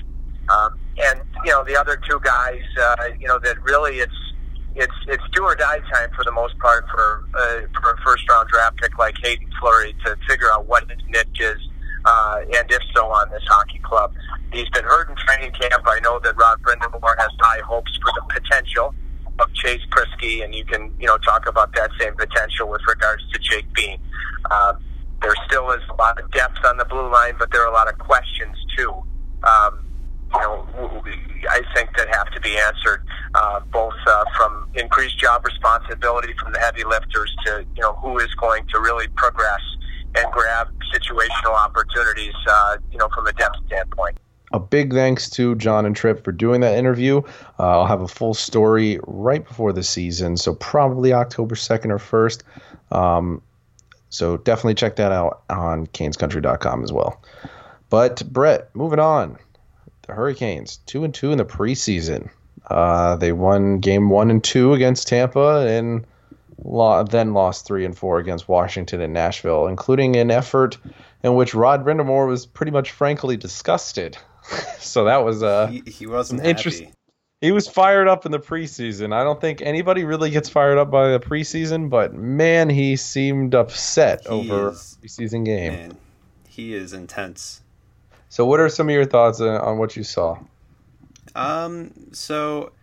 Um, 0.50 0.78
and 0.98 1.22
you 1.44 1.52
know 1.52 1.64
the 1.64 1.76
other 1.76 2.00
two 2.08 2.20
guys, 2.24 2.62
uh, 2.80 2.96
you 3.20 3.28
know 3.28 3.40
that 3.40 3.62
really 3.64 4.00
it's 4.00 4.14
it's 4.76 4.94
it's 5.08 5.24
do 5.34 5.44
or 5.44 5.56
die 5.56 5.80
time 5.94 6.10
for 6.16 6.24
the 6.24 6.32
most 6.32 6.58
part 6.60 6.86
for 6.90 7.26
uh, 7.34 7.62
for 7.80 7.92
a 7.92 7.98
first 8.06 8.30
round 8.30 8.50
draft 8.50 8.78
pick 8.78 8.98
like 8.98 9.16
Haydn 9.24 9.50
Fleury 9.60 9.96
to 10.06 10.18
figure 10.28 10.52
out 10.52 10.68
what 10.68 10.90
his 10.90 11.00
niche 11.08 11.40
is, 11.40 11.58
uh, 12.04 12.42
and 12.56 12.70
if 12.70 12.82
so 12.94 13.06
on 13.08 13.30
this 13.32 13.44
hockey 13.48 13.80
club. 13.80 14.14
He's 14.52 14.70
been 14.70 14.84
hurt 14.86 15.10
in 15.10 15.16
training 15.16 15.52
camp. 15.52 15.84
I 15.86 16.00
know 16.02 16.20
that 16.20 16.38
Rod 16.38 16.62
Brind'Amour 16.62 17.16
has 17.18 17.32
high 17.40 17.62
hopes 17.66 17.98
for 17.98 18.12
the 18.16 18.42
potential 18.42 18.94
of 19.40 19.54
Chase 19.54 19.82
Priskie, 19.92 20.44
and 20.44 20.54
you 20.54 20.66
can 20.66 20.94
you 21.00 21.08
know 21.08 21.18
talk 21.20 21.48
about 21.48 21.74
that 21.76 21.92
same 22.00 22.16
potential 22.16 22.70
with 22.70 22.82
regards 22.88 23.24
to 23.32 23.40
Jake 23.40 23.72
Bean. 23.74 23.98
Um, 24.52 24.84
there 25.22 25.34
still 25.48 25.72
is 25.72 25.82
a 25.90 25.94
lot 25.96 26.20
of 26.22 26.30
depth 26.32 26.64
on 26.66 26.78
the 26.78 26.86
blue 26.86 27.10
line, 27.12 27.36
but 27.40 27.52
there 27.52 27.62
are 27.62 27.70
a 27.70 27.74
lot 27.74 27.88
of 27.88 27.98
questions 27.98 28.58
too. 28.78 28.92
Um, 29.44 29.85
you 30.34 30.42
know, 30.42 31.04
I 31.50 31.62
think 31.74 31.96
that 31.98 32.08
have 32.14 32.32
to 32.32 32.42
be 32.42 32.58
answered 32.58 33.06
uh, 33.36 33.60
both 33.72 33.94
uh, 34.08 34.26
from 34.36 34.70
increased 34.76 35.20
job 35.20 35.46
responsibility 35.46 36.34
from 36.40 36.54
the 36.54 36.60
heavy 36.60 36.84
lifters 36.84 37.36
to 37.46 37.66
you 37.76 37.82
know 37.82 37.94
who 37.94 38.20
is 38.20 38.34
going 38.36 38.66
to 38.68 38.80
really 38.80 39.08
progress 39.10 39.62
and 40.16 40.32
grab 40.32 40.68
situational 40.94 41.54
opportunities. 41.54 42.34
Uh, 42.48 42.78
you 42.92 42.98
know, 42.98 43.10
from 43.14 43.28
a 43.28 43.34
depth 43.34 43.58
standpoint. 43.68 44.18
A 44.54 44.60
big 44.60 44.94
thanks 44.94 45.30
to 45.32 45.56
John 45.56 45.86
and 45.86 45.96
Tripp 45.96 46.24
for 46.24 46.32
doing 46.32 46.62
that 46.62 46.78
interview. 46.78 47.22
Uh, 47.60 47.80
I'll 47.80 47.88
have 47.88 48.02
a 48.02 48.08
full 48.08 48.34
story 48.34 49.00
right 49.06 49.46
before 49.46 49.74
the 49.74 49.84
season, 49.84 50.38
so 50.38 50.54
probably 50.56 51.12
October 51.14 51.56
2nd 51.56 51.90
or 51.90 51.98
1st. 51.98 52.96
Um, 52.96 53.42
so 54.10 54.38
definitely 54.38 54.76
check 54.76 54.96
that 54.96 55.12
out 55.12 55.42
on 55.50 55.88
canescountry.com 55.88 56.84
as 56.84 56.94
well. 56.94 57.22
But 57.90 58.24
Brett, 58.32 58.74
moving 58.74 59.00
on. 59.00 59.38
The 60.08 60.14
Hurricanes, 60.14 60.78
two 60.86 61.04
and 61.04 61.14
two 61.14 61.32
in 61.32 61.38
the 61.38 61.46
preseason. 61.46 62.30
Uh, 62.68 63.16
they 63.16 63.32
won 63.32 63.80
game 63.80 64.10
one 64.10 64.32
and 64.32 64.44
two 64.44 64.74
against 64.74 65.08
Tampa 65.08 65.66
and 65.68 66.06
lo- 66.64 67.04
then 67.04 67.34
lost 67.34 67.66
three 67.66 67.86
and 67.86 67.98
four 67.98 68.20
against 68.20 68.48
Washington 68.48 69.02
and 69.02 69.14
Nashville, 69.14 69.68
including 69.68 70.16
an 70.16 70.32
effort 70.32 70.78
in 71.24 71.36
which 71.36 71.54
Rod 71.54 71.86
Brind'Amour 71.86 72.28
was 72.28 72.46
pretty 72.46 72.72
much 72.72 72.92
frankly 72.92 73.38
disgusted. 73.38 74.18
so 74.80 75.06
that 75.06 75.24
was 75.24 75.44
uh, 75.44 75.68
he, 75.68 75.84
he 75.86 76.08
wasn't 76.08 76.46
interesting 76.46 76.94
he 77.42 77.52
was 77.52 77.68
fired 77.68 78.08
up 78.08 78.26
in 78.26 78.32
the 78.32 78.40
preseason. 78.40 79.14
I 79.14 79.24
don't 79.24 79.40
think 79.40 79.62
anybody 79.62 80.04
really 80.04 80.32
gets 80.32 80.50
fired 80.50 80.78
up 80.78 80.90
by 80.90 81.12
the 81.12 81.20
preseason, 81.20 81.90
but 81.90 82.14
man, 82.14 82.70
he 82.70 82.96
seemed 82.96 83.54
upset 83.54 84.22
he 84.24 84.30
over 84.30 84.72
is, 84.72 84.98
preseason 85.02 85.46
game. 85.46 85.74
Man, 85.74 85.98
he 86.48 86.74
is 86.74 86.94
intense. 86.94 87.62
So, 88.36 88.46
what 88.46 88.60
are 88.60 88.68
some 88.68 88.90
of 88.90 88.94
your 88.94 89.06
thoughts 89.06 89.40
on 89.40 89.78
what 89.78 89.96
you 89.96 90.04
saw? 90.04 90.38
Um, 91.36 91.94
so 92.12 92.74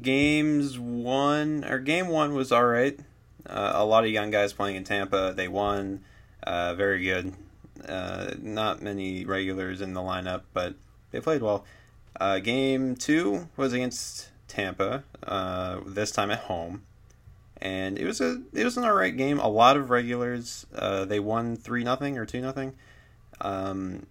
games 0.00 0.78
one 0.78 1.62
or 1.66 1.78
game 1.78 2.08
one 2.08 2.32
was 2.32 2.50
all 2.50 2.64
right. 2.64 2.98
Uh, 3.44 3.72
a 3.74 3.84
lot 3.84 4.04
of 4.04 4.10
young 4.10 4.30
guys 4.30 4.54
playing 4.54 4.76
in 4.76 4.84
Tampa. 4.84 5.34
They 5.36 5.46
won. 5.46 6.00
Uh, 6.42 6.74
very 6.74 7.04
good. 7.04 7.34
Uh, 7.86 8.30
not 8.40 8.80
many 8.80 9.26
regulars 9.26 9.82
in 9.82 9.92
the 9.92 10.00
lineup, 10.00 10.40
but 10.54 10.74
they 11.10 11.20
played 11.20 11.42
well. 11.42 11.66
Uh, 12.18 12.38
game 12.38 12.96
two 12.96 13.50
was 13.58 13.74
against 13.74 14.30
Tampa. 14.46 15.04
Uh, 15.22 15.80
this 15.84 16.12
time 16.12 16.30
at 16.30 16.38
home, 16.38 16.82
and 17.60 17.98
it 17.98 18.06
was 18.06 18.22
a 18.22 18.40
it 18.54 18.64
was 18.64 18.78
an 18.78 18.84
alright 18.84 19.18
game. 19.18 19.38
A 19.38 19.48
lot 19.48 19.76
of 19.76 19.90
regulars. 19.90 20.64
Uh, 20.74 21.04
they 21.04 21.20
won 21.20 21.56
three 21.56 21.84
nothing 21.84 22.16
or 22.16 22.24
two 22.24 22.40
nothing. 22.40 22.72
Um, 23.40 24.06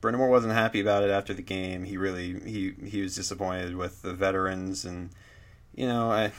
Brind'Amour 0.00 0.28
wasn't 0.28 0.52
happy 0.52 0.80
about 0.80 1.02
it 1.02 1.10
after 1.10 1.34
the 1.34 1.42
game. 1.42 1.84
He 1.84 1.96
really 1.96 2.38
he 2.40 2.72
he 2.84 3.02
was 3.02 3.14
disappointed 3.14 3.76
with 3.76 4.02
the 4.02 4.14
veterans, 4.14 4.84
and 4.84 5.10
you 5.74 5.86
know 5.86 6.10
I. 6.10 6.32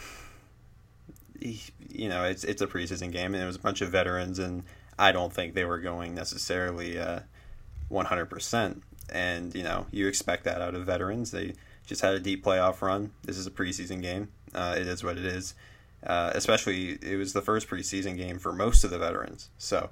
You 1.41 2.09
know, 2.09 2.25
it's 2.25 2.43
it's 2.43 2.61
a 2.61 2.67
preseason 2.67 3.13
game, 3.13 3.33
and 3.33 3.41
it 3.41 3.45
was 3.45 3.55
a 3.55 3.59
bunch 3.59 3.79
of 3.79 3.89
veterans, 3.89 4.39
and 4.39 4.63
I 4.97 5.13
don't 5.13 5.31
think 5.31 5.53
they 5.53 5.63
were 5.63 5.79
going 5.79 6.13
necessarily 6.13 6.99
uh, 6.99 7.21
one 7.87 8.05
hundred 8.05 8.25
percent 8.25 8.83
and 9.11 9.53
you 9.55 9.63
know 9.63 9.85
you 9.91 10.07
expect 10.07 10.43
that 10.45 10.61
out 10.61 10.75
of 10.75 10.85
veterans. 10.85 11.31
They 11.31 11.53
just 11.85 12.01
had 12.01 12.13
a 12.13 12.19
deep 12.19 12.43
playoff 12.43 12.81
run. 12.81 13.11
This 13.23 13.37
is 13.37 13.47
a 13.47 13.51
preseason 13.51 14.01
game. 14.01 14.29
Uh, 14.53 14.75
it 14.77 14.87
is 14.87 15.03
what 15.03 15.17
it 15.17 15.25
is. 15.25 15.53
Uh, 16.05 16.31
especially, 16.33 16.97
it 17.01 17.17
was 17.17 17.33
the 17.33 17.41
first 17.41 17.67
preseason 17.67 18.15
game 18.15 18.39
for 18.39 18.53
most 18.53 18.83
of 18.83 18.89
the 18.89 18.99
veterans. 18.99 19.49
So 19.57 19.89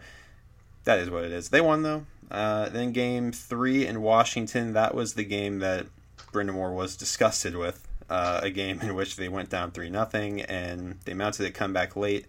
that 0.88 1.00
is 1.00 1.10
what 1.10 1.26
it 1.26 1.32
is. 1.32 1.50
They 1.50 1.62
won 1.62 1.84
though. 1.84 2.06
Uh, 2.32 2.70
then 2.70 2.92
game 2.94 3.32
three 3.32 3.86
in 3.86 4.02
Washington. 4.02 4.74
That 4.74 4.96
was 4.96 5.14
the 5.14 5.24
game 5.24 5.60
that 5.60 5.86
Brind'Amour 6.32 6.74
was 6.74 6.96
disgusted 6.96 7.56
with. 7.56 7.86
Uh, 8.10 8.40
a 8.42 8.50
game 8.50 8.80
in 8.82 8.96
which 8.96 9.18
they 9.18 9.28
went 9.28 9.50
down 9.50 9.72
three 9.72 9.90
nothing, 9.90 10.42
and 10.42 10.98
they 11.04 11.14
mounted 11.14 11.46
a 11.46 11.52
comeback 11.52 11.96
late. 11.96 12.26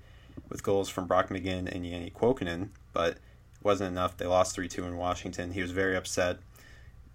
with 0.49 0.63
goals 0.63 0.89
from 0.89 1.07
Brock 1.07 1.29
McGinn 1.29 1.73
and 1.73 1.85
Janne 1.85 2.13
Kuokkanen, 2.13 2.69
but 2.93 3.13
it 3.13 3.21
wasn't 3.63 3.93
enough. 3.93 4.17
They 4.17 4.27
lost 4.27 4.55
3 4.55 4.69
2 4.69 4.85
in 4.85 4.97
Washington. 4.97 5.53
He 5.53 5.63
was 5.63 5.71
very 5.71 5.97
upset. 5.97 6.39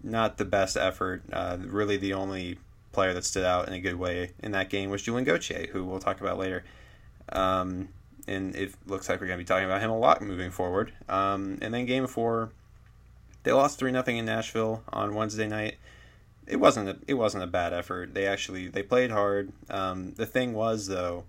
Not 0.02 0.38
the 0.38 0.44
best 0.44 0.76
effort. 0.76 1.22
Uh, 1.32 1.58
really, 1.60 1.96
the 1.98 2.14
only 2.14 2.58
player 2.92 3.12
that 3.12 3.24
stood 3.24 3.44
out 3.44 3.68
in 3.68 3.74
a 3.74 3.80
good 3.80 3.96
way 3.96 4.30
in 4.42 4.52
that 4.52 4.70
game 4.70 4.88
was 4.88 5.02
Julien 5.02 5.24
Gauthier, 5.24 5.66
who 5.72 5.84
we'll 5.84 6.00
talk 6.00 6.20
about 6.20 6.38
later. 6.38 6.64
Um, 7.30 7.88
and 8.26 8.54
it 8.54 8.74
looks 8.86 9.08
like 9.08 9.20
we're 9.20 9.26
going 9.26 9.38
to 9.38 9.44
be 9.44 9.46
talking 9.46 9.66
about 9.66 9.80
him 9.80 9.90
a 9.90 9.98
lot 9.98 10.22
moving 10.22 10.50
forward. 10.50 10.92
Um, 11.08 11.58
and 11.60 11.74
then 11.74 11.86
game 11.86 12.06
four, 12.06 12.50
they 13.42 13.52
lost 13.52 13.78
three 13.78 13.92
nothing 13.92 14.16
in 14.16 14.24
Nashville 14.24 14.82
on 14.92 15.14
Wednesday 15.14 15.48
night. 15.48 15.76
It 16.46 16.56
wasn't 16.56 16.88
a, 16.88 16.96
it 17.06 17.14
wasn't 17.14 17.44
a 17.44 17.46
bad 17.46 17.72
effort. 17.72 18.14
They 18.14 18.26
actually 18.26 18.68
they 18.68 18.82
played 18.82 19.10
hard. 19.10 19.52
Um, 19.70 20.12
the 20.14 20.26
thing 20.26 20.52
was 20.52 20.86
though, 20.86 21.24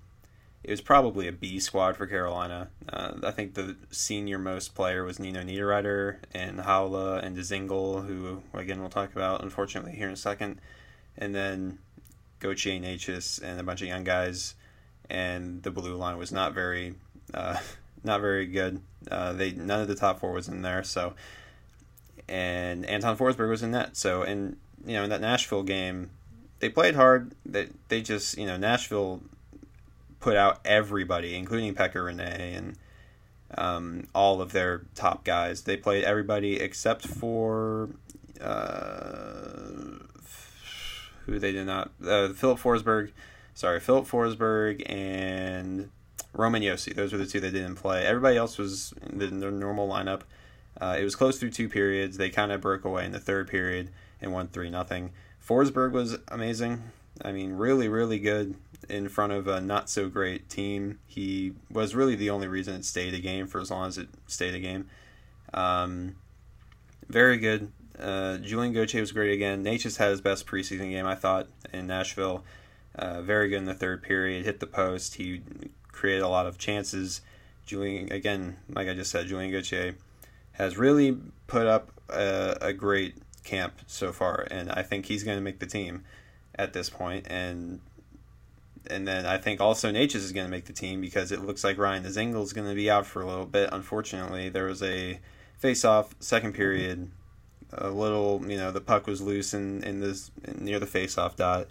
it 0.63 0.71
was 0.71 0.81
probably 0.81 1.27
a 1.27 1.31
B 1.31 1.59
squad 1.59 1.95
for 1.95 2.07
Carolina. 2.07 2.69
Uh, 2.91 3.13
I 3.23 3.31
think 3.31 3.53
the 3.53 3.75
senior 3.91 4.39
most 4.39 4.75
player 4.75 5.03
was 5.03 5.19
Nino 5.19 5.41
Niederreiter 5.41 6.17
and 6.33 6.59
Haula 6.59 7.23
and 7.23 7.37
Dzingel, 7.37 8.07
who 8.07 8.41
again 8.53 8.81
we'll 8.81 8.89
talk 8.89 9.13
about 9.13 9.43
unfortunately 9.43 9.93
here 9.93 10.07
in 10.07 10.13
a 10.13 10.17
second, 10.17 10.59
and 11.17 11.33
then 11.33 11.79
Gauthier 12.39 12.79
Necas 12.79 13.41
and 13.41 13.59
a 13.59 13.63
bunch 13.63 13.81
of 13.81 13.87
young 13.87 14.03
guys 14.03 14.55
and 15.09 15.63
the 15.63 15.71
blue 15.71 15.95
line 15.95 16.17
was 16.17 16.31
not 16.31 16.53
very 16.53 16.95
uh, 17.33 17.57
not 18.03 18.21
very 18.21 18.45
good. 18.45 18.81
Uh, 19.09 19.33
they 19.33 19.51
none 19.51 19.81
of 19.81 19.87
the 19.87 19.95
top 19.95 20.19
four 20.19 20.31
was 20.31 20.47
in 20.47 20.61
there. 20.61 20.83
So 20.83 21.13
and 22.27 22.85
Anton 22.85 23.17
Forsberg 23.17 23.49
was 23.49 23.63
in 23.63 23.71
that. 23.71 23.97
So 23.97 24.23
and 24.23 24.57
you 24.85 24.93
know 24.93 25.03
in 25.03 25.09
that 25.09 25.21
Nashville 25.21 25.63
game, 25.63 26.09
they 26.59 26.69
played 26.69 26.95
hard. 26.95 27.33
They 27.45 27.69
they 27.87 28.01
just 28.01 28.37
you 28.37 28.45
know 28.45 28.57
Nashville 28.57 29.21
put 30.19 30.35
out 30.35 30.59
everybody, 30.65 31.35
including 31.35 31.75
Pekka 31.75 31.95
Rinne 31.95 32.57
and 32.57 32.77
um, 33.57 34.07
all 34.15 34.41
of 34.41 34.51
their 34.51 34.81
top 34.95 35.23
guys. 35.23 35.61
They 35.61 35.77
played 35.77 36.03
everybody 36.03 36.59
except 36.59 37.07
for 37.07 37.89
uh, 38.41 39.99
who 41.25 41.39
they 41.39 41.51
did 41.51 41.67
not. 41.67 41.91
Uh, 42.03 42.29
Filip 42.29 42.59
Forsberg 42.59 43.11
sorry, 43.55 43.79
Filip 43.79 44.05
Forsberg 44.05 44.87
and 44.87 45.89
Roman 46.33 46.61
Josi. 46.61 46.93
Those 46.93 47.11
were 47.11 47.17
the 47.17 47.25
two 47.25 47.39
that 47.39 47.51
didn't 47.51 47.75
play. 47.75 48.05
Everybody 48.05 48.37
else 48.37 48.59
was 48.59 48.93
in 49.09 49.39
the, 49.39 49.49
normal 49.49 49.89
lineup. 49.89 50.21
Uh, 50.79 50.97
it 50.99 51.03
was 51.03 51.15
close 51.15 51.39
through 51.39 51.51
two 51.51 51.69
periods. 51.69 52.17
They 52.17 52.29
kind 52.29 52.51
of 52.51 52.61
broke 52.61 52.85
away 52.85 53.05
in 53.05 53.13
the 53.13 53.19
third 53.19 53.47
period 53.47 53.89
and 54.21 54.31
won 54.31 54.49
three 54.49 54.69
nothing. 54.69 55.11
Forsberg 55.43 55.91
was 55.91 56.17
amazing. 56.27 56.83
I 57.23 57.31
mean, 57.31 57.53
really, 57.53 57.87
really 57.87 58.19
good 58.19 58.55
in 58.89 59.07
front 59.07 59.31
of 59.31 59.47
a 59.47 59.61
not 59.61 59.89
so 59.89 60.09
great 60.09 60.49
team. 60.49 60.99
He 61.07 61.53
was 61.71 61.95
really 61.95 62.15
the 62.15 62.29
only 62.29 62.47
reason 62.47 62.75
it 62.75 62.85
stayed 62.85 63.13
a 63.13 63.19
game 63.19 63.47
for 63.47 63.61
as 63.61 63.71
long 63.71 63.87
as 63.87 63.97
it 63.97 64.09
stayed 64.27 64.53
a 64.53 64.59
game. 64.59 64.89
Um, 65.53 66.17
very 67.07 67.37
good. 67.37 67.71
Uh, 67.97 68.37
Julien 68.37 68.73
Gauthier 68.73 68.99
was 68.99 69.13
great 69.13 69.31
again. 69.31 69.63
Necas 69.63 69.97
had 69.97 70.09
his 70.09 70.19
best 70.19 70.45
preseason 70.45 70.89
game, 70.89 71.05
I 71.05 71.15
thought, 71.15 71.47
in 71.71 71.87
Nashville. 71.87 72.43
Uh, 72.97 73.21
very 73.21 73.49
good 73.49 73.57
in 73.57 73.65
the 73.65 73.73
third 73.73 74.01
period. 74.01 74.45
Hit 74.45 74.59
the 74.59 74.67
post. 74.67 75.15
He 75.15 75.41
created 75.91 76.21
a 76.21 76.29
lot 76.29 76.45
of 76.45 76.57
chances. 76.57 77.21
Julien, 77.65 78.11
again, 78.11 78.57
like 78.69 78.87
I 78.87 78.93
just 78.93 79.11
said, 79.11 79.27
Julien 79.27 79.51
Gauthier 79.51 79.95
has 80.53 80.77
really 80.77 81.17
put 81.47 81.67
up 81.67 81.91
a, 82.09 82.57
a 82.61 82.73
great 82.73 83.15
camp 83.43 83.81
so 83.87 84.11
far, 84.11 84.47
and 84.49 84.71
I 84.71 84.83
think 84.83 85.05
he's 85.05 85.23
going 85.23 85.37
to 85.37 85.43
make 85.43 85.59
the 85.59 85.65
team 85.65 86.03
at 86.55 86.73
this 86.73 86.89
point. 86.89 87.27
And 87.29 87.81
and 88.87 89.07
then 89.07 89.25
I 89.25 89.37
think 89.37 89.59
also 89.59 89.91
Necas 89.91 90.15
is 90.15 90.31
going 90.31 90.45
to 90.45 90.51
make 90.51 90.65
the 90.65 90.73
team 90.73 91.01
because 91.01 91.31
it 91.31 91.41
looks 91.41 91.63
like 91.63 91.77
Ryan 91.77 92.03
Dzingel 92.03 92.43
is 92.43 92.53
going 92.53 92.69
to 92.69 92.75
be 92.75 92.89
out 92.89 93.05
for 93.05 93.21
a 93.21 93.25
little 93.25 93.45
bit. 93.45 93.69
Unfortunately, 93.71 94.47
there 94.49 94.65
was 94.65 94.83
a 94.83 95.19
face-off 95.57 96.15
second 96.19 96.53
period. 96.53 97.09
A 97.73 97.89
little, 97.89 98.43
you 98.47 98.57
know, 98.57 98.71
the 98.71 98.81
puck 98.81 99.07
was 99.07 99.21
loose 99.21 99.53
in 99.53 99.83
in 99.83 100.01
this 100.01 100.29
near 100.55 100.79
the 100.79 100.85
face-off 100.85 101.35
dot 101.35 101.67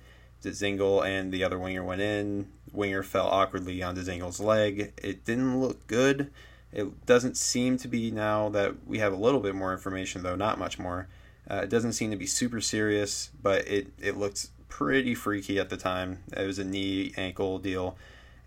Dzingel 0.51 1.05
and 1.05 1.33
the 1.33 1.45
other 1.45 1.59
winger 1.59 1.83
went 1.83 2.01
in. 2.01 2.49
Winger 2.73 3.03
fell 3.03 3.27
awkwardly 3.27 3.83
on 3.83 3.97
Dzingel's 3.97 4.41
leg. 4.41 4.93
It 5.03 5.25
didn't 5.25 5.61
look 5.61 5.87
good. 5.87 6.31
It 6.73 7.07
doesn't 7.07 7.37
seem 7.37 7.79
to 7.79 7.89
be 7.89 8.11
now 8.11 8.49
that 8.51 8.87
we 8.87 8.99
have 8.99 9.13
a 9.13 9.17
little 9.17 9.41
bit 9.41 9.55
more 9.55 9.73
information, 9.73 10.23
though 10.23 10.35
not 10.35 10.59
much 10.59 10.79
more. 10.79 11.09
Uh, 11.49 11.61
it 11.63 11.71
doesn't 11.71 11.93
seem 11.93 12.11
to 12.11 12.17
be 12.17 12.27
super 12.27 12.61
serious, 12.61 13.31
but 13.43 13.67
it, 13.69 13.89
it 14.01 14.17
looked 14.17 14.49
pretty 14.69 15.15
freaky 15.15 15.59
at 15.61 15.69
the 15.69 15.77
time. 15.77 16.19
It 16.37 16.45
was 16.45 16.59
a 16.59 16.65
knee 16.65 17.13
ankle 17.17 17.59
deal, 17.59 17.97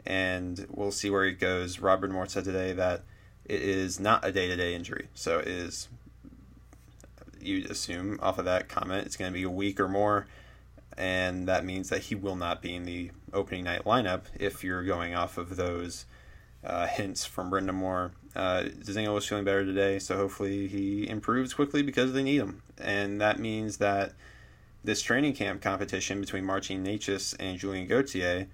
and 0.06 0.66
we'll 0.70 0.92
see 0.92 1.10
where 1.10 1.24
it 1.24 1.40
goes. 1.40 1.80
Rod 1.80 2.02
Brind'Amour 2.02 2.30
said 2.30 2.44
today 2.44 2.74
that 2.74 3.04
it 3.46 3.62
is 3.62 4.00
not 4.00 4.26
a 4.26 4.32
day 4.32 4.48
to 4.48 4.56
day 4.58 4.76
injury, 4.76 5.08
so 5.14 5.40
it 5.40 5.48
is. 5.48 5.88
You 7.40 7.66
assume 7.70 8.20
off 8.22 8.40
of 8.40 8.46
that 8.46 8.68
comment 8.68 9.06
it's 9.06 9.16
going 9.16 9.32
to 9.32 9.38
be 9.38 9.44
a 9.44 9.50
week 9.50 9.80
or 9.80 9.88
more 9.88 10.28
and 10.98 11.48
that 11.48 11.64
means 11.64 11.90
that 11.90 12.04
he 12.04 12.16
will 12.16 12.36
not 12.36 12.62
be 12.62 12.76
in 12.76 12.86
the 12.86 13.12
opening 13.34 13.64
night 13.64 13.84
lineup 13.86 14.24
if 14.40 14.64
you're 14.64 14.84
going 14.84 15.14
off 15.14 15.38
of 15.38 15.56
those 15.56 16.06
uh, 16.64 16.88
hints 16.88 17.26
from 17.26 17.52
Brind'Amour. 17.52 18.12
Uh, 18.36 18.66
was 19.12 19.26
feeling 19.26 19.46
better 19.46 19.66
today, 19.66 20.00
so 20.00 20.16
hopefully 20.16 20.68
he 20.68 21.08
improves 21.08 21.54
quickly 21.54 21.82
because 21.82 22.14
they 22.14 22.24
need 22.24 22.38
him. 22.38 22.62
And 22.78 23.20
that 23.22 23.40
means 23.40 23.78
that 23.78 24.14
this 24.84 25.02
training 25.02 25.34
camp 25.34 25.62
competition 25.62 26.22
between 26.22 26.46
Martin 26.46 26.84
Necas 26.84 27.36
and 27.40 27.58
Julien 27.58 27.88
Gauthier 27.88 28.48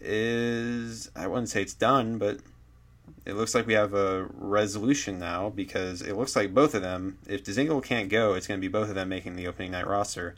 is, 0.00 1.10
I 1.14 1.26
wouldn't 1.26 1.48
say 1.48 1.62
it's 1.62 1.74
done, 1.74 2.18
but 2.18 2.38
it 3.24 3.34
looks 3.34 3.54
like 3.54 3.66
we 3.66 3.74
have 3.74 3.94
a 3.94 4.26
resolution 4.32 5.18
now 5.18 5.50
because 5.50 6.02
it 6.02 6.16
looks 6.16 6.36
like 6.36 6.54
both 6.54 6.74
of 6.74 6.82
them, 6.82 7.18
if 7.26 7.44
Dzingel 7.44 7.82
can't 7.82 8.08
go, 8.08 8.34
it's 8.34 8.46
going 8.46 8.60
to 8.60 8.66
be 8.66 8.72
both 8.72 8.88
of 8.88 8.94
them 8.94 9.08
making 9.08 9.36
the 9.36 9.46
opening 9.46 9.72
night 9.72 9.86
roster. 9.86 10.34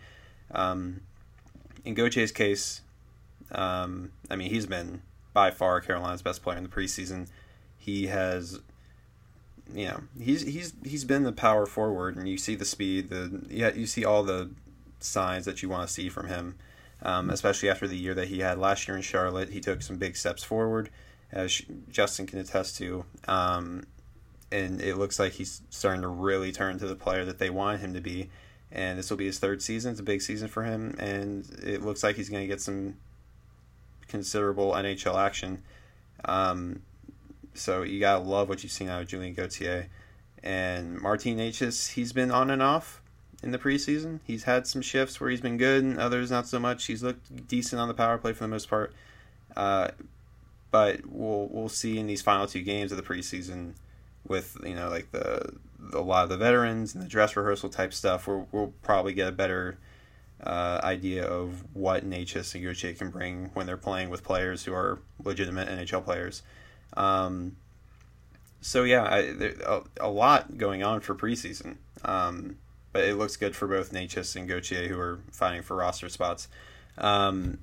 Um, 0.50 1.02
in 1.84 1.94
Gauthier's 1.94 2.32
case, 2.32 2.82
um, 3.52 4.12
I 4.30 4.36
mean, 4.36 4.50
he's 4.50 4.66
been 4.66 5.02
by 5.32 5.50
far 5.50 5.80
Carolina's 5.80 6.22
best 6.22 6.42
player 6.42 6.58
in 6.58 6.64
the 6.64 6.68
preseason. 6.68 7.28
He 7.76 8.06
has, 8.06 8.60
you 9.72 9.86
know, 9.86 10.00
he's 10.20 10.42
he's 10.42 10.74
he's 10.84 11.04
been 11.04 11.22
the 11.22 11.32
power 11.32 11.66
forward, 11.66 12.16
and 12.16 12.28
you 12.28 12.38
see 12.38 12.54
the 12.54 12.64
speed, 12.64 13.10
the 13.10 13.44
yeah, 13.48 13.72
you 13.72 13.86
see 13.86 14.04
all 14.04 14.22
the 14.22 14.50
signs 15.00 15.44
that 15.44 15.62
you 15.62 15.68
want 15.68 15.86
to 15.86 15.92
see 15.92 16.08
from 16.08 16.28
him. 16.28 16.56
Um, 17.00 17.30
especially 17.30 17.70
after 17.70 17.86
the 17.86 17.96
year 17.96 18.12
that 18.14 18.26
he 18.26 18.40
had 18.40 18.58
last 18.58 18.88
year 18.88 18.96
in 18.96 19.04
Charlotte, 19.04 19.50
he 19.50 19.60
took 19.60 19.82
some 19.82 19.98
big 19.98 20.16
steps 20.16 20.42
forward, 20.42 20.90
as 21.30 21.62
Justin 21.88 22.26
can 22.26 22.40
attest 22.40 22.76
to. 22.78 23.04
Um, 23.28 23.84
and 24.50 24.80
it 24.80 24.96
looks 24.96 25.20
like 25.20 25.34
he's 25.34 25.62
starting 25.70 26.02
to 26.02 26.08
really 26.08 26.50
turn 26.50 26.78
to 26.78 26.88
the 26.88 26.96
player 26.96 27.24
that 27.24 27.38
they 27.38 27.50
want 27.50 27.80
him 27.80 27.94
to 27.94 28.00
be 28.00 28.30
and 28.70 28.98
this 28.98 29.10
will 29.10 29.16
be 29.16 29.26
his 29.26 29.38
third 29.38 29.62
season. 29.62 29.92
It's 29.92 30.00
a 30.00 30.04
big 30.04 30.22
season 30.22 30.48
for 30.48 30.64
him, 30.64 30.94
and 30.98 31.48
it 31.62 31.82
looks 31.82 32.02
like 32.02 32.16
he's 32.16 32.28
going 32.28 32.42
to 32.42 32.48
get 32.48 32.60
some 32.60 32.96
considerable 34.08 34.72
NHL 34.72 35.16
action. 35.16 35.62
Um, 36.24 36.82
so 37.54 37.82
you 37.82 38.00
gotta 38.00 38.22
love 38.22 38.48
what 38.48 38.62
you've 38.62 38.72
seen 38.72 38.88
out 38.88 39.02
of 39.02 39.08
Julien 39.08 39.34
Gauthier 39.34 39.88
and 40.42 41.00
Martin 41.00 41.36
Necas. 41.36 41.92
He's 41.92 42.12
been 42.12 42.30
on 42.30 42.50
and 42.50 42.62
off 42.62 43.02
in 43.42 43.50
the 43.52 43.58
preseason. 43.58 44.20
He's 44.24 44.44
had 44.44 44.66
some 44.66 44.82
shifts 44.82 45.20
where 45.20 45.30
he's 45.30 45.40
been 45.40 45.56
good, 45.56 45.84
and 45.84 45.98
others 45.98 46.30
not 46.30 46.46
so 46.46 46.58
much. 46.58 46.86
He's 46.86 47.02
looked 47.02 47.48
decent 47.48 47.80
on 47.80 47.88
the 47.88 47.94
power 47.94 48.18
play 48.18 48.32
for 48.32 48.44
the 48.44 48.48
most 48.48 48.68
part. 48.68 48.92
Uh, 49.56 49.88
but 50.70 51.00
we'll 51.06 51.48
we'll 51.50 51.68
see 51.68 51.98
in 51.98 52.06
these 52.06 52.22
final 52.22 52.46
two 52.46 52.62
games 52.62 52.92
of 52.92 52.98
the 52.98 53.02
preseason 53.02 53.74
with 54.26 54.56
you 54.64 54.74
know 54.74 54.88
like 54.88 55.10
the 55.12 55.54
a 55.92 56.00
lot 56.00 56.24
of 56.24 56.28
the 56.28 56.36
veterans 56.36 56.94
and 56.94 57.02
the 57.02 57.08
dress 57.08 57.36
rehearsal 57.36 57.68
type 57.68 57.92
stuff, 57.92 58.26
we 58.26 58.42
will 58.52 58.74
probably 58.82 59.12
get 59.12 59.28
a 59.28 59.32
better 59.32 59.78
uh, 60.42 60.80
idea 60.82 61.24
of 61.24 61.64
what 61.74 62.08
Necas 62.08 62.54
and 62.54 62.64
Gauthier 62.64 62.94
can 62.94 63.10
bring 63.10 63.50
when 63.54 63.66
they're 63.66 63.76
playing 63.76 64.10
with 64.10 64.22
players 64.22 64.64
who 64.64 64.72
are 64.72 65.00
legitimate 65.22 65.68
NHL 65.68 66.04
players. 66.04 66.42
Um, 66.96 67.56
so 68.60 68.84
yeah, 68.84 69.04
I, 69.04 69.32
there, 69.32 69.54
a, 69.66 69.82
a, 70.00 70.10
lot 70.10 70.56
going 70.56 70.82
on 70.82 71.00
for 71.00 71.14
preseason, 71.14 71.76
um, 72.04 72.56
but 72.92 73.04
it 73.04 73.16
looks 73.16 73.36
good 73.36 73.54
for 73.54 73.68
both 73.68 73.92
Necas 73.92 74.34
and 74.36 74.48
Gauthier 74.48 74.88
who 74.88 74.98
are 74.98 75.20
fighting 75.30 75.62
for 75.62 75.76
roster 75.76 76.08
spots. 76.08 76.48
Um, 76.96 77.58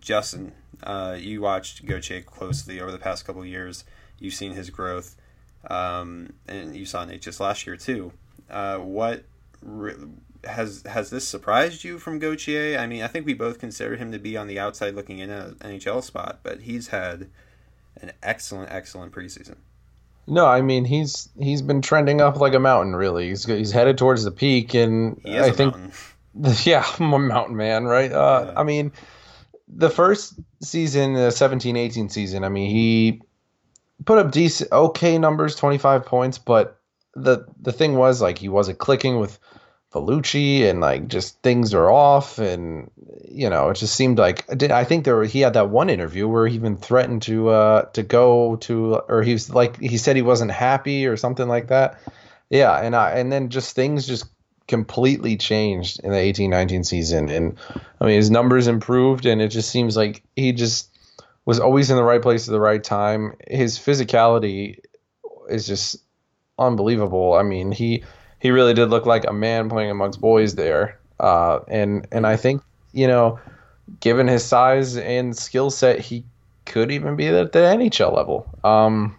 Justin, 0.00 0.52
uh, 0.82 1.16
you 1.18 1.40
watched 1.40 1.84
Gauthier 1.84 2.22
closely 2.22 2.80
over 2.80 2.90
the 2.90 2.98
past 2.98 3.24
couple 3.24 3.44
years. 3.44 3.84
You've 4.18 4.34
seen 4.34 4.52
his 4.52 4.70
growth 4.70 5.16
um, 5.68 6.32
and 6.48 6.76
you 6.76 6.84
saw 6.84 7.04
Nate 7.04 7.22
just 7.22 7.40
last 7.40 7.66
year 7.66 7.76
too. 7.76 8.12
Uh, 8.50 8.78
what 8.78 9.24
re- 9.62 9.94
has 10.44 10.82
has 10.86 11.10
this 11.10 11.26
surprised 11.26 11.84
you 11.84 11.98
from 11.98 12.18
Gauthier? 12.18 12.78
I 12.78 12.86
mean, 12.86 13.02
I 13.02 13.06
think 13.06 13.26
we 13.26 13.34
both 13.34 13.58
consider 13.58 13.96
him 13.96 14.12
to 14.12 14.18
be 14.18 14.36
on 14.36 14.48
the 14.48 14.58
outside 14.58 14.94
looking 14.94 15.18
in 15.18 15.30
at 15.30 15.46
an 15.46 15.54
NHL 15.56 16.02
spot, 16.02 16.40
but 16.42 16.60
he's 16.60 16.88
had 16.88 17.28
an 18.00 18.12
excellent, 18.22 18.70
excellent 18.72 19.12
preseason. 19.12 19.56
No, 20.26 20.46
I 20.46 20.62
mean 20.62 20.84
he's 20.84 21.28
he's 21.38 21.62
been 21.62 21.82
trending 21.82 22.20
up 22.20 22.36
like 22.36 22.54
a 22.54 22.60
mountain. 22.60 22.94
Really, 22.94 23.28
he's 23.28 23.44
he's 23.44 23.72
headed 23.72 23.98
towards 23.98 24.24
the 24.24 24.30
peak, 24.30 24.74
and 24.74 25.20
I 25.26 25.50
think, 25.50 25.76
mountain. 25.76 25.92
yeah, 26.64 26.84
I'm 26.98 27.12
a 27.12 27.18
mountain 27.18 27.56
man, 27.56 27.84
right? 27.84 28.12
Uh, 28.12 28.44
yeah. 28.46 28.60
I 28.60 28.62
mean, 28.62 28.92
the 29.68 29.90
first 29.90 30.34
season, 30.60 31.14
the 31.14 31.28
17-18 31.28 32.10
season, 32.10 32.44
I 32.44 32.48
mean 32.48 32.70
he 32.70 33.22
put 34.04 34.18
up 34.18 34.30
decent, 34.30 34.72
okay 34.72 35.18
numbers, 35.18 35.56
25 35.56 36.06
points, 36.06 36.38
but 36.38 36.78
the 37.14 37.46
the 37.60 37.72
thing 37.72 37.96
was 37.96 38.22
like 38.22 38.38
he 38.38 38.48
wasn't 38.48 38.78
clicking 38.78 39.18
with 39.18 39.38
Vellucci 39.92 40.68
and 40.68 40.80
like 40.80 41.08
just 41.08 41.40
things 41.42 41.74
are 41.74 41.90
off 41.90 42.38
and 42.38 42.90
you 43.30 43.50
know 43.50 43.68
it 43.68 43.76
just 43.76 43.94
seemed 43.94 44.18
like 44.18 44.46
I 44.70 44.84
think 44.84 45.04
there 45.04 45.16
were, 45.16 45.24
he 45.24 45.40
had 45.40 45.52
that 45.52 45.68
one 45.68 45.90
interview 45.90 46.26
where 46.26 46.46
he 46.46 46.54
even 46.54 46.78
threatened 46.78 47.20
to 47.22 47.50
uh 47.50 47.82
to 47.90 48.02
go 48.02 48.56
to 48.56 48.94
or 49.08 49.22
he 49.22 49.34
was 49.34 49.50
like 49.50 49.78
he 49.78 49.98
said 49.98 50.16
he 50.16 50.22
wasn't 50.22 50.50
happy 50.50 51.06
or 51.06 51.18
something 51.18 51.48
like 51.48 51.68
that. 51.68 52.00
Yeah 52.48 52.74
and 52.74 52.96
I 52.96 53.10
and 53.10 53.30
then 53.30 53.50
just 53.50 53.76
things 53.76 54.06
just 54.06 54.24
completely 54.66 55.36
changed 55.36 56.00
in 56.02 56.12
the 56.12 56.16
18-19 56.16 56.86
season 56.86 57.28
and 57.28 57.58
I 58.00 58.06
mean 58.06 58.16
his 58.16 58.30
numbers 58.30 58.68
improved 58.68 59.26
and 59.26 59.42
it 59.42 59.48
just 59.48 59.68
seems 59.68 59.94
like 59.98 60.22
he 60.36 60.52
just 60.52 60.91
was 61.44 61.58
always 61.58 61.90
in 61.90 61.96
the 61.96 62.04
right 62.04 62.22
place 62.22 62.48
at 62.48 62.52
the 62.52 62.60
right 62.60 62.84
time 62.84 63.34
his 63.48 63.78
physicality 63.78 64.78
is 65.48 65.66
just 65.66 65.96
unbelievable 66.58 67.34
I 67.34 67.42
mean 67.42 67.72
he 67.72 68.04
he 68.42 68.50
really 68.50 68.74
did 68.74 68.90
look 68.90 69.06
like 69.06 69.24
a 69.24 69.32
man 69.32 69.68
playing 69.68 69.92
amongst 69.92 70.20
boys 70.20 70.56
there. 70.56 70.98
Uh, 71.20 71.60
and 71.68 72.08
and 72.10 72.26
I 72.26 72.36
think 72.36 72.60
you 72.92 73.06
know, 73.06 73.38
given 74.00 74.26
his 74.26 74.44
size 74.44 74.96
and 74.96 75.36
skill 75.36 75.70
set, 75.70 76.00
he 76.00 76.24
could 76.66 76.90
even 76.90 77.14
be 77.14 77.28
at 77.28 77.52
the 77.52 77.60
NHL 77.60 78.12
level. 78.12 78.46
Um, 78.64 79.16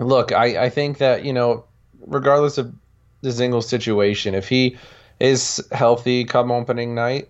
look, 0.00 0.32
I, 0.32 0.64
I 0.64 0.70
think 0.70 0.98
that 0.98 1.24
you 1.24 1.32
know, 1.32 1.64
regardless 2.04 2.58
of 2.58 2.74
the 3.20 3.28
Dzingel 3.28 3.62
situation, 3.62 4.34
if 4.34 4.48
he 4.48 4.76
is 5.20 5.64
healthy 5.70 6.24
come 6.24 6.50
opening 6.50 6.96
night, 6.96 7.28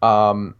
um, 0.00 0.54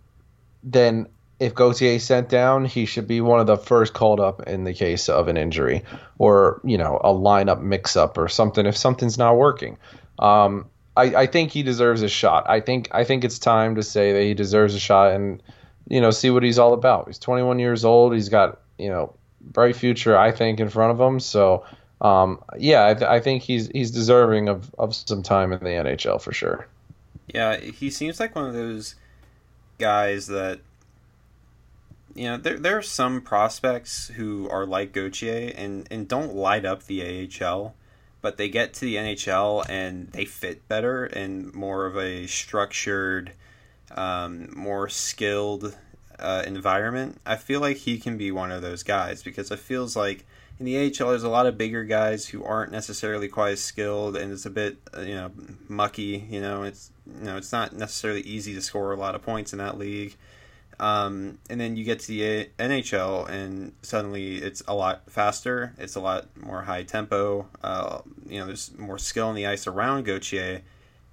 then 0.63 1.09
if 1.43 1.57
Gauthier 1.57 1.99
sent 1.99 2.29
down, 2.29 2.65
he 2.65 2.87
should 2.87 3.09
be 3.09 3.21
one 3.21 3.41
of 3.41 3.49
the 3.49 3.57
first 3.57 3.95
called 3.95 4.21
up 4.21 4.45
in 4.45 4.63
the 4.63 4.73
case 4.73 5.09
of 5.09 5.27
an 5.27 5.37
injury 5.37 5.83
or 6.19 6.61
you 6.63 6.79
know 6.79 7.01
a 7.03 7.13
lineup 7.13 7.61
mix 7.61 7.97
up 7.97 8.17
or 8.17 8.29
something 8.29 8.65
if 8.65 8.77
something's 8.77 9.19
not 9.19 9.37
working. 9.37 9.77
Um, 10.21 10.67
I, 10.97 11.03
I 11.17 11.27
think 11.27 11.51
he 11.51 11.65
deserves 11.65 12.03
a 12.03 12.09
shot. 12.09 12.49
I 12.49 12.61
think 12.61 12.89
I 12.93 13.03
think 13.03 13.25
it's 13.25 13.41
time 13.41 13.75
to 13.75 13.83
say 13.83 14.13
that 14.13 14.23
he 14.23 14.35
deserves 14.35 14.77
a 14.77 14.79
shot 14.79 15.13
and 15.13 15.43
you 15.89 16.01
know 16.01 16.13
see 16.13 16.31
what 16.31 16.45
he's 16.45 16.61
all 16.61 16.75
about. 16.75 17.09
He's 17.09 17.19
21 17.19 17.59
years 17.59 17.85
old. 17.85 18.15
He's 18.15 18.29
got 18.29 18.61
you 18.79 18.89
know 18.89 19.13
bright 19.41 19.75
future 19.75 20.17
I 20.17 20.31
think 20.31 20.61
in 20.61 20.69
front 20.69 20.93
of 20.93 21.01
him. 21.01 21.19
So 21.19 21.65
um, 22.01 22.41
yeah, 22.57 22.87
I, 22.87 22.95
th- 22.95 23.11
I 23.11 23.19
think 23.19 23.43
he's 23.43 23.67
he's 23.67 23.91
deserving 23.91 24.49
of, 24.49 24.73
of 24.79 24.95
some 24.95 25.25
time 25.25 25.53
in 25.53 25.59
the 25.59 25.71
NHL 25.71 26.23
for 26.23 26.33
sure. 26.33 26.69
Yeah, 27.35 27.57
he 27.57 27.91
seems 27.91 28.21
like 28.21 28.37
one 28.37 28.45
of 28.45 28.55
those 28.55 28.95
guys 29.79 30.29
that 30.29 30.61
you 32.15 32.25
know 32.25 32.37
there 32.37 32.59
there 32.59 32.77
are 32.77 32.83
some 32.83 33.21
prospects 33.21 34.09
who 34.09 34.49
are 34.51 34.67
like 34.67 34.93
Gauthier 34.93 35.53
and 35.57 35.87
and 35.91 36.09
don't 36.09 36.35
light 36.35 36.65
up 36.65 36.85
the 36.85 37.29
AHL 37.41 37.75
but 38.23 38.37
they 38.37 38.49
get 38.49 38.73
to 38.73 38.81
the 38.83 38.95
NHL 38.95 39.69
and 39.69 40.09
they 40.13 40.25
fit 40.25 40.67
better 40.69 41.05
in 41.05 41.51
more 41.53 41.87
of 41.87 41.99
a 41.99 42.27
structured, 42.29 43.33
um, 43.97 44.49
more 44.57 44.89
skilled 44.89 45.77
uh, 46.19 46.45
environment. 46.47 47.21
I 47.27 47.35
feel 47.37 47.61
like 47.61 47.79
he 47.79 47.99
can 47.99 48.17
be 48.17 48.31
one 48.31 48.53
of 48.53 48.63
those 48.63 48.85
guys 48.85 49.25
because 49.25 49.51
it 49.51 49.59
feels 49.59 49.97
like 49.97 50.25
in 50.61 50.65
the 50.65 50.79
AHL 50.79 51.11
there's 51.11 51.25
a 51.25 51.29
lot 51.29 51.47
of 51.47 51.59
bigger 51.59 51.83
guys 51.83 52.29
who 52.29 52.45
aren't 52.45 52.71
necessarily 52.71 53.27
quite 53.27 53.53
as 53.53 53.61
skilled 53.61 54.17
and 54.17 54.33
it's 54.33 54.47
a 54.47 54.51
bit 54.51 54.79
uh, 54.97 55.01
you 55.01 55.15
know 55.15 55.33
mucky. 55.69 56.25
You 56.31 56.41
know 56.41 56.63
it's 56.63 56.93
you 57.19 57.25
know 57.25 57.37
it's 57.37 57.51
not 57.51 57.73
necessarily 57.73 58.21
easy 58.21 58.55
to 58.55 58.63
score 58.63 58.93
a 58.93 58.97
lot 58.97 59.17
of 59.17 59.23
points 59.23 59.53
in 59.53 59.59
that 59.59 59.79
league. 59.79 60.15
Um, 60.83 61.39
and 61.49 61.61
then 61.61 61.77
you 61.77 61.85
get 61.85 62.01
to 62.01 62.07
the 62.09 62.51
NHL, 62.59 63.29
and 63.29 63.73
suddenly 63.83 64.39
it's 64.39 64.65
a 64.67 64.75
lot 64.75 65.09
faster. 65.09 65.75
It's 65.79 65.95
a 65.95 66.01
lot 66.01 66.27
more 66.37 66.63
high 66.63 66.83
tempo. 66.83 67.47
Uh, 67.63 68.01
you 68.27 68.41
know, 68.41 68.47
there's 68.47 68.77
more 68.77 68.99
skill 68.99 69.29
on 69.29 69.37
the 69.37 69.47
ice 69.47 69.69
around 69.69 70.07
Gauthier, 70.07 70.63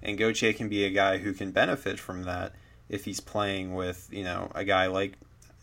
and 0.02 0.18
Gauthier 0.18 0.54
can 0.54 0.68
be 0.68 0.84
a 0.84 0.90
guy 0.90 1.18
who 1.18 1.32
can 1.32 1.52
benefit 1.52 2.00
from 2.00 2.24
that 2.24 2.52
if 2.88 3.04
he's 3.04 3.20
playing 3.20 3.76
with 3.76 4.08
you 4.10 4.24
know 4.24 4.50
a 4.56 4.64
guy 4.64 4.86
like 4.86 5.12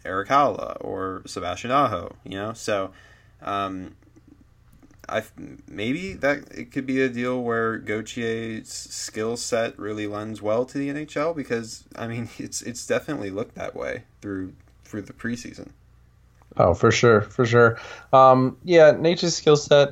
Erik 0.05 0.29
Haula 0.29 0.77
or 0.79 1.21
Sebastian 1.25 1.71
Aho. 1.71 2.15
You 2.23 2.37
know, 2.37 2.53
so 2.53 2.91
um, 3.41 3.97
I 5.09 5.23
maybe 5.67 6.13
that 6.13 6.51
it 6.51 6.71
could 6.71 6.85
be 6.85 7.01
a 7.01 7.09
deal 7.09 7.41
where 7.41 7.79
Gauthier's 7.79 8.69
skill 8.69 9.37
set 9.37 9.77
really 9.79 10.07
lends 10.07 10.41
well 10.41 10.65
to 10.65 10.77
the 10.77 10.89
NHL 10.89 11.35
because 11.35 11.85
I 11.95 12.07
mean 12.07 12.29
it's 12.37 12.61
it's 12.61 12.85
definitely 12.85 13.29
looked 13.29 13.55
that 13.55 13.75
way 13.75 14.03
through 14.21 14.53
through 14.83 15.03
the 15.03 15.13
preseason. 15.13 15.69
Oh, 16.55 16.73
for 16.73 16.91
sure, 16.91 17.21
for 17.21 17.45
sure. 17.45 17.79
Um, 18.11 18.57
yeah, 18.63 18.91
Nature's 18.91 19.35
skill 19.35 19.57
set, 19.57 19.89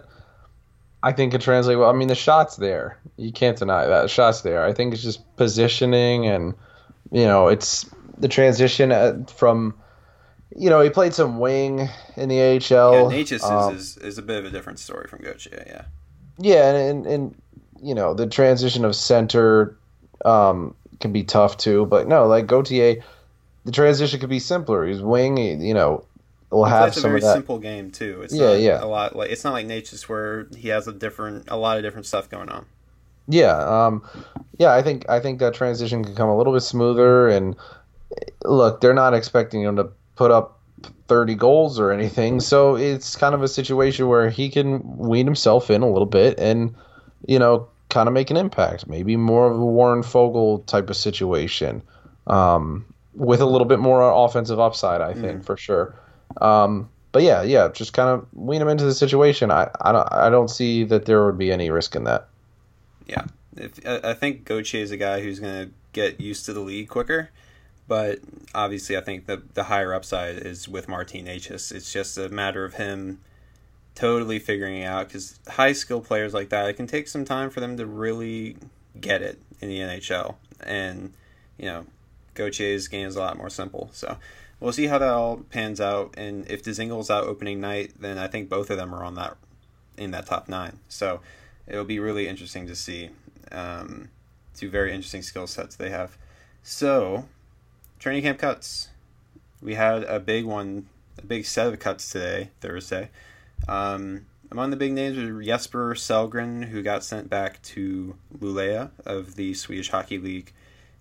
I 1.03 1.11
think 1.11 1.31
could 1.31 1.41
translate 1.41 1.77
well. 1.77 1.89
I 1.89 1.93
mean, 1.93 2.07
the 2.07 2.15
shot's 2.15 2.55
there. 2.55 2.99
You 3.17 3.31
can't 3.31 3.57
deny 3.57 3.85
that. 3.85 4.01
The 4.03 4.07
shot's 4.07 4.41
there. 4.41 4.65
I 4.65 4.73
think 4.73 4.93
it's 4.93 5.03
just 5.03 5.35
positioning 5.35 6.25
and 6.25 6.55
you 7.11 7.25
know, 7.25 7.49
it's 7.49 7.85
the 8.17 8.27
transition 8.27 8.91
uh, 8.91 9.23
from 9.35 9.75
you 10.55 10.69
know, 10.69 10.81
he 10.81 10.89
played 10.89 11.13
some 11.13 11.39
wing 11.39 11.89
in 12.15 12.29
the 12.29 12.39
AHL. 12.39 13.11
Yeah, 13.11 13.17
Necas 13.17 13.43
um, 13.43 13.75
is, 13.75 13.97
is, 13.97 14.17
a 14.17 14.21
bit 14.21 14.39
of 14.39 14.45
a 14.45 14.49
different 14.49 14.79
story 14.79 15.07
from 15.07 15.23
Gauthier, 15.23 15.63
yeah. 15.65 15.85
Yeah, 16.37 16.69
and, 16.69 16.77
and, 16.77 17.07
and 17.07 17.41
you 17.81 17.95
know, 17.95 18.13
the 18.13 18.27
transition 18.27 18.85
of 18.85 18.95
center 18.95 19.77
um, 20.23 20.75
can 20.99 21.11
be 21.11 21.23
tough 21.23 21.57
too. 21.57 21.85
But 21.85 22.07
no, 22.07 22.27
like 22.27 22.47
Gauthier, 22.47 23.03
the 23.63 23.71
transition 23.71 24.19
could 24.19 24.29
be 24.29 24.39
simpler. 24.39 24.85
He's 24.85 25.01
wing, 25.01 25.37
you 25.37 25.73
know, 25.73 26.05
will 26.51 26.65
have 26.65 26.93
some 26.93 27.05
a 27.05 27.07
very 27.09 27.17
of 27.19 27.23
that. 27.23 27.33
simple 27.33 27.59
game 27.59 27.91
too. 27.91 28.21
It's 28.23 28.33
yeah, 28.33 28.53
yeah. 28.53 28.83
A 28.83 28.85
lot 28.85 29.15
like 29.15 29.29
it's 29.31 29.43
not 29.43 29.53
like 29.53 29.67
Necas 29.67 30.03
where 30.03 30.47
he 30.55 30.69
has 30.69 30.87
a 30.87 30.93
different, 30.93 31.45
a 31.49 31.57
lot 31.57 31.77
of 31.77 31.83
different 31.83 32.05
stuff 32.05 32.29
going 32.29 32.49
on. 32.49 32.65
Yeah, 33.27 33.57
um, 33.57 34.03
yeah. 34.57 34.73
I 34.73 34.81
think 34.81 35.09
I 35.09 35.19
think 35.19 35.39
that 35.39 35.53
transition 35.53 36.03
can 36.03 36.15
come 36.15 36.29
a 36.29 36.37
little 36.37 36.53
bit 36.53 36.61
smoother. 36.61 37.27
And 37.27 37.55
look, 38.43 38.81
they're 38.81 38.93
not 38.93 39.13
expecting 39.13 39.63
him 39.63 39.75
to 39.77 39.89
put 40.15 40.31
up 40.31 40.59
30 41.07 41.35
goals 41.35 41.79
or 41.79 41.91
anything. 41.91 42.39
So 42.39 42.75
it's 42.75 43.15
kind 43.15 43.35
of 43.35 43.43
a 43.43 43.47
situation 43.47 44.07
where 44.07 44.29
he 44.29 44.49
can 44.49 44.97
wean 44.97 45.25
himself 45.25 45.69
in 45.69 45.81
a 45.81 45.89
little 45.89 46.05
bit 46.05 46.39
and, 46.39 46.75
you 47.27 47.39
know, 47.39 47.67
kind 47.89 48.07
of 48.07 48.13
make 48.13 48.29
an 48.29 48.37
impact. 48.37 48.87
Maybe 48.87 49.15
more 49.15 49.51
of 49.51 49.59
a 49.59 49.65
Warren 49.65 50.01
Foegele 50.01 50.65
type 50.65 50.89
of 50.89 50.97
situation 50.97 51.81
um, 52.27 52.85
with 53.13 53.41
a 53.41 53.45
little 53.45 53.67
bit 53.67 53.79
more 53.79 54.01
offensive 54.25 54.59
upside, 54.59 55.01
I 55.01 55.13
think, 55.13 55.41
mm. 55.41 55.45
for 55.45 55.57
sure. 55.57 55.95
Um, 56.41 56.89
but 57.11 57.23
yeah, 57.23 57.43
yeah, 57.43 57.69
just 57.69 57.93
kind 57.93 58.09
of 58.09 58.27
wean 58.33 58.61
him 58.61 58.67
into 58.67 58.83
the 58.83 58.93
situation. 58.93 59.51
I, 59.51 59.69
I 59.79 59.91
don't, 59.91 60.07
I 60.11 60.29
don't 60.29 60.49
see 60.49 60.83
that 60.85 61.05
there 61.05 61.25
would 61.25 61.37
be 61.37 61.51
any 61.51 61.69
risk 61.69 61.95
in 61.95 62.03
that. 62.03 62.27
Yeah, 63.07 63.25
if, 63.55 63.85
I 63.85 64.13
think 64.13 64.43
Gauthier 64.43 64.81
is 64.81 64.91
a 64.91 64.97
guy 64.97 65.21
who's 65.21 65.39
going 65.39 65.67
to 65.67 65.73
get 65.93 66.19
used 66.19 66.45
to 66.47 66.53
the 66.53 66.59
league 66.59 66.89
quicker. 66.89 67.29
But 67.87 68.19
obviously, 68.53 68.97
I 68.97 69.01
think 69.01 69.25
the 69.25 69.43
the 69.53 69.65
higher 69.65 69.93
upside 69.93 70.37
is 70.37 70.67
with 70.67 70.87
Martin 70.87 71.25
Necas. 71.25 71.71
It's 71.71 71.91
just 71.91 72.17
a 72.17 72.29
matter 72.29 72.65
of 72.65 72.75
him 72.75 73.21
totally 73.93 74.39
figuring 74.39 74.81
it 74.81 74.85
out 74.85 75.07
because 75.07 75.39
high 75.47 75.71
skill 75.71 76.01
players 76.01 76.33
like 76.33 76.49
that, 76.49 76.67
it 76.67 76.73
can 76.73 76.87
take 76.87 77.07
some 77.07 77.23
time 77.23 77.49
for 77.49 77.61
them 77.61 77.77
to 77.77 77.85
really 77.85 78.57
get 78.99 79.21
it 79.21 79.39
in 79.61 79.69
the 79.69 79.79
NHL. 79.79 80.35
And 80.61 81.13
you 81.57 81.65
know, 81.65 81.85
Gauthier's 82.33 82.87
game 82.87 83.07
is 83.07 83.15
a 83.15 83.19
lot 83.19 83.37
more 83.37 83.49
simple. 83.49 83.89
So 83.93 84.17
we'll 84.59 84.73
see 84.73 84.87
how 84.87 84.97
that 84.97 85.09
all 85.09 85.37
pans 85.37 85.79
out. 85.79 86.13
And 86.17 86.49
if 86.49 86.63
Dzingel's 86.63 87.09
out 87.09 87.25
opening 87.25 87.61
night, 87.61 87.93
then 87.99 88.17
I 88.17 88.27
think 88.27 88.49
both 88.49 88.69
of 88.69 88.77
them 88.77 88.93
are 88.93 89.03
on 89.03 89.15
that 89.15 89.37
in 89.97 90.11
that 90.11 90.25
top 90.25 90.49
nine. 90.49 90.79
So 90.89 91.21
it'll 91.67 91.85
be 91.85 91.99
really 91.99 92.27
interesting 92.27 92.67
to 92.67 92.75
see. 92.75 93.09
Um, 93.51 94.09
two 94.55 94.69
very 94.69 94.93
interesting 94.93 95.21
skill 95.21 95.47
sets 95.47 95.75
they 95.75 95.89
have. 95.89 96.17
So 96.63 97.25
training 97.99 98.23
camp 98.23 98.39
cuts. 98.39 98.89
We 99.61 99.75
had 99.75 100.03
a 100.03 100.19
big 100.19 100.45
one, 100.45 100.87
a 101.17 101.25
big 101.25 101.45
set 101.45 101.67
of 101.67 101.79
cuts 101.79 102.09
today, 102.09 102.51
Thursday. 102.61 103.09
Um, 103.67 104.25
among 104.51 104.69
the 104.69 104.77
big 104.77 104.93
names 104.93 105.17
were 105.17 105.41
Jesper 105.41 105.95
Sellgren, 105.95 106.65
who 106.65 106.81
got 106.81 107.03
sent 107.03 107.29
back 107.29 107.61
to 107.63 108.15
Luleå 108.37 108.91
of 109.05 109.35
the 109.35 109.53
Swedish 109.53 109.89
Hockey 109.89 110.17
League. 110.17 110.53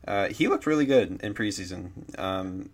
Uh, 0.07 0.29
he 0.29 0.49
looked 0.49 0.67
really 0.67 0.87
good 0.87 1.21
in 1.23 1.35
preseason. 1.35 2.19
Um, 2.19 2.71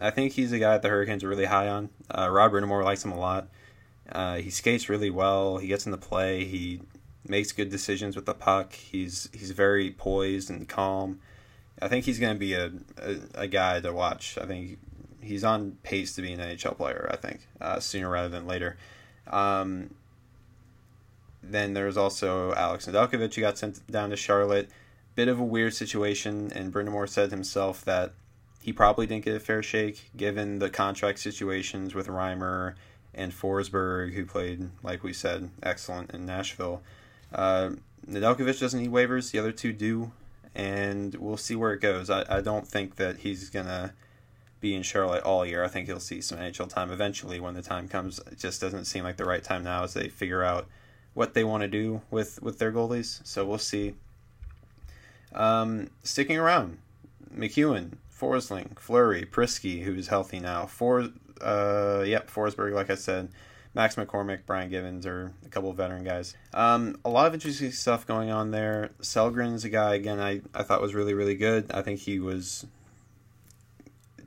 I 0.00 0.10
think 0.10 0.32
he's 0.32 0.52
a 0.52 0.58
guy 0.58 0.72
that 0.72 0.82
the 0.82 0.88
Hurricanes 0.88 1.24
are 1.24 1.28
really 1.28 1.44
high 1.44 1.68
on. 1.68 1.90
Uh, 2.10 2.28
Rob 2.30 2.52
Brind'Amour 2.52 2.84
likes 2.84 3.04
him 3.04 3.12
a 3.12 3.18
lot. 3.18 3.48
Uh, 4.10 4.36
he 4.36 4.50
skates 4.50 4.88
really 4.88 5.10
well. 5.10 5.58
He 5.58 5.68
gets 5.68 5.84
in 5.84 5.92
the 5.92 5.98
play. 5.98 6.44
He 6.44 6.80
makes 7.26 7.52
good 7.52 7.68
decisions 7.68 8.16
with 8.16 8.26
the 8.26 8.34
puck. 8.34 8.72
He's 8.72 9.28
he's 9.32 9.52
very 9.52 9.90
poised 9.90 10.50
and 10.50 10.68
calm. 10.68 11.20
I 11.82 11.88
think 11.88 12.04
he's 12.04 12.18
going 12.18 12.34
to 12.34 12.38
be 12.38 12.52
a, 12.54 12.70
a, 12.98 13.42
a, 13.42 13.46
guy 13.46 13.80
to 13.80 13.92
watch. 13.92 14.36
I 14.40 14.46
think 14.46 14.78
he's 15.22 15.44
on 15.44 15.78
pace 15.82 16.14
to 16.14 16.22
be 16.22 16.32
an 16.32 16.40
NHL 16.40 16.76
player. 16.76 17.08
I 17.10 17.16
think 17.16 17.46
uh, 17.60 17.80
sooner 17.80 18.08
rather 18.08 18.28
than 18.28 18.46
later. 18.46 18.76
Um, 19.28 19.94
then 21.42 21.72
there's 21.74 21.96
also 21.96 22.52
Alex 22.54 22.86
Nedeljkovic 22.86 23.34
who 23.34 23.40
got 23.40 23.58
sent 23.58 23.86
down 23.90 24.10
to 24.10 24.16
Charlotte. 24.16 24.68
Bit 25.14 25.28
of 25.28 25.40
a 25.40 25.44
weird 25.44 25.74
situation, 25.74 26.52
and 26.54 26.72
Brind'Amour 26.72 27.08
said 27.08 27.30
himself 27.30 27.84
that 27.84 28.12
he 28.62 28.72
probably 28.72 29.06
didn't 29.06 29.24
get 29.24 29.34
a 29.34 29.40
fair 29.40 29.62
shake 29.62 30.10
given 30.16 30.58
the 30.58 30.70
contract 30.70 31.18
situations 31.18 31.94
with 31.94 32.06
Reimer 32.06 32.74
and 33.14 33.32
Forsberg, 33.32 34.12
who 34.14 34.24
played, 34.24 34.70
like 34.82 35.02
we 35.02 35.12
said, 35.12 35.50
excellent 35.62 36.12
in 36.12 36.26
Nashville. 36.26 36.82
Uh, 37.32 37.70
doesn't 38.60 38.80
need 38.80 38.90
waivers. 38.90 39.30
The 39.30 39.38
other 39.38 39.52
two 39.52 39.72
do, 39.72 40.12
and 40.54 41.14
we'll 41.16 41.36
see 41.36 41.54
where 41.54 41.72
it 41.72 41.80
goes. 41.80 42.10
I, 42.10 42.24
I 42.28 42.40
don't 42.40 42.66
think 42.66 42.96
that 42.96 43.18
he's 43.18 43.50
gonna 43.50 43.94
be 44.60 44.74
in 44.74 44.82
Charlotte 44.82 45.22
all 45.22 45.46
year. 45.46 45.64
I 45.64 45.68
think 45.68 45.86
he'll 45.86 46.00
see 46.00 46.20
some 46.20 46.38
NHL 46.38 46.68
time 46.68 46.90
eventually 46.90 47.40
when 47.40 47.54
the 47.54 47.62
time 47.62 47.88
comes. 47.88 48.18
It 48.30 48.38
just 48.38 48.60
doesn't 48.60 48.84
seem 48.84 49.04
like 49.04 49.16
the 49.16 49.24
right 49.24 49.42
time 49.42 49.64
now 49.64 49.84
as 49.84 49.94
they 49.94 50.08
figure 50.08 50.42
out 50.42 50.66
what 51.14 51.34
they 51.34 51.44
want 51.44 51.62
to 51.62 51.68
do 51.68 52.02
with 52.10 52.42
with 52.42 52.58
their 52.58 52.72
goalies. 52.72 53.26
So 53.26 53.44
we'll 53.44 53.58
see. 53.58 53.94
Um, 55.32 55.90
sticking 56.02 56.38
around, 56.38 56.78
McKeown, 57.34 57.92
Forsling, 58.12 58.78
Fleury, 58.78 59.24
Priskie, 59.24 59.82
who's 59.84 60.08
healthy 60.08 60.40
now. 60.40 60.66
For 60.66 61.08
uh, 61.40 62.02
yep, 62.06 62.30
Forsberg, 62.30 62.74
like 62.74 62.90
I 62.90 62.96
said. 62.96 63.30
Max 63.74 63.94
McCormick, 63.94 64.40
Brian 64.46 64.68
Givens 64.68 65.06
are 65.06 65.32
a 65.44 65.48
couple 65.48 65.70
of 65.70 65.76
veteran 65.76 66.02
guys. 66.02 66.34
Um, 66.52 66.96
a 67.04 67.10
lot 67.10 67.26
of 67.26 67.34
interesting 67.34 67.70
stuff 67.70 68.06
going 68.06 68.30
on 68.30 68.50
there. 68.50 68.90
Sellgren's 69.00 69.64
a 69.64 69.68
guy 69.68 69.94
again 69.94 70.20
I, 70.20 70.40
I 70.54 70.62
thought 70.62 70.82
was 70.82 70.94
really 70.94 71.14
really 71.14 71.36
good. 71.36 71.70
I 71.72 71.82
think 71.82 72.00
he 72.00 72.18
was 72.18 72.66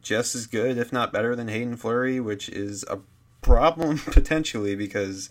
just 0.01 0.35
as 0.35 0.47
good, 0.47 0.77
if 0.77 0.93
not 0.93 1.13
better, 1.13 1.35
than 1.35 1.47
Haydn 1.47 1.77
Fleury, 1.77 2.19
which 2.19 2.49
is 2.49 2.83
a 2.89 2.99
problem 3.41 3.97
potentially 4.05 4.75
because 4.75 5.29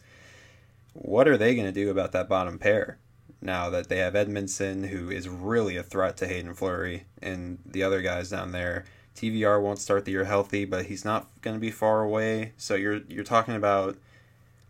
what 0.94 1.28
are 1.28 1.36
they 1.36 1.54
going 1.54 1.66
to 1.66 1.72
do 1.72 1.90
about 1.90 2.12
that 2.12 2.28
bottom 2.28 2.58
pair 2.58 2.98
now 3.40 3.68
that 3.70 3.88
they 3.88 3.98
have 3.98 4.14
Edmundson, 4.14 4.88
who 4.88 5.10
is 5.10 5.28
really 5.28 5.76
a 5.76 5.82
threat 5.82 6.16
to 6.18 6.28
Haydn 6.28 6.54
Fleury, 6.54 7.04
and 7.20 7.58
the 7.66 7.82
other 7.82 8.00
guys 8.00 8.30
down 8.30 8.52
there. 8.52 8.84
TVR 9.16 9.60
won't 9.60 9.78
start 9.78 10.04
the 10.04 10.12
year 10.12 10.24
healthy, 10.24 10.64
but 10.64 10.86
he's 10.86 11.04
not 11.04 11.28
going 11.42 11.54
to 11.54 11.60
be 11.60 11.70
far 11.70 12.02
away. 12.02 12.52
So 12.56 12.74
you're 12.74 13.00
you're 13.08 13.24
talking 13.24 13.54
about 13.54 13.96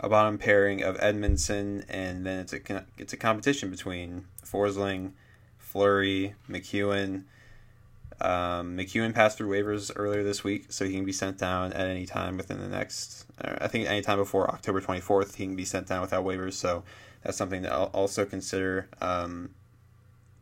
a 0.00 0.08
bottom 0.08 0.36
pairing 0.36 0.82
of 0.82 0.96
Edmundson, 0.98 1.84
and 1.88 2.26
then 2.26 2.40
it's 2.40 2.52
a 2.52 2.84
it's 2.98 3.12
a 3.12 3.16
competition 3.16 3.70
between 3.70 4.26
Forsling, 4.44 5.12
Fleury, 5.58 6.34
McKeown. 6.50 7.24
Um, 8.20 8.76
McKeown 8.76 9.14
passed 9.14 9.38
through 9.38 9.48
waivers 9.48 9.90
earlier 9.94 10.22
this 10.22 10.44
week, 10.44 10.66
so 10.70 10.84
he 10.84 10.92
can 10.92 11.04
be 11.04 11.12
sent 11.12 11.38
down 11.38 11.72
at 11.72 11.86
any 11.86 12.06
time 12.06 12.36
within 12.36 12.60
the 12.60 12.68
next. 12.68 13.26
I 13.40 13.68
think 13.68 13.88
any 13.88 14.02
time 14.02 14.18
before 14.18 14.50
October 14.50 14.80
twenty 14.80 15.00
fourth, 15.00 15.36
he 15.36 15.46
can 15.46 15.56
be 15.56 15.64
sent 15.64 15.86
down 15.86 16.02
without 16.02 16.24
waivers. 16.24 16.54
So 16.54 16.82
that's 17.22 17.36
something 17.36 17.62
to 17.62 17.72
also 17.72 18.24
consider. 18.24 18.88
Um, 19.00 19.50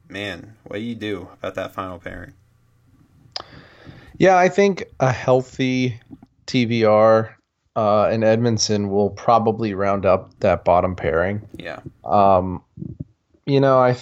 man, 0.08 0.56
what 0.64 0.76
do 0.76 0.82
you 0.82 0.94
do 0.94 1.28
about 1.38 1.54
that 1.54 1.74
final 1.74 1.98
pairing? 1.98 2.32
Yeah, 4.20 4.36
I 4.36 4.50
think 4.50 4.84
a 5.00 5.10
healthy 5.10 5.98
TVR 6.46 7.32
uh, 7.74 8.04
and 8.04 8.22
Edmundson 8.22 8.90
will 8.90 9.08
probably 9.08 9.72
round 9.72 10.04
up 10.04 10.38
that 10.40 10.62
bottom 10.62 10.94
pairing. 10.94 11.40
Yeah. 11.56 11.80
Um, 12.04 12.62
you 13.46 13.60
know, 13.60 13.78
I, 13.78 13.96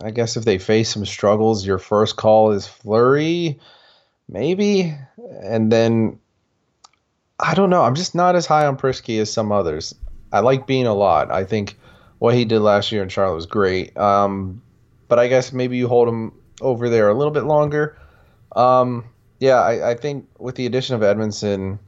I 0.00 0.12
guess 0.12 0.38
if 0.38 0.46
they 0.46 0.56
face 0.56 0.88
some 0.88 1.04
struggles, 1.04 1.66
your 1.66 1.76
first 1.76 2.16
call 2.16 2.52
is 2.52 2.66
Fleury, 2.66 3.60
maybe, 4.30 4.96
and 5.42 5.70
then 5.70 6.18
I 7.38 7.52
don't 7.52 7.68
know. 7.68 7.82
I'm 7.82 7.96
just 7.96 8.14
not 8.14 8.36
as 8.36 8.46
high 8.46 8.64
on 8.64 8.78
Priskie 8.78 9.20
as 9.20 9.30
some 9.30 9.52
others. 9.52 9.94
I 10.32 10.40
like 10.40 10.66
Bean 10.66 10.86
a 10.86 10.94
lot. 10.94 11.30
I 11.30 11.44
think 11.44 11.76
what 12.18 12.34
he 12.34 12.46
did 12.46 12.60
last 12.60 12.90
year 12.92 13.02
in 13.02 13.10
Charlotte 13.10 13.34
was 13.34 13.44
great. 13.44 13.94
Um, 13.98 14.62
but 15.06 15.18
I 15.18 15.28
guess 15.28 15.52
maybe 15.52 15.76
you 15.76 15.86
hold 15.86 16.08
him 16.08 16.32
over 16.62 16.88
there 16.88 17.10
a 17.10 17.14
little 17.14 17.30
bit 17.30 17.44
longer. 17.44 17.98
Um, 18.56 19.04
yeah, 19.44 19.60
I, 19.60 19.90
I 19.90 19.94
think 19.94 20.26
with 20.38 20.54
the 20.54 20.64
addition 20.64 20.94
of 20.94 21.02
Edmundson, 21.02 21.78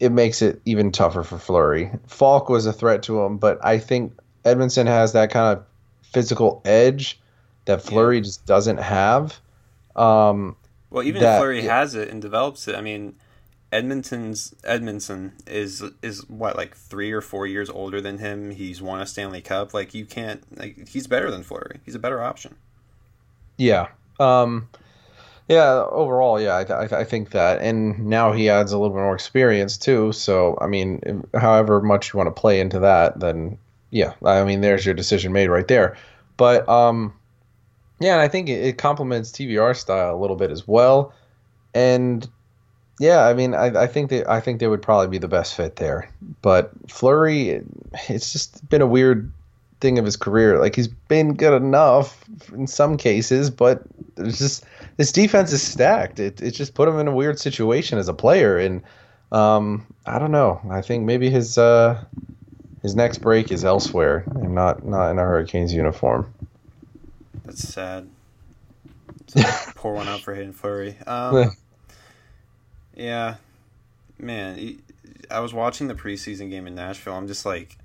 it 0.00 0.10
makes 0.10 0.42
it 0.42 0.60
even 0.64 0.90
tougher 0.90 1.22
for 1.22 1.38
Fleury. 1.38 1.92
Faulk 2.08 2.48
was 2.48 2.66
a 2.66 2.72
threat 2.72 3.04
to 3.04 3.22
him, 3.22 3.38
but 3.38 3.64
I 3.64 3.78
think 3.78 4.18
Edmundson 4.44 4.86
has 4.86 5.12
that 5.12 5.30
kind 5.30 5.56
of 5.56 5.64
physical 6.02 6.62
edge 6.64 7.20
that 7.66 7.80
Fleury 7.80 8.16
yeah. 8.16 8.22
just 8.22 8.44
doesn't 8.44 8.78
have. 8.78 9.38
Um, 9.94 10.56
well, 10.90 11.04
even 11.04 11.22
that, 11.22 11.36
if 11.36 11.40
Fleury 11.42 11.62
has 11.62 11.94
it 11.94 12.08
and 12.08 12.20
develops 12.20 12.66
it, 12.66 12.74
I 12.74 12.80
mean, 12.80 13.14
Edmonton's 13.70 14.52
Edmundson 14.64 15.30
is 15.46 15.84
is 16.02 16.28
what 16.28 16.56
like 16.56 16.76
three 16.76 17.12
or 17.12 17.20
four 17.20 17.46
years 17.46 17.70
older 17.70 18.00
than 18.00 18.18
him. 18.18 18.50
He's 18.50 18.82
won 18.82 19.00
a 19.00 19.06
Stanley 19.06 19.42
Cup. 19.42 19.72
Like 19.72 19.94
you 19.94 20.06
can't 20.06 20.42
like 20.58 20.88
he's 20.88 21.06
better 21.06 21.30
than 21.30 21.44
Fleury. 21.44 21.78
He's 21.84 21.94
a 21.94 22.00
better 22.00 22.20
option. 22.20 22.56
Yeah. 23.58 23.88
Um, 24.18 24.68
yeah, 25.50 25.84
overall, 25.90 26.40
yeah, 26.40 26.54
I, 26.54 26.84
I, 26.84 27.00
I, 27.00 27.04
think 27.04 27.30
that, 27.30 27.60
and 27.60 28.06
now 28.06 28.30
he 28.30 28.48
adds 28.48 28.70
a 28.70 28.78
little 28.78 28.94
bit 28.94 29.02
more 29.02 29.16
experience 29.16 29.76
too. 29.76 30.12
So, 30.12 30.56
I 30.60 30.68
mean, 30.68 31.24
however 31.34 31.80
much 31.82 32.12
you 32.12 32.18
want 32.18 32.28
to 32.28 32.40
play 32.40 32.60
into 32.60 32.78
that, 32.78 33.18
then 33.18 33.58
yeah, 33.90 34.14
I 34.24 34.44
mean, 34.44 34.60
there's 34.60 34.86
your 34.86 34.94
decision 34.94 35.32
made 35.32 35.48
right 35.48 35.66
there. 35.66 35.96
But 36.36 36.68
um, 36.68 37.12
yeah, 37.98 38.12
and 38.12 38.22
I 38.22 38.28
think 38.28 38.48
it, 38.48 38.64
it 38.64 38.78
complements 38.78 39.32
TVR 39.32 39.76
style 39.76 40.14
a 40.14 40.20
little 40.20 40.36
bit 40.36 40.52
as 40.52 40.68
well. 40.68 41.12
And 41.74 42.28
yeah, 43.00 43.26
I 43.26 43.34
mean, 43.34 43.52
I, 43.52 43.82
I 43.82 43.86
think 43.88 44.10
that 44.10 44.30
I 44.30 44.38
think 44.38 44.60
they 44.60 44.68
would 44.68 44.82
probably 44.82 45.08
be 45.08 45.18
the 45.18 45.26
best 45.26 45.56
fit 45.56 45.74
there. 45.74 46.08
But 46.42 46.70
Fleury, 46.88 47.60
it's 48.08 48.32
just 48.32 48.68
been 48.68 48.82
a 48.82 48.86
weird 48.86 49.32
thing 49.80 49.98
of 49.98 50.04
his 50.04 50.16
career. 50.16 50.58
Like 50.58 50.76
he's 50.76 50.88
been 50.88 51.34
good 51.34 51.54
enough 51.54 52.24
in 52.52 52.66
some 52.66 52.96
cases, 52.96 53.50
but 53.50 53.82
it's 54.16 54.38
just 54.38 54.64
this 54.96 55.12
defense 55.12 55.52
is 55.52 55.62
stacked. 55.62 56.20
It 56.20 56.40
it 56.40 56.52
just 56.52 56.74
put 56.74 56.88
him 56.88 56.98
in 56.98 57.08
a 57.08 57.14
weird 57.14 57.38
situation 57.38 57.98
as 57.98 58.08
a 58.08 58.14
player, 58.14 58.58
and 58.58 58.82
um, 59.32 59.86
I 60.06 60.18
don't 60.18 60.32
know. 60.32 60.60
I 60.70 60.82
think 60.82 61.04
maybe 61.04 61.30
his 61.30 61.58
uh, 61.58 62.02
his 62.82 62.94
next 62.94 63.18
break 63.18 63.50
is 63.50 63.64
elsewhere 63.64 64.24
and 64.34 64.54
not 64.54 64.84
not 64.84 65.10
in 65.10 65.18
a 65.18 65.22
Hurricanes 65.22 65.72
uniform. 65.72 66.32
That's 67.44 67.68
sad. 67.68 68.08
pour 69.74 69.94
one 69.94 70.08
out 70.08 70.20
for 70.20 70.34
Haydn 70.34 70.52
Fleury. 70.52 70.96
Um, 71.06 71.56
yeah, 72.96 73.36
man. 74.18 74.78
I 75.30 75.40
was 75.40 75.54
watching 75.54 75.86
the 75.86 75.94
preseason 75.94 76.50
game 76.50 76.66
in 76.66 76.74
Nashville. 76.74 77.14
I'm 77.14 77.28
just 77.28 77.46
like, 77.46 77.76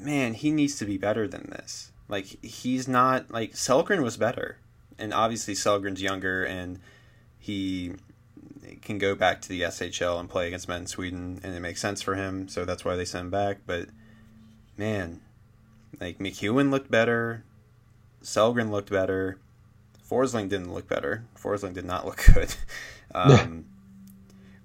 man, 0.00 0.34
he 0.34 0.50
needs 0.50 0.76
to 0.78 0.84
be 0.84 0.98
better 0.98 1.26
than 1.26 1.50
this. 1.50 1.92
Like 2.08 2.42
he's 2.44 2.86
not 2.86 3.30
like 3.30 3.52
Sellgren 3.52 4.02
was 4.02 4.16
better, 4.16 4.58
and 4.98 5.12
obviously 5.12 5.54
Sellgren's 5.54 6.02
younger 6.02 6.44
and 6.44 6.78
he 7.38 7.92
can 8.82 8.98
go 8.98 9.14
back 9.14 9.40
to 9.42 9.48
the 9.48 9.62
SHL 9.62 10.18
and 10.18 10.28
play 10.28 10.48
against 10.48 10.68
men 10.68 10.82
in 10.82 10.86
Sweden, 10.86 11.40
and 11.42 11.54
it 11.54 11.60
makes 11.60 11.80
sense 11.80 12.02
for 12.02 12.14
him. 12.14 12.48
So 12.48 12.64
that's 12.64 12.84
why 12.84 12.96
they 12.96 13.04
sent 13.04 13.26
him 13.26 13.30
back. 13.30 13.58
But 13.66 13.88
man, 14.76 15.20
like 16.00 16.18
McKeown 16.18 16.70
looked 16.70 16.90
better, 16.90 17.44
Selgren 18.22 18.70
looked 18.70 18.90
better, 18.90 19.38
Forsling 20.08 20.48
didn't 20.48 20.72
look 20.72 20.88
better. 20.88 21.24
Forsling 21.36 21.72
did 21.72 21.84
not 21.84 22.06
look 22.06 22.24
good. 22.34 22.54
Um, 23.14 23.66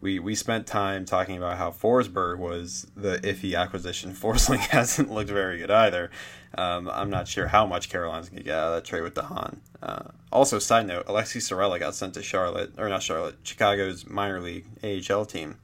we 0.01 0.19
we 0.19 0.35
spent 0.35 0.67
time 0.67 1.05
talking 1.05 1.37
about 1.37 1.57
how 1.57 1.71
Forsberg 1.71 2.39
was 2.39 2.87
the 2.95 3.19
iffy 3.19 3.57
acquisition. 3.57 4.13
Forsling 4.15 4.59
hasn't 4.59 5.11
looked 5.11 5.29
very 5.29 5.59
good 5.59 5.71
either. 5.71 6.09
Um, 6.57 6.89
I'm 6.89 7.09
not 7.09 7.27
sure 7.27 7.47
how 7.47 7.65
much 7.65 7.89
Carolina's 7.89 8.27
to 8.29 8.35
get 8.35 8.53
out 8.53 8.69
of 8.69 8.75
that 8.75 8.85
trade 8.85 9.03
with 9.03 9.13
de 9.13 9.21
Haan. 9.21 9.61
Uh, 9.81 10.09
also, 10.33 10.59
side 10.59 10.85
note, 10.85 11.05
Aleksi 11.05 11.39
Saarela 11.39 11.79
got 11.79 11.95
sent 11.95 12.15
to 12.15 12.23
Charlotte, 12.23 12.73
or 12.77 12.89
not 12.89 13.01
Charlotte, 13.01 13.35
Chicago's 13.43 14.05
minor 14.05 14.41
league 14.41 14.65
AHL 14.83 15.25
team. 15.25 15.55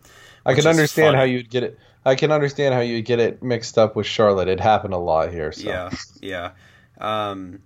I 0.46 0.54
can 0.54 0.66
understand 0.66 1.08
funny. 1.08 1.18
how 1.18 1.24
you'd 1.24 1.50
get 1.50 1.64
it. 1.64 1.80
I 2.06 2.16
can 2.16 2.32
understand 2.32 2.74
how 2.74 2.80
you'd 2.80 3.04
get 3.04 3.20
it 3.20 3.44
mixed 3.44 3.78
up 3.78 3.98
with 3.98 4.06
Charlotte. 4.06 4.48
It 4.48 4.62
happened 4.62 4.94
a 4.94 4.98
lot 4.98 5.34
here. 5.34 5.52
So. 5.52 5.68
Yeah, 5.68 5.90
yeah. 6.22 6.52
Um, 7.00 7.64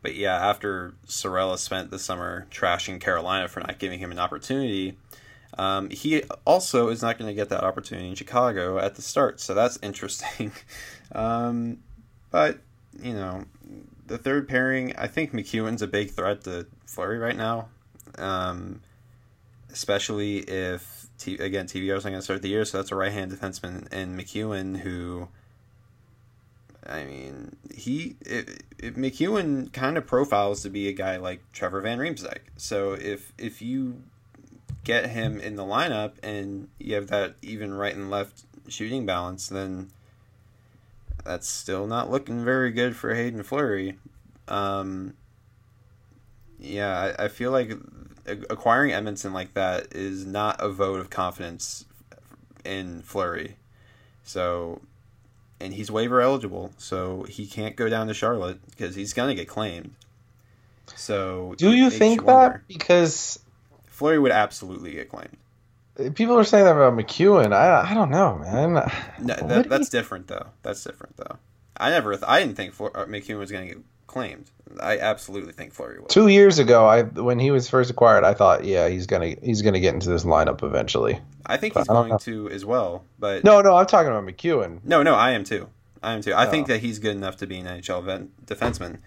but 0.00 0.14
yeah, 0.14 0.36
after 0.48 0.94
Sorella 1.04 1.58
spent 1.58 1.90
the 1.90 1.98
summer 1.98 2.46
trashing 2.50 2.98
Carolina 2.98 3.46
for 3.46 3.60
not 3.60 3.78
giving 3.78 3.98
him 3.98 4.10
an 4.10 4.18
opportunity, 4.18 4.96
um, 5.58 5.90
he 5.90 6.22
also 6.46 6.88
is 6.88 7.02
not 7.02 7.18
going 7.18 7.28
to 7.28 7.34
get 7.34 7.48
that 7.48 7.64
opportunity 7.64 8.08
in 8.08 8.14
Chicago 8.14 8.78
at 8.78 8.94
the 8.94 9.02
start, 9.02 9.40
so 9.40 9.54
that's 9.54 9.78
interesting. 9.82 10.52
um, 11.12 11.78
but 12.30 12.58
you 13.02 13.12
know, 13.12 13.44
the 14.06 14.18
third 14.18 14.48
pairing, 14.48 14.94
I 14.96 15.08
think 15.08 15.32
McKeown's 15.32 15.82
a 15.82 15.86
big 15.86 16.10
threat 16.10 16.44
to 16.44 16.66
Fleury 16.86 17.18
right 17.18 17.36
now, 17.36 17.68
um, 18.16 18.80
especially 19.70 20.38
if 20.38 21.08
T- 21.18 21.38
again 21.38 21.66
TVR's 21.66 22.04
not 22.04 22.10
going 22.10 22.20
to 22.20 22.22
start 22.22 22.42
the 22.42 22.48
year, 22.48 22.64
so 22.64 22.78
that's 22.78 22.92
a 22.92 22.94
right 22.94 23.12
hand 23.12 23.32
defenseman 23.32 23.88
and 23.92 24.18
McKeown 24.18 24.78
who. 24.78 25.28
I 26.86 27.04
mean, 27.04 27.56
he 27.74 28.16
it, 28.24 28.62
it, 28.78 28.96
McKeown 28.96 29.70
kind 29.74 29.98
of 29.98 30.06
profiles 30.06 30.62
to 30.62 30.70
be 30.70 30.88
a 30.88 30.92
guy 30.92 31.18
like 31.18 31.42
Trevor 31.52 31.82
Van 31.82 31.98
Riemsdyk. 31.98 32.38
So 32.56 32.92
if 32.92 33.32
if 33.36 33.60
you 33.60 34.04
get 34.88 35.10
him 35.10 35.38
in 35.38 35.54
the 35.54 35.62
lineup 35.62 36.12
and 36.22 36.66
you 36.78 36.94
have 36.94 37.08
that 37.08 37.34
even 37.42 37.74
right 37.74 37.94
and 37.94 38.10
left 38.10 38.44
shooting 38.68 39.04
balance, 39.04 39.46
then 39.48 39.90
that's 41.26 41.46
still 41.46 41.86
not 41.86 42.10
looking 42.10 42.42
very 42.42 42.70
good 42.70 42.96
for 42.96 43.14
Haydn 43.14 43.42
Fleury. 43.42 43.98
Um, 44.48 45.12
yeah, 46.58 47.12
I, 47.18 47.24
I 47.24 47.28
feel 47.28 47.50
like 47.50 47.72
acquiring 48.48 48.92
Edmundson 48.92 49.34
like 49.34 49.52
that 49.52 49.94
is 49.94 50.24
not 50.24 50.56
a 50.58 50.70
vote 50.70 51.00
of 51.00 51.10
confidence 51.10 51.84
in 52.64 53.02
Fleury. 53.02 53.56
So, 54.24 54.80
and 55.60 55.74
he's 55.74 55.90
waiver 55.90 56.22
eligible, 56.22 56.72
so 56.78 57.24
he 57.24 57.46
can't 57.46 57.76
go 57.76 57.90
down 57.90 58.06
to 58.06 58.14
Charlotte 58.14 58.58
because 58.70 58.94
he's 58.94 59.12
gonna 59.12 59.34
get 59.34 59.48
claimed. 59.48 59.94
So, 60.96 61.54
Do 61.58 61.74
you 61.74 61.90
think 61.90 62.24
that? 62.24 62.66
Because 62.66 63.38
Fleury 63.98 64.18
would 64.20 64.30
absolutely 64.32 64.92
get 64.92 65.08
claimed? 65.08 65.36
people 66.14 66.38
are 66.38 66.44
saying 66.44 66.64
that 66.64 66.76
about 66.76 66.92
McKeown. 66.96 67.52
I 67.52 67.90
I 67.90 67.94
don't 67.94 68.10
know, 68.10 68.36
man. 68.38 68.74
No, 69.20 69.34
that, 69.48 69.68
that's 69.68 69.88
different 69.88 70.28
though. 70.28 70.46
That's 70.62 70.84
different 70.84 71.16
though. 71.16 71.36
I 71.76 71.90
never, 71.90 72.12
th- 72.12 72.24
I 72.26 72.38
didn't 72.40 72.54
think 72.56 72.72
Fleur- 72.74 72.92
uh, 72.94 73.06
McKeown 73.06 73.38
was 73.38 73.50
going 73.52 73.68
to 73.68 73.74
get 73.74 73.84
claimed. 74.08 74.50
I 74.80 74.98
absolutely 74.98 75.52
think 75.52 75.72
Fleury 75.72 75.98
will. 76.00 76.06
Two 76.06 76.28
years 76.28 76.58
ago, 76.60 76.86
I 76.86 77.02
when 77.02 77.40
he 77.40 77.50
was 77.50 77.68
first 77.68 77.90
acquired, 77.90 78.22
I 78.22 78.34
thought, 78.34 78.64
yeah, 78.64 78.88
he's 78.88 79.06
gonna 79.06 79.34
he's 79.42 79.62
gonna 79.62 79.80
get 79.80 79.94
into 79.94 80.08
this 80.08 80.24
lineup 80.24 80.62
eventually. 80.62 81.20
I 81.44 81.56
think 81.56 81.76
he's 81.76 81.88
I 81.88 81.92
going 81.92 82.16
to 82.20 82.48
as 82.50 82.64
well, 82.64 83.04
but 83.18 83.42
No, 83.42 83.60
no, 83.60 83.74
I'm 83.76 83.86
talking 83.86 84.12
about 84.12 84.24
McKeown. 84.24 84.80
no, 84.84 85.02
no, 85.02 85.14
I 85.14 85.32
am 85.32 85.42
too. 85.42 85.68
I 86.00 86.12
am 86.12 86.22
too. 86.22 86.34
I 86.34 86.46
think 86.46 86.66
Oh. 86.68 86.74
that 86.74 86.78
he's 86.80 87.00
good 87.00 87.16
enough 87.16 87.38
to 87.38 87.46
be 87.48 87.58
an 87.58 87.66
NHL 87.66 88.28
defenseman. 88.46 88.98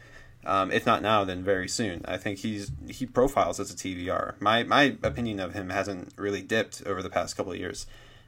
Um, 0.46 0.72
if 0.72 0.86
not 0.88 1.02
now, 1.04 1.24
then 1.24 1.44
very 1.44 1.68
soon. 1.68 2.02
I 2.06 2.18
think 2.18 2.40
he's 2.40 2.72
he 2.90 3.06
profiles 3.06 3.60
as 3.60 3.72
a 3.72 3.76
TVR. 3.76 4.40
My 4.42 4.64
my 4.64 4.96
opinion 5.04 5.40
of 5.40 5.54
him 5.54 5.70
hasn't 5.70 6.14
really 6.18 6.42
dipped 6.42 6.82
over 6.86 7.04
the 7.04 7.10
past 7.12 7.38
couple 7.38 7.52
of 7.52 7.60
years. 7.60 7.86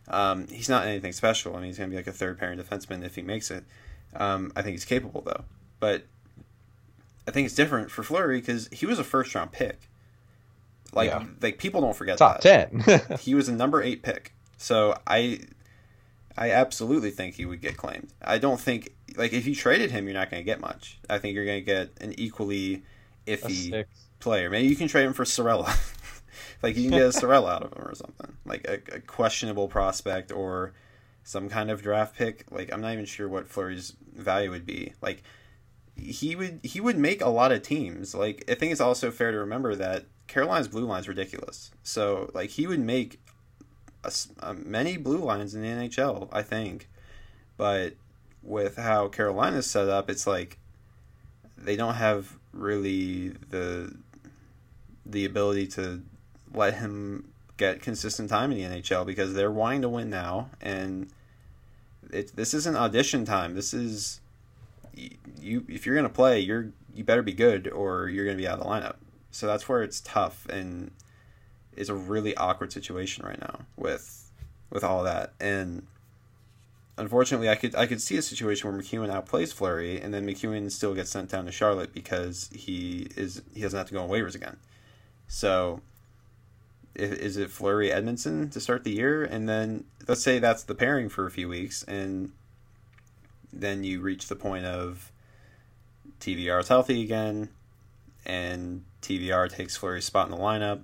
Um, 0.08 0.48
he's 0.50 0.70
not 0.70 0.86
anything 0.86 1.12
special. 1.14 1.56
I 1.56 1.60
mean, 1.60 1.68
he's 1.68 1.78
going 1.78 1.90
to 1.90 1.94
be 1.94 1.98
like 1.98 2.08
a 2.08 2.12
third 2.12 2.38
pairing 2.38 2.60
defenseman 2.60 3.04
if 3.04 3.16
he 3.16 3.22
makes 3.22 3.50
it. 3.50 3.64
Um, 4.16 4.52
I 4.56 4.62
think 4.62 4.74
he's 4.74 4.86
capable 4.86 5.22
though, 5.22 5.46
but 5.80 6.04
I 7.28 7.32
think 7.32 7.46
it's 7.46 7.56
different 7.56 7.90
for 7.90 8.04
Fleury 8.04 8.40
because 8.42 8.68
he 8.72 8.86
was 8.86 9.00
a 9.00 9.04
first 9.04 9.34
round 9.34 9.52
pick. 9.52 9.90
Like 10.94 11.10
Yeah. 11.10 11.24
like 11.42 11.58
people 11.58 11.82
don't 11.82 11.96
forget 11.96 12.18
Top 12.20 12.42
that 12.42 12.72
ten. 12.72 13.18
he 13.20 13.34
was 13.34 13.50
a 13.50 13.54
number 13.54 13.82
eight 13.82 14.04
pick. 14.04 14.34
So 14.58 14.96
I 15.08 15.40
I 16.38 16.52
absolutely 16.52 17.12
think 17.12 17.36
he 17.36 17.46
would 17.46 17.62
get 17.62 17.78
claimed. 17.78 18.10
I 18.22 18.38
don't 18.38 18.60
think 18.60 18.94
like 19.16 19.34
if 19.34 19.46
you 19.46 19.56
traded 19.56 19.92
him, 19.92 20.06
you're 20.06 20.14
not 20.14 20.32
going 20.32 20.42
to 20.42 20.46
get 20.46 20.60
much. 20.60 21.00
I 21.10 21.20
think 21.20 21.36
you're 21.36 21.46
going 21.46 21.62
to 21.62 21.66
get 21.66 21.92
an 22.02 22.14
equally 22.18 22.84
iffy 23.28 23.86
player. 24.20 24.50
Maybe 24.50 24.68
you 24.68 24.76
can 24.76 24.88
trade 24.88 25.06
him 25.06 25.14
for 25.14 25.26
Saarela. 25.26 25.68
like 26.64 26.76
you 26.76 26.90
can 26.90 26.98
get 26.98 27.06
a 27.06 27.10
Saarela 27.10 27.54
out 27.54 27.64
of 27.64 27.74
him 27.74 27.84
or 27.86 27.96
something. 27.96 28.34
Like 28.46 28.68
a, 28.68 28.96
a 28.96 29.00
questionable 29.00 29.68
prospect 29.68 30.32
or 30.32 30.74
some 31.24 31.50
kind 31.50 31.70
of 31.70 31.82
draft 31.82 32.16
pick. 32.16 32.46
Like 32.52 32.74
I'm 32.74 32.82
not 32.82 32.94
even 32.94 33.06
sure 33.06 33.28
what 33.28 33.48
Fleury's 33.48 33.94
value 34.14 34.50
would 34.50 34.66
be. 34.66 34.94
Like 35.02 35.24
he 35.96 36.36
would 36.36 36.60
he 36.64 36.82
would 36.82 36.98
make 36.98 37.22
a 37.22 37.30
lot 37.30 37.52
of 37.52 37.62
teams. 37.62 38.16
Like 38.16 38.44
I 38.50 38.56
think 38.56 38.72
it's 38.72 38.82
also 38.82 39.12
fair 39.12 39.32
to 39.32 39.38
remember 39.38 39.76
that 39.76 40.06
Carolina's 40.28 40.68
blue 40.68 40.86
line's 40.86 41.08
ridiculous. 41.08 41.72
So 41.84 42.32
like 42.34 42.50
he 42.50 42.66
would 42.66 42.80
make 42.80 43.20
many 44.66 44.98
blue 44.98 45.24
lines 45.24 45.56
in 45.56 45.62
the 45.62 45.68
NHL, 45.68 46.30
I 46.32 46.42
think. 46.42 46.90
But 47.58 47.94
with 48.42 48.78
how 48.78 49.08
Carolina's 49.08 49.70
set 49.70 49.90
up, 49.90 50.10
it's 50.10 50.28
like 50.28 50.58
they 51.58 51.76
don't 51.76 51.96
have 51.96 52.38
really 52.52 53.30
the 53.50 53.96
the 55.06 55.26
ability 55.26 55.68
to 55.68 56.02
let 56.54 56.76
him 56.76 57.30
get 57.58 57.82
consistent 57.82 58.30
time 58.30 58.52
in 58.52 58.58
the 58.58 58.82
NHL 58.82 59.06
because 59.06 59.34
they're 59.34 59.52
wanting 59.52 59.82
to 59.82 59.90
win 59.90 60.10
now 60.10 60.50
and 60.62 61.10
it 62.12 62.36
this 62.36 62.54
isn't 62.54 62.76
audition 62.76 63.26
time. 63.26 63.56
This 63.56 63.74
is 63.74 64.22
you 65.40 65.66
if 65.68 65.86
you're 65.86 65.96
going 65.96 66.08
to 66.08 66.14
play, 66.14 66.40
you're 66.40 66.72
you 66.94 67.04
better 67.04 67.24
be 67.24 67.34
good 67.34 67.68
or 67.68 68.10
you're 68.10 68.26
going 68.26 68.38
to 68.38 68.42
be 68.42 68.48
out 68.48 68.60
of 68.60 68.64
the 68.64 68.70
lineup. 68.70 68.96
So 69.32 69.48
that's 69.48 69.68
where 69.68 69.82
it's 69.82 70.00
tough 70.02 70.46
and 70.48 70.92
it's 71.78 71.90
a 71.90 71.96
really 71.96 72.36
awkward 72.36 72.72
situation 72.72 73.26
right 73.26 73.40
now 73.40 73.60
with 73.78 74.32
with 74.70 74.84
all 74.84 75.04
that. 75.04 75.34
And 75.40 75.86
unfortunately, 76.98 77.50
I 77.50 77.56
could 77.56 77.76
I 77.76 77.86
could 77.86 78.02
see 78.02 78.18
a 78.18 78.22
situation 78.22 78.70
where 78.70 78.80
McKeown 78.80 79.12
outplays 79.12 79.54
Fleury, 79.54 80.02
and 80.02 80.14
then 80.14 80.26
McKeown 80.26 80.72
still 80.72 80.94
gets 80.94 81.12
sent 81.12 81.30
down 81.30 81.46
to 81.46 81.52
Charlotte 81.52 81.94
because 81.94 82.50
he 82.54 83.08
is 83.16 83.42
he 83.54 83.62
doesn't 83.62 83.78
have 83.78 83.88
to 83.88 83.94
go 83.94 84.04
on 84.04 84.10
waivers 84.10 84.36
again. 84.36 84.58
So, 85.28 85.82
is 86.96 87.38
it 87.38 87.50
Fleury 87.50 87.90
Edmundson 87.90 88.52
to 88.52 88.60
start 88.60 88.84
the 88.84 88.92
year, 88.92 89.24
and 89.24 89.48
then 89.48 89.86
let's 90.08 90.22
say 90.22 90.40
that's 90.40 90.64
the 90.64 90.76
pairing 90.76 91.10
for 91.10 91.26
a 91.26 91.32
few 91.32 91.48
weeks, 91.48 91.84
and 91.84 92.32
then 93.52 93.84
you 93.84 94.02
reach 94.02 94.28
the 94.28 94.36
point 94.36 94.66
of 94.66 95.12
TVR 96.20 96.60
is 96.60 96.68
healthy 96.68 97.04
again, 97.04 97.50
and 98.26 98.84
TVR 99.02 99.50
takes 99.50 99.76
Fleury's 99.76 100.06
spot 100.06 100.28
in 100.28 100.32
the 100.32 100.38
lineup. 100.38 100.82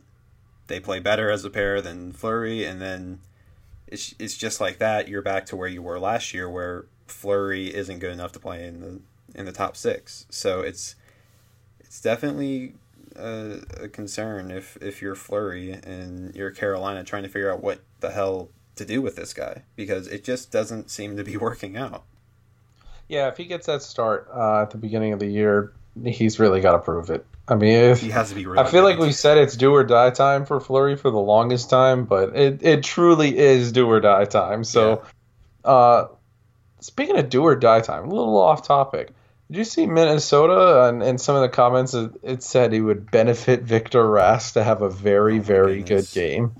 They 0.69 0.79
play 0.79 0.99
better 0.99 1.31
as 1.31 1.43
a 1.43 1.49
pair 1.49 1.81
than 1.81 2.13
Fleury, 2.13 2.63
and 2.63 2.79
then 2.79 3.19
it's 3.87 4.13
it's 4.19 4.37
just 4.37 4.61
like 4.61 4.77
that. 4.77 5.07
You're 5.07 5.23
back 5.23 5.47
to 5.47 5.55
where 5.55 5.67
you 5.67 5.81
were 5.81 5.99
last 5.99 6.31
year, 6.31 6.47
where 6.47 6.85
Fleury 7.07 7.73
isn't 7.73 7.99
good 7.99 8.11
enough 8.11 8.31
to 8.33 8.39
play 8.39 8.65
in 8.65 8.79
the 8.79 9.01
in 9.33 9.45
the 9.45 9.51
top 9.51 9.75
six. 9.75 10.27
So 10.29 10.61
it's 10.61 10.95
it's 11.79 11.99
definitely 11.99 12.75
a, 13.15 13.61
a 13.81 13.87
concern 13.87 14.51
if 14.51 14.77
if 14.79 15.01
you're 15.01 15.15
Fleury 15.15 15.71
and 15.71 16.35
you're 16.35 16.51
Carolina 16.51 17.03
trying 17.03 17.23
to 17.23 17.29
figure 17.29 17.51
out 17.51 17.63
what 17.63 17.81
the 17.99 18.11
hell 18.11 18.49
to 18.75 18.85
do 18.85 19.01
with 19.01 19.15
this 19.15 19.33
guy 19.33 19.63
because 19.75 20.07
it 20.07 20.23
just 20.23 20.51
doesn't 20.51 20.91
seem 20.91 21.17
to 21.17 21.23
be 21.23 21.35
working 21.49 21.75
out. 21.77 22.03
Yeah, 23.07 23.27
if 23.27 23.37
he 23.37 23.45
gets 23.45 23.65
that 23.65 23.81
start 23.81 24.29
uh, 24.31 24.61
at 24.61 24.69
the 24.69 24.77
beginning 24.77 25.13
of 25.13 25.19
the 25.19 25.25
year, 25.25 25.73
he's 26.05 26.39
really 26.39 26.61
got 26.61 26.73
to 26.73 26.79
prove 26.79 27.09
it. 27.09 27.25
I 27.47 27.55
mean, 27.55 27.73
if, 27.73 28.01
He 28.01 28.09
has 28.11 28.29
to 28.29 28.35
be. 28.35 28.45
Really 28.45 28.59
I 28.59 28.69
feel 28.69 28.83
like 28.83 28.97
good. 28.97 29.07
we 29.07 29.11
said 29.11 29.37
it's 29.37 29.55
do 29.57 29.73
or 29.73 29.83
die 29.83 30.11
time 30.11 30.45
for 30.45 30.59
Fleury 30.59 30.95
for 30.95 31.09
the 31.09 31.19
longest 31.19 31.69
time, 31.69 32.05
but 32.05 32.35
it, 32.35 32.59
it 32.61 32.83
truly 32.83 33.37
is 33.37 33.71
do 33.71 33.87
or 33.89 33.99
die 33.99 34.25
time. 34.25 34.63
So, 34.63 35.03
uh, 35.65 36.05
speaking 36.79 37.17
of 37.17 37.29
do 37.29 37.43
or 37.43 37.55
die 37.55 37.81
time, 37.81 38.05
a 38.05 38.09
little 38.13 38.37
off 38.37 38.67
topic. 38.67 39.09
Did 39.49 39.57
you 39.57 39.63
see 39.63 39.87
Minnesota 39.87 40.87
and, 40.87 41.01
and 41.01 41.19
some 41.19 41.35
of 41.35 41.41
the 41.41 41.49
comments? 41.49 41.95
It, 41.95 42.11
it 42.21 42.43
said 42.43 42.71
he 42.71 42.81
would 42.81 43.09
benefit 43.09 43.63
Victor 43.63 44.03
Rask 44.03 44.53
to 44.53 44.63
have 44.63 44.83
a 44.83 44.89
very, 44.91 45.39
Oh 45.39 45.41
very 45.41 45.81
goodness. 45.81 46.13
good 46.13 46.19
game. 46.19 46.55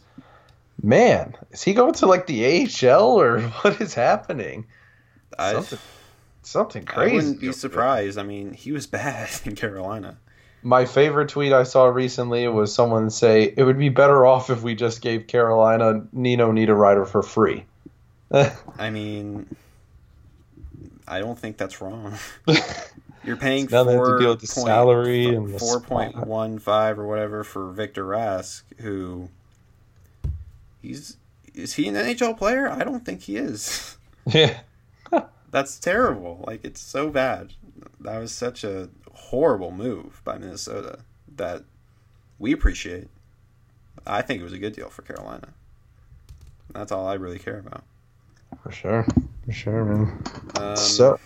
Man, 0.82 1.36
is 1.52 1.62
he 1.62 1.74
going 1.76 1.94
to 1.94 2.08
like 2.08 2.26
the 2.26 2.68
AHL 2.88 3.04
or 3.22 3.42
what 3.62 3.80
is 3.80 3.94
happening? 3.94 4.66
I, 5.38 5.54
something 5.54 5.78
Something 6.42 6.86
crazy. 6.86 7.12
I 7.12 7.16
wouldn't 7.16 7.40
be 7.42 7.52
surprised. 7.52 8.18
I 8.18 8.24
mean, 8.24 8.54
he 8.54 8.72
was 8.72 8.88
bad 9.00 9.30
in 9.46 9.56
Carolina. 9.56 10.18
My 10.62 10.86
favorite 10.86 11.30
tweet 11.30 11.54
I 11.54 11.64
saw 11.64 11.86
recently 11.86 12.48
was 12.50 12.74
someone 12.74 13.10
say 13.10 13.54
it 13.56 13.64
would 13.64 13.78
be 13.78 13.90
better 13.90 14.26
off 14.26 14.50
if 14.50 14.62
we 14.62 14.76
just 14.76 15.02
gave 15.02 15.28
Carolina 15.28 16.06
Nino 16.12 16.52
Nita 16.52 16.74
Niederreiter 16.74 17.08
for 17.08 17.22
free. 17.24 17.66
I 18.32 18.90
mean, 18.90 19.56
I 21.08 21.20
don't 21.20 21.40
think 21.40 21.58
that's 21.58 21.82
wrong. 21.82 22.18
You're 23.24 23.38
paying 23.38 23.68
Now 23.72 23.84
to 23.84 24.18
deal 24.20 24.30
with 24.32 24.42
the 24.42 24.48
point- 24.48 24.68
salary 24.68 25.28
and 25.28 25.58
four 25.60 25.80
point 25.80 26.16
one 26.28 26.60
five 26.60 27.00
or 27.00 27.08
whatever 27.08 27.44
for 27.44 27.72
Victor 27.72 28.04
Rask, 28.06 28.64
who 28.80 29.30
he's 30.82 31.18
is 31.54 31.74
he 31.74 31.88
an 31.88 31.96
NHL 31.96 32.38
player? 32.38 32.70
I 32.70 32.84
don't 32.84 33.06
think 33.06 33.22
he 33.24 33.38
is. 33.38 33.98
yeah. 34.26 34.60
That's 35.52 35.80
terrible. 35.80 36.44
Like 36.48 36.64
it's 36.64 36.82
so 36.82 37.10
bad. 37.10 37.54
That 38.02 38.20
was 38.20 38.32
such 38.32 38.64
a 38.64 38.90
horrible 39.14 39.72
move 39.72 40.22
by 40.24 40.38
Minnesota 40.38 41.00
that 41.36 41.64
we 42.38 42.52
appreciate. 42.54 43.08
I 44.08 44.22
think 44.22 44.40
it 44.42 44.44
was 44.44 44.54
a 44.54 44.60
good 44.60 44.74
deal 44.74 44.90
for 44.90 45.02
Carolina. 45.02 45.50
That's 46.74 46.92
all 46.92 47.08
I 47.08 47.16
really 47.16 47.40
care 47.40 47.60
about. 47.60 47.84
For 48.64 48.72
sure. 48.72 49.06
For 49.46 49.52
sure, 49.52 49.86
man. 49.86 50.24
Um, 50.60 50.76
so 50.76 51.20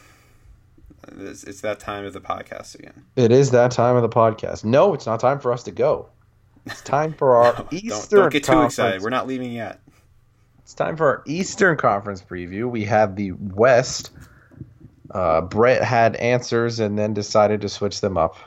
it's, 1.18 1.44
it's 1.44 1.62
that 1.62 1.80
time 1.80 2.06
of 2.06 2.14
the 2.14 2.22
podcast 2.22 2.76
again. 2.76 3.04
it 3.16 3.32
is 3.32 3.52
that 3.52 3.72
time 3.72 3.96
of 3.96 4.02
the 4.02 4.10
podcast. 4.10 4.64
No, 4.64 4.94
it's 4.94 5.06
not 5.06 5.20
time 5.20 5.40
for 5.40 5.52
us 5.52 5.64
to 5.64 5.72
go. 5.72 6.10
It's 6.66 6.82
time 6.82 7.14
for 7.14 7.36
our 7.38 7.54
Don't- 7.54 8.10
don't, 8.10 8.32
get 8.32 8.44
too 8.44 8.52
Conference. 8.54 8.74
excited. 8.74 9.02
We're 9.02 9.10
not 9.10 9.28
leaving 9.28 9.52
yet. 9.52 9.80
It's 10.74 10.80
time 10.80 10.98
for 10.98 11.06
our 11.06 11.24
Eastern 11.28 11.78
Conference 11.78 12.24
preview. 12.24 12.68
We 12.68 12.84
have 12.86 13.16
the 13.16 13.34
West. 13.34 14.10
Uh, 15.12 15.42
Brett 15.42 15.84
had 15.84 16.16
answers 16.16 16.80
and 16.80 16.98
then 16.98 17.14
decided 17.14 17.62
to 17.62 17.70
switch 17.70 18.02
them 18.02 18.18
up. 18.18 18.38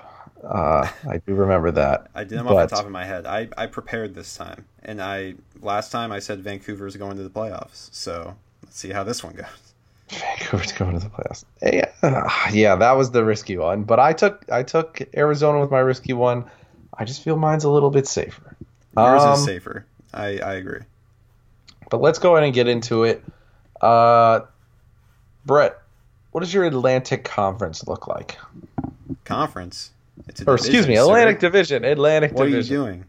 Uh, 0.43 0.89
I 1.09 1.19
do 1.19 1.35
remember 1.35 1.71
that. 1.71 2.09
I 2.17 2.25
did 2.25 2.37
them 2.41 2.49
off 2.49 2.69
the 2.69 2.75
top 2.75 2.85
of 2.85 2.91
my 2.91 3.05
head. 3.05 3.27
I, 3.27 3.49
I 3.57 3.67
prepared 3.67 4.17
this 4.17 4.35
time, 4.37 4.65
and 4.83 5.01
I 5.01 5.35
last 5.63 5.93
time 5.93 6.11
I 6.11 6.19
said 6.19 6.41
Vancouver's 6.41 6.97
going 6.97 7.17
to 7.17 7.23
the 7.23 7.31
playoffs. 7.31 7.95
So 7.95 8.35
let's 8.65 8.77
see 8.77 8.91
how 8.91 9.05
this 9.05 9.23
one 9.23 9.35
goes. 9.35 9.47
Vancouver's 10.09 10.73
going 10.73 10.99
to 10.99 10.99
the 10.99 11.11
playoffs. 11.11 11.45
Yeah, 11.63 12.51
yeah, 12.53 12.75
that 12.75 12.93
was 12.97 13.13
the 13.13 13.25
risky 13.25 13.57
one. 13.57 13.85
But 13.85 14.01
I 14.01 14.13
took 14.13 14.45
I 14.51 14.65
took 14.65 15.01
Arizona 15.17 15.61
with 15.61 15.71
my 15.71 15.79
risky 15.79 16.13
one. 16.13 16.45
I 16.99 17.05
just 17.05 17.23
feel 17.23 17.37
mine's 17.37 17.63
a 17.63 17.71
little 17.71 17.91
bit 17.91 18.09
safer. 18.09 18.57
Yours 18.97 19.23
Um, 19.23 19.35
is 19.35 19.45
safer. 19.45 19.87
I, 20.13 20.39
I 20.41 20.55
agree. 20.55 20.81
But 21.91 22.01
let's 22.01 22.19
go 22.19 22.35
ahead 22.37 22.45
and 22.45 22.55
get 22.55 22.69
into 22.69 23.05
it. 23.05 23.23
Uh, 23.81 24.41
Brett, 25.45 25.79
what 26.33 26.41
does 26.41 26.53
your 26.53 26.65
Atlantic 26.65 27.25
Conference 27.25 27.87
look 27.87 28.07
like? 28.09 28.39
Conference. 29.25 29.93
It's 30.29 30.41
a 30.43 30.51
Or 30.51 30.55
excuse 30.55 30.87
division, 30.87 30.91
me, 30.91 30.97
sir. 30.97 31.03
Atlantic 31.03 31.41
Division. 31.41 31.85
Atlantic 31.85 32.35
Division. 32.35 32.81
What 32.81 32.89
are 32.89 32.93
you 32.93 32.99
doing? 32.99 33.05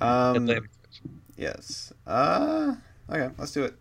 Um, 0.00 0.36
Atlantic. 0.36 0.70
Yes. 1.36 1.92
Uh, 2.06 2.76
Okay, 3.10 3.28
let's 3.36 3.52
do 3.52 3.64
it. 3.64 3.74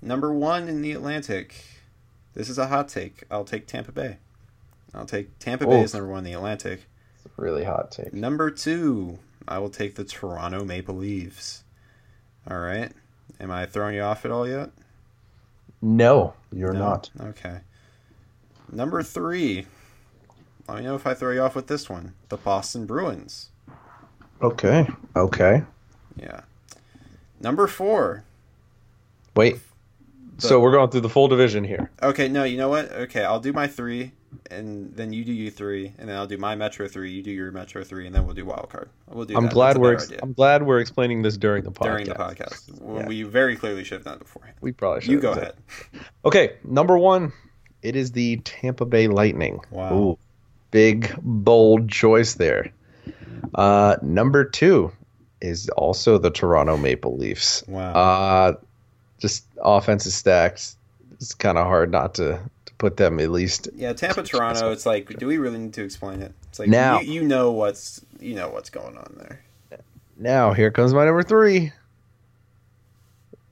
Number 0.00 0.32
one 0.32 0.66
in 0.68 0.80
the 0.80 0.92
Atlantic. 0.92 1.62
This 2.34 2.48
is 2.48 2.56
a 2.56 2.68
hot 2.68 2.88
take. 2.88 3.24
I'll 3.30 3.44
take 3.44 3.66
Tampa 3.66 3.92
Bay. 3.92 4.16
I'll 4.94 5.04
take 5.04 5.38
Tampa 5.38 5.66
Bay 5.66 5.82
as 5.82 5.92
number 5.92 6.08
one 6.08 6.18
in 6.20 6.24
the 6.24 6.32
Atlantic. 6.32 6.86
Really 7.36 7.64
hot 7.64 7.90
take. 7.90 8.14
Number 8.14 8.50
two, 8.50 9.18
I 9.46 9.58
will 9.58 9.68
take 9.68 9.96
the 9.96 10.04
Toronto 10.04 10.64
Maple 10.64 10.94
Leafs. 10.96 11.59
All 12.48 12.58
right. 12.58 12.92
Am 13.40 13.50
I 13.50 13.66
throwing 13.66 13.94
you 13.94 14.02
off 14.02 14.24
at 14.24 14.30
all 14.30 14.46
yet? 14.48 14.70
No, 15.82 16.34
you're 16.52 16.72
No? 16.72 16.78
not. 16.80 17.10
Okay. 17.20 17.58
Number 18.70 19.02
three. 19.02 19.66
Let 20.68 20.78
me 20.78 20.84
know 20.84 20.94
if 20.94 21.06
I 21.06 21.14
throw 21.14 21.32
you 21.32 21.40
off 21.42 21.56
with 21.56 21.66
this 21.66 21.88
one. 21.90 22.14
The 22.28 22.36
Boston 22.36 22.86
Bruins. 22.86 23.48
Okay. 24.42 24.86
Okay. 25.16 25.64
Yeah. 26.16 26.42
Number 27.40 27.66
four. 27.66 28.24
Wait. 29.34 29.58
so 30.38 30.60
we're 30.60 30.72
going 30.72 30.90
through 30.90 31.00
the 31.00 31.08
full 31.08 31.28
division 31.28 31.64
here. 31.64 31.90
Okay, 32.02 32.28
no, 32.28 32.44
you 32.44 32.56
know 32.56 32.68
what? 32.68 32.90
Okay, 32.92 33.24
I'll 33.24 33.40
do 33.40 33.52
my 33.52 33.66
three, 33.66 34.12
and 34.50 34.94
then 34.94 35.12
you 35.12 35.24
do 35.24 35.32
you 35.32 35.50
three, 35.50 35.92
and 35.98 36.08
then 36.08 36.16
I'll 36.16 36.26
do 36.26 36.38
my 36.38 36.54
Metro 36.54 36.88
three. 36.88 37.12
You 37.12 37.22
do 37.22 37.30
your 37.30 37.52
Metro 37.52 37.84
three, 37.84 38.06
and 38.06 38.14
then 38.14 38.26
we'll 38.26 38.34
do 38.34 38.44
wild 38.44 38.68
card. 38.68 38.88
We'll 39.08 39.24
do. 39.24 39.36
I'm 39.36 39.44
that. 39.44 39.52
glad 39.52 39.78
we're 39.78 39.94
ex- 39.94 40.12
I'm 40.22 40.32
glad 40.32 40.62
we're 40.62 40.80
explaining 40.80 41.22
this 41.22 41.36
during 41.36 41.64
the 41.64 41.70
podcast. 41.70 41.84
during 41.84 42.06
the 42.06 42.14
podcast. 42.14 42.98
Yeah. 42.98 43.06
We 43.06 43.22
very 43.22 43.56
clearly 43.56 43.84
should 43.84 43.98
have 43.98 44.04
done 44.04 44.14
it 44.14 44.20
beforehand. 44.20 44.56
We 44.60 44.72
probably 44.72 45.02
should. 45.02 45.10
You 45.10 45.20
go 45.20 45.32
ahead. 45.32 45.54
Okay, 46.24 46.56
number 46.64 46.98
one, 46.98 47.32
it 47.82 47.96
is 47.96 48.12
the 48.12 48.36
Tampa 48.38 48.84
Bay 48.84 49.08
Lightning. 49.08 49.60
Wow. 49.70 49.94
Ooh, 49.94 50.18
big 50.70 51.14
bold 51.22 51.88
choice 51.88 52.34
there. 52.34 52.72
Uh, 53.54 53.96
number 54.02 54.44
two 54.44 54.92
is 55.40 55.68
also 55.70 56.18
the 56.18 56.30
Toronto 56.30 56.76
Maple 56.76 57.16
Leafs. 57.16 57.64
Wow. 57.66 57.92
Uh, 57.92 58.52
just 59.18 59.44
offensive 59.62 60.12
stacks. 60.12 60.76
It's 61.12 61.34
kind 61.34 61.58
of 61.58 61.66
hard 61.66 61.90
not 61.90 62.14
to 62.14 62.40
put 62.80 62.96
them 62.96 63.20
at 63.20 63.30
least. 63.30 63.68
Yeah, 63.76 63.92
Tampa, 63.92 64.22
Toronto. 64.24 64.72
It's 64.72 64.84
like, 64.86 65.16
do 65.18 65.28
we 65.28 65.38
really 65.38 65.58
need 65.58 65.74
to 65.74 65.84
explain 65.84 66.20
it? 66.22 66.32
It's 66.48 66.58
like 66.58 66.68
Now- 66.68 66.98
you, 67.00 67.12
you 67.12 67.22
know 67.22 67.52
what's 67.52 68.04
you 68.18 68.34
know 68.34 68.48
what's 68.48 68.70
going 68.70 68.96
on 68.98 69.14
there. 69.18 69.40
Now 70.18 70.52
here 70.52 70.70
comes 70.72 70.92
my 70.92 71.04
number 71.04 71.22
three. 71.22 71.72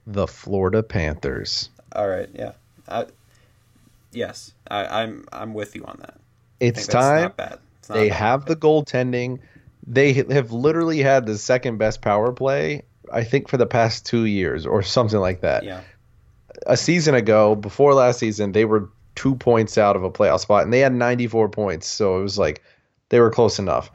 The 0.07 0.27
Florida 0.27 0.83
Panthers. 0.83 1.71
All 1.93 2.09
right, 2.09 2.29
yeah. 2.35 2.53
I, 2.89 3.07
yes, 4.13 4.53
I, 4.71 5.03
I'm 5.03 5.27
I'm 5.33 5.55
with 5.55 5.75
you 5.77 5.85
on 5.85 5.99
that. 6.01 6.19
It's 6.61 6.87
time. 6.87 7.23
Not 7.23 7.37
bad. 7.37 7.59
It's 7.79 7.89
They 7.89 8.09
bad. 8.09 8.19
have 8.19 8.45
the 8.47 8.57
goaltending. 8.57 9.39
They 9.87 10.13
have 10.13 10.53
literally 10.53 10.99
had 10.99 11.25
the 11.27 11.39
second 11.39 11.79
best 11.79 12.03
power 12.03 12.33
play, 12.33 12.83
I 13.13 13.25
think, 13.25 13.49
for 13.49 13.57
the 13.57 13.67
past 13.67 14.05
two 14.05 14.25
years 14.27 14.67
or 14.67 14.83
something 14.83 15.21
like 15.21 15.41
that. 15.43 15.65
Yeah. 15.65 15.81
A 16.67 16.77
season 16.77 17.15
ago, 17.15 17.55
before 17.55 17.95
last 17.95 18.19
season, 18.19 18.53
they 18.53 18.65
were 18.67 18.89
two 19.19 19.35
points 19.35 19.77
out 19.77 19.97
of 19.97 20.05
a 20.05 20.11
playoff 20.11 20.39
spot, 20.41 20.63
and 20.63 20.73
they 20.73 20.79
had 20.79 20.93
94 20.95 21.49
points. 21.49 21.89
So 21.89 22.19
it 22.21 22.23
was 22.23 22.39
like 22.39 22.63
they 23.09 23.19
were 23.19 23.31
close 23.31 23.59
enough. 23.59 23.91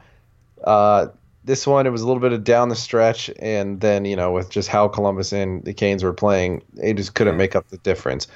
Uh, 0.62 1.06
this 1.44 1.66
one, 1.66 1.86
it 1.86 1.90
was 1.90 2.02
a 2.02 2.06
little 2.06 2.20
bit 2.20 2.32
of 2.32 2.44
down 2.44 2.68
the 2.68 2.76
stretch, 2.76 3.30
and 3.38 3.80
then 3.80 4.04
you 4.04 4.16
know, 4.16 4.32
with 4.32 4.50
just 4.50 4.68
how 4.68 4.86
Columbus 4.86 5.32
and 5.32 5.64
the 5.64 5.72
Canes 5.72 6.04
were 6.04 6.12
playing, 6.12 6.62
they 6.74 6.92
just 6.92 7.14
couldn't 7.14 7.38
make 7.38 7.56
up 7.56 7.68
the 7.68 7.78
difference. 7.78 8.26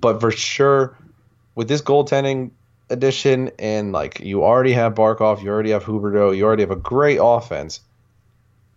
But 0.00 0.20
for 0.20 0.30
sure, 0.30 0.96
with 1.54 1.68
this 1.68 1.82
goaltending 1.82 2.50
addition, 2.90 3.50
and 3.58 3.92
like 3.92 4.20
you 4.20 4.42
already 4.42 4.72
have 4.72 4.94
Barkov, 4.94 5.42
you 5.42 5.50
already 5.50 5.70
have 5.70 5.84
Huberdeau, 5.84 6.34
you 6.34 6.44
already 6.46 6.62
have 6.62 6.70
a 6.70 6.76
great 6.76 7.18
offense. 7.20 7.80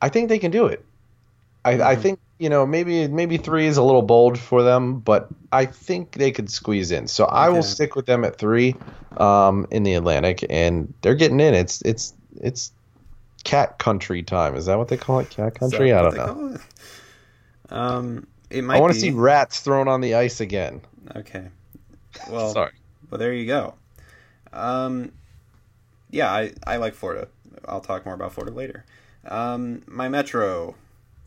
I 0.01 0.09
think 0.09 0.27
they 0.29 0.39
can 0.39 0.51
do 0.51 0.65
it. 0.67 0.83
I, 1.63 1.73
I 1.91 1.95
Mhm. 1.95 2.01
think 2.01 2.19
you 2.41 2.49
know 2.49 2.65
maybe 2.65 3.07
maybe 3.07 3.37
three 3.37 3.67
is 3.67 3.77
a 3.77 3.83
little 3.83 4.01
bold 4.01 4.39
for 4.39 4.63
them, 4.63 4.99
but 4.99 5.27
I 5.51 5.65
think 5.67 6.13
they 6.13 6.31
could 6.31 6.49
squeeze 6.49 6.89
in. 6.89 7.07
So 7.07 7.25
I 7.25 7.49
will 7.49 7.61
stick 7.61 7.95
with 7.95 8.07
them 8.07 8.25
at 8.25 8.35
three 8.35 8.75
um, 9.17 9.67
in 9.69 9.83
the 9.83 9.93
Atlantic, 9.93 10.43
and 10.49 10.91
they're 11.03 11.13
getting 11.13 11.39
in. 11.39 11.53
It's 11.53 11.83
it's 11.83 12.15
it's 12.41 12.71
cat 13.43 13.77
country 13.77 14.23
time. 14.23 14.55
Is 14.55 14.65
that 14.65 14.79
what 14.79 14.87
they 14.87 14.97
call 14.97 15.19
it? 15.19 15.29
Cat 15.29 15.53
country? 15.53 15.93
I 15.93 16.01
don't 16.01 16.17
know. 16.17 16.55
it? 16.55 16.61
Um, 17.71 18.25
it 18.49 18.63
might. 18.63 18.77
I 18.77 18.79
want 18.79 18.93
to 18.93 18.99
see 18.99 19.11
rats 19.11 19.59
thrown 19.59 19.87
on 19.87 20.01
the 20.01 20.15
ice 20.15 20.41
again. 20.41 20.81
Okay. 21.15 21.47
Well, 22.27 22.53
Sorry. 22.53 22.71
Well, 23.11 23.19
there 23.19 23.33
you 23.33 23.45
go. 23.45 23.75
Um, 24.51 25.11
yeah, 26.09 26.31
I, 26.31 26.53
I 26.65 26.77
like 26.77 26.95
Florida. 26.95 27.27
I'll 27.67 27.81
talk 27.81 28.03
more 28.03 28.15
about 28.15 28.33
Florida 28.33 28.55
later. 28.55 28.83
Um, 29.25 29.83
my 29.85 30.09
Metro, 30.09 30.73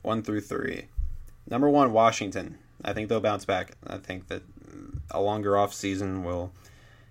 one 0.03 0.25
through 0.25 0.41
three. 0.41 0.89
Number 1.49 1.69
one, 1.69 1.93
Washington. 1.93 2.59
I 2.85 2.93
think 2.93 3.09
they'll 3.09 3.21
bounce 3.21 3.45
back. 3.45 3.73
I 3.87 3.99
think 3.99 4.29
that 4.29 4.43
a 5.11 5.21
longer 5.21 5.57
off 5.57 5.73
season 5.73 6.25
will 6.25 6.53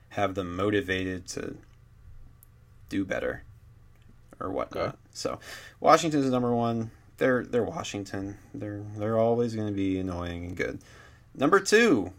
have 0.09 0.35
them 0.35 0.55
motivated 0.55 1.27
to 1.27 1.55
do 2.89 3.05
better 3.05 3.43
or 4.39 4.51
whatnot. 4.51 4.87
Okay. 4.87 4.97
So, 5.13 5.39
Washington's 5.79 6.29
number 6.29 6.53
one. 6.53 6.91
They're 7.17 7.43
they're 7.43 7.63
Washington. 7.63 8.37
They're 8.53 8.83
they're 8.97 9.19
always 9.19 9.55
going 9.55 9.67
to 9.67 9.73
be 9.73 9.99
annoying 9.99 10.45
and 10.45 10.57
good. 10.57 10.79
Number 11.35 11.59
two, 11.59 12.11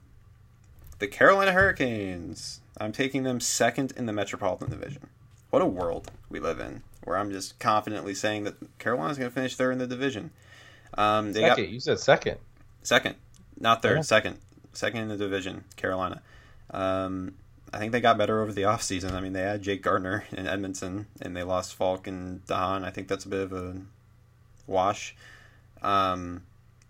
the 0.99 1.07
Carolina 1.07 1.53
Hurricanes. 1.53 2.61
I'm 2.79 2.93
taking 2.93 3.23
them 3.23 3.39
second 3.41 3.93
in 3.97 4.07
the 4.07 4.13
Metropolitan 4.13 4.71
Division. 4.71 5.09
What 5.51 5.63
a 5.63 5.67
world 5.67 6.11
we 6.29 6.41
live 6.41 6.59
in, 6.59 6.83
where 7.05 7.17
I'm 7.17 7.31
just 7.31 7.61
confidently 7.61 8.15
saying 8.15 8.45
that 8.45 8.57
Carolina's 8.79 9.19
going 9.19 9.31
to 9.31 9.35
finish 9.35 9.55
third 9.55 9.73
in 9.73 9.79
the 9.79 9.87
division. 9.87 10.31
Um, 10.97 11.33
they 11.33 11.41
Second, 11.41 11.65
got 11.65 11.73
you 11.73 11.81
said 11.81 11.99
second. 11.99 12.39
second, 12.83 13.17
not 13.59 13.83
third, 13.83 13.97
Yeah. 13.97 14.03
second, 14.03 14.39
second 14.73 15.01
in 15.03 15.09
the 15.09 15.17
division. 15.17 15.65
Carolina. 15.77 16.23
Um, 16.71 17.35
I 17.73 17.79
think 17.79 17.93
they 17.93 18.01
got 18.01 18.17
better 18.19 18.41
over 18.41 18.53
the 18.53 18.63
offseason. 18.63 19.13
I 19.13 19.21
mean, 19.21 19.33
they 19.33 19.43
had 19.43 19.63
Jake 19.63 19.83
Gardiner 19.83 20.25
in 20.33 20.47
Edmundson, 20.47 21.07
and 21.21 21.37
they 21.37 21.43
lost 21.43 21.75
Faulk 21.75 22.07
and 22.07 22.45
de 22.47 22.55
Haan. 22.55 22.85
I 22.85 22.91
think 22.91 23.09
that's 23.09 23.25
a 23.25 23.29
bit 23.29 23.41
of 23.41 23.53
a 23.53 23.77
wash. 24.67 25.17
Um, 25.83 26.43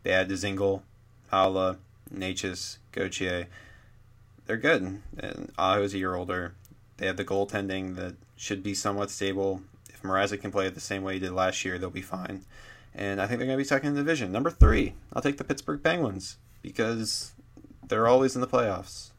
they 0.02 0.10
had 0.12 0.28
Dzingel, 0.28 0.82
Haula, 1.32 1.78
Necas, 2.14 2.76
Gauthier. 2.92 3.46
They're 4.46 4.58
good. 4.58 5.00
And 5.18 5.52
Aho's 5.58 5.94
a 5.94 5.98
year 5.98 6.14
older. 6.14 6.54
They 6.98 7.06
have 7.06 7.16
the 7.16 7.24
goaltending 7.24 7.96
that 7.96 8.14
should 8.36 8.62
be 8.62 8.74
somewhat 8.74 9.10
stable. 9.10 9.62
If 9.88 10.02
Mrazek 10.02 10.42
can 10.42 10.52
play 10.52 10.66
it 10.66 10.74
the 10.74 10.80
same 10.80 11.02
way 11.02 11.14
he 11.14 11.18
did 11.20 11.32
last 11.32 11.64
year, 11.64 11.78
they'll 11.78 11.88
be 11.90 12.02
fine. 12.02 12.44
And 12.94 13.20
I 13.20 13.26
think 13.26 13.38
they're 13.38 13.46
going 13.46 13.58
to 13.58 13.60
be 13.62 13.66
second 13.66 13.88
in 13.90 13.94
the 13.94 14.00
division. 14.02 14.30
Number 14.30 14.50
three, 14.50 14.94
I'll 15.12 15.22
take 15.22 15.36
the 15.36 15.44
Pittsburgh 15.44 15.82
Penguins 15.82 16.38
because 16.62 17.32
they're 17.88 18.06
always 18.06 18.34
in 18.36 18.40
the 18.40 18.46
playoffs. 18.46 19.10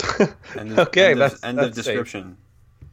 End 0.58 0.72
of, 0.72 0.78
Okay, 0.88 1.12
end 1.12 1.20
of, 1.22 1.30
that's- 1.30 1.44
end 1.44 1.58
that's 1.58 1.68
of 1.68 1.74
safe. 1.76 1.84
description. 1.94 2.36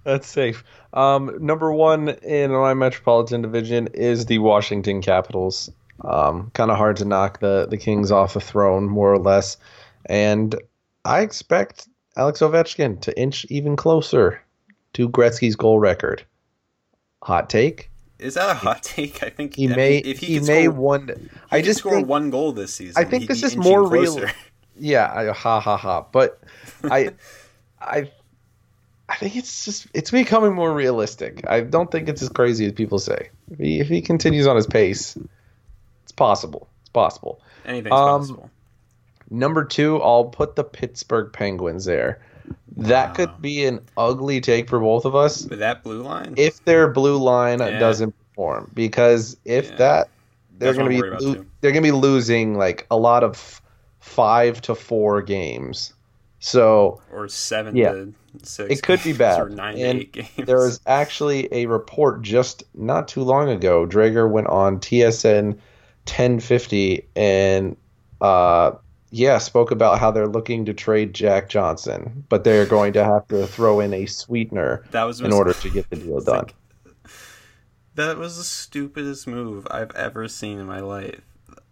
That's 0.04 0.28
safe. 0.28 0.64
Um, 0.94 1.38
number 1.46 1.72
one 1.74 2.10
in 2.10 2.52
my 2.52 2.74
Metropolitan 2.74 3.42
Division 3.42 3.88
is 3.94 4.26
the 4.28 4.38
Washington 4.40 5.02
Capitals. 5.02 5.70
Um, 6.04 6.50
kind 6.54 6.72
of 6.72 6.78
hard 6.78 6.96
to 6.98 7.06
knock 7.06 7.40
the 7.40 7.66
the 7.70 7.78
Kings 7.78 8.12
off 8.12 8.34
the 8.36 8.40
throne, 8.40 8.86
more 8.88 9.12
or 9.12 9.18
less. 9.20 9.58
And 10.06 10.56
I 11.04 11.22
expect 11.22 11.90
Alex 12.16 12.40
Ovechkin 12.40 13.02
to 13.02 13.20
inch 13.20 13.46
even 13.50 13.76
closer 13.76 14.42
to 14.94 15.10
Gretzky's 15.10 15.56
goal 15.58 15.80
record. 15.80 16.24
Hot 17.24 17.50
take. 17.50 17.90
Is 18.20 18.34
that 18.34 18.50
a 18.50 18.54
hot 18.54 18.82
take? 18.84 19.22
I 19.24 19.30
think 19.30 19.56
He 19.56 19.66
I 19.66 19.68
mean, 19.68 19.76
may 19.78 19.98
if 20.00 20.20
he, 20.20 20.40
could 20.40 20.48
may 20.48 20.64
score, 20.66 20.74
one. 20.76 21.08
he 21.08 21.30
I 21.52 21.62
just 21.62 21.80
score 21.80 21.94
think, 21.96 22.08
one 22.08 22.30
goal 22.30 22.52
this 22.52 22.74
season. 22.74 22.96
I 23.02 23.08
think 23.08 23.28
this 23.28 23.44
is 23.44 23.56
more 23.56 23.88
real- 23.88 24.20
yeah, 24.80 25.12
I, 25.14 25.28
ha 25.34 25.60
ha 25.60 25.78
ha. 25.78 26.06
But 26.12 26.40
I, 26.84 27.12
I, 27.82 28.12
I 29.10 29.16
think 29.18 29.36
it's 29.36 29.66
just 29.66 29.88
it's 29.94 30.12
becoming 30.12 30.54
more 30.54 30.74
realistic. 30.74 31.48
I 31.48 31.62
don't 31.62 31.92
think 31.92 32.10
it's 32.10 32.22
as 32.22 32.30
crazy 32.30 32.66
as 32.66 32.72
people 32.74 33.00
say. 33.00 33.30
If 33.52 33.60
he 33.60 33.80
if 33.80 33.88
he 33.88 34.02
continues 34.02 34.48
on 34.48 34.56
his 34.56 34.68
pace, 34.68 35.18
it's 36.04 36.12
possible. 36.12 36.68
It's 36.82 36.90
possible. 36.90 37.40
Anything's 37.66 37.94
Um, 37.94 38.20
possible. 38.22 38.50
Number 39.30 39.64
two, 39.66 40.02
I'll 40.02 40.26
put 40.26 40.56
the 40.56 40.64
Pittsburgh 40.64 41.32
Penguins 41.34 41.86
there. 41.86 42.22
That 42.78 43.10
Wow. 43.10 43.14
could 43.14 43.42
be 43.42 43.66
an 43.66 43.80
ugly 43.98 44.40
take 44.40 44.70
for 44.70 44.80
both 44.80 45.06
of 45.06 45.16
us 45.16 45.46
With 45.48 45.60
that 45.60 45.84
blue 45.84 46.02
line, 46.04 46.34
if 46.38 46.64
their 46.66 46.88
blue 46.90 47.18
line 47.18 47.60
Yeah. 47.60 47.80
doesn't 47.80 48.14
perform. 48.30 48.70
Because 48.74 49.36
if 49.46 49.70
Yeah. 49.72 49.76
that, 49.78 50.10
they're 50.60 50.74
going 50.74 50.86
to 50.96 51.02
be 51.02 51.10
lo- 51.26 51.46
they're 51.62 51.72
going 51.72 51.84
to 51.84 51.88
be 51.88 51.92
losing 51.92 52.56
like 52.56 52.86
a 52.92 52.98
lot 52.98 53.24
of 53.24 53.62
five 54.00 54.62
to 54.62 54.76
four 54.76 55.22
games. 55.22 55.94
So 56.40 57.02
or 57.12 57.28
seven 57.28 57.76
Yeah. 57.76 57.92
to 57.94 58.14
six. 58.44 58.72
It 58.72 58.84
could 58.84 59.02
be 59.04 59.14
bad. 59.14 59.42
Or 59.42 59.50
nine 59.50 59.78
And 59.80 60.00
to 60.00 60.06
eight 60.06 60.14
games. 60.14 60.48
there 60.48 60.58
was 60.58 60.80
actually 60.86 61.48
a 61.52 61.66
report 61.66 62.22
just 62.22 62.64
not 62.76 63.08
too 63.08 63.24
long 63.24 63.50
ago. 63.50 63.88
Dreger 63.88 64.30
went 64.30 64.48
on 64.48 64.80
TSN 64.80 65.58
1050 66.06 67.08
and 67.16 67.76
uh, 68.22 68.72
yeah, 69.10 69.38
spoke 69.38 69.72
about 69.72 70.00
how 70.00 70.12
they're 70.12 70.28
looking 70.28 70.66
to 70.66 70.74
trade 70.74 71.14
Jack 71.14 71.50
Johnson, 71.50 72.26
but 72.30 72.44
they're 72.44 72.66
going 72.66 72.94
to 72.94 73.04
have 73.04 73.28
to 73.30 73.48
throw 73.48 73.80
in 73.80 73.94
a 73.94 74.06
sweetener 74.06 74.84
that 74.92 75.04
was 75.04 75.22
in 75.22 75.32
order 75.34 75.54
to 75.54 75.70
get 75.70 75.90
the 75.90 75.96
deal 75.96 76.20
done. 76.22 76.38
like- 76.38 76.56
that 77.96 78.18
was 78.18 78.38
the 78.38 78.44
stupidest 78.44 79.26
move 79.26 79.66
I've 79.72 79.96
ever 79.96 80.28
seen 80.28 80.60
in 80.60 80.68
my 80.68 80.82
life. 80.82 81.22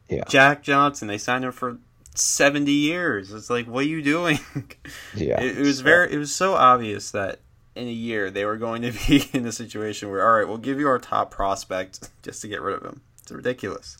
Yeah. 0.09 0.23
Jack 0.27 0.63
Johnson, 0.63 1.07
they 1.07 1.17
signed 1.19 1.43
him 1.45 1.51
for 1.51 1.77
70 2.15 2.71
years. 2.71 3.31
It's 3.31 3.49
like, 3.49 3.67
what 3.67 3.81
are 3.83 3.87
you 3.87 4.01
doing? 4.01 4.39
Yeah. 5.15 5.41
It, 5.41 5.59
it 5.59 5.61
was 5.65 5.81
very, 5.81 6.11
it 6.11 6.17
was 6.17 6.33
so 6.35 6.55
obvious 6.55 7.11
that 7.11 7.39
in 7.75 7.87
a 7.87 7.91
year 7.91 8.29
they 8.31 8.43
were 8.45 8.57
going 8.57 8.81
to 8.81 8.91
be 9.07 9.29
in 9.33 9.45
a 9.45 9.51
situation 9.51 10.09
where, 10.09 10.25
all 10.27 10.37
right, 10.39 10.47
we'll 10.47 10.57
give 10.57 10.79
you 10.79 10.87
our 10.87 10.99
top 10.99 11.31
prospect 11.31 12.09
just 12.23 12.41
to 12.41 12.47
get 12.47 12.61
rid 12.61 12.75
of 12.75 12.83
him. 12.83 13.01
It's 13.21 13.31
ridiculous. 13.31 13.97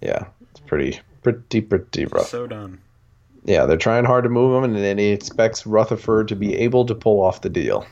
Yeah. 0.00 0.26
It's 0.50 0.60
pretty, 0.60 1.00
pretty, 1.26 1.60
pretty 1.60 2.06
rough. 2.06 2.28
So 2.28 2.46
done. 2.46 2.80
Yeah, 3.44 3.66
they're 3.66 3.76
trying 3.76 4.04
hard 4.04 4.22
to 4.24 4.30
move 4.30 4.56
him, 4.56 4.64
and 4.64 4.84
then 4.84 4.98
he 4.98 5.06
expects 5.06 5.66
Rutherford 5.66 6.28
to 6.28 6.36
be 6.36 6.54
able 6.54 6.86
to 6.86 6.94
pull 6.94 7.20
off 7.20 7.40
the 7.40 7.48
deal. 7.48 7.84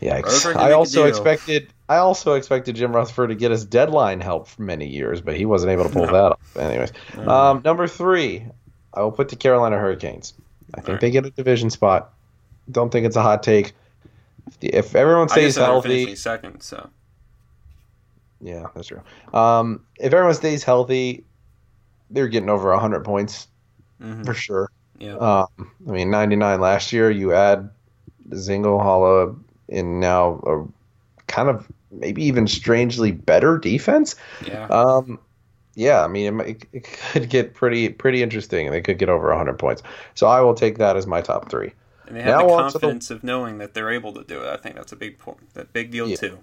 Yikes! 0.00 0.56
I 0.56 0.72
also 0.72 1.04
expected 1.04 1.68
I 1.88 1.96
also 1.96 2.34
expected 2.34 2.76
Jim 2.76 2.94
Rutherford 2.94 3.28
to 3.28 3.34
get 3.34 3.50
his 3.50 3.64
deadline 3.64 4.20
help 4.20 4.48
for 4.48 4.62
many 4.62 4.86
years, 4.86 5.20
but 5.20 5.36
he 5.36 5.44
wasn't 5.44 5.72
able 5.72 5.84
to 5.84 5.90
pull 5.90 6.06
that 6.06 6.14
off. 6.14 6.56
Anyways, 6.56 6.92
um, 7.26 7.62
number 7.64 7.86
three, 7.86 8.46
I 8.94 9.02
will 9.02 9.12
put 9.12 9.28
the 9.28 9.36
Carolina 9.36 9.78
Hurricanes. 9.78 10.34
I 10.74 10.78
think 10.78 10.88
Alright. 10.88 11.00
they 11.00 11.10
get 11.10 11.26
a 11.26 11.30
division 11.30 11.70
spot. 11.70 12.12
Don't 12.70 12.90
think 12.90 13.06
it's 13.06 13.16
a 13.16 13.22
hot 13.22 13.42
take. 13.42 13.72
If, 14.46 14.60
the, 14.60 14.68
if 14.68 14.94
everyone 14.94 15.28
stays 15.28 15.56
healthy, 15.56 16.16
second, 16.16 16.62
so 16.62 16.90
yeah, 18.40 18.66
that's 18.74 18.88
true. 18.88 19.02
Um, 19.32 19.84
if 19.98 20.12
everyone 20.12 20.34
stays 20.34 20.64
healthy, 20.64 21.24
they're 22.14 22.28
getting 22.28 22.48
over 22.48 22.70
100 22.70 23.04
points 23.04 23.48
mhm. 24.00 24.24
for 24.24 24.32
sure. 24.34 24.70
yeah. 24.98 25.16
Um, 25.16 25.70
I 25.86 25.90
mean, 25.90 26.10
99 26.10 26.60
last 26.60 26.92
year. 26.92 27.10
You 27.10 27.32
add 27.34 27.68
Dzingel, 28.28 28.80
Haula, 28.82 29.36
and 29.68 30.00
now 30.00 30.40
a 30.46 30.64
kind 31.30 31.48
of 31.48 31.66
maybe 31.90 32.24
even 32.24 32.46
strangely 32.46 33.12
better 33.12 33.58
defense. 33.58 34.14
yeah. 34.46 34.66
Um, 34.66 35.18
yeah, 35.76 36.04
I 36.04 36.06
mean, 36.08 36.40
it, 36.40 36.64
it 36.72 36.84
could 37.12 37.28
get 37.28 37.52
pretty 37.54 37.88
pretty 37.88 38.22
interesting, 38.22 38.66
and 38.66 38.74
they 38.74 38.80
could 38.80 38.96
get 38.98 39.08
over 39.08 39.28
100 39.28 39.58
points. 39.58 39.82
So 40.14 40.28
I 40.28 40.40
will 40.40 40.54
take 40.54 40.78
that 40.78 40.96
as 40.96 41.06
my 41.06 41.20
top 41.20 41.50
three. 41.50 41.72
And 42.06 42.16
they 42.16 42.22
have 42.22 42.28
Now 42.42 42.46
the 42.46 42.52
on 42.52 42.66
to 42.70 42.72
the- 42.74 42.78
confidence 42.80 43.10
of 43.10 43.24
knowing 43.24 43.58
that 43.58 43.74
they're 43.74 43.90
able 43.90 44.12
to 44.12 44.22
do 44.22 44.40
it. 44.42 44.46
I 44.46 44.56
think 44.56 44.76
that's 44.76 44.92
a 44.92 44.96
big 44.96 45.18
point. 45.18 45.52
That 45.54 45.72
big 45.72 45.90
deal 45.90 46.06
Yeah. 46.08 46.16
too. 46.16 46.38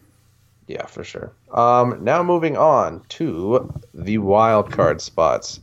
Yeah, 0.67 0.85
for 0.85 1.03
sure. 1.03 1.33
Um, 1.53 2.03
now 2.03 2.23
moving 2.23 2.55
on 2.55 3.03
to 3.09 3.73
the 3.93 4.19
wild 4.19 4.71
card 4.71 5.01
spots. 5.01 5.59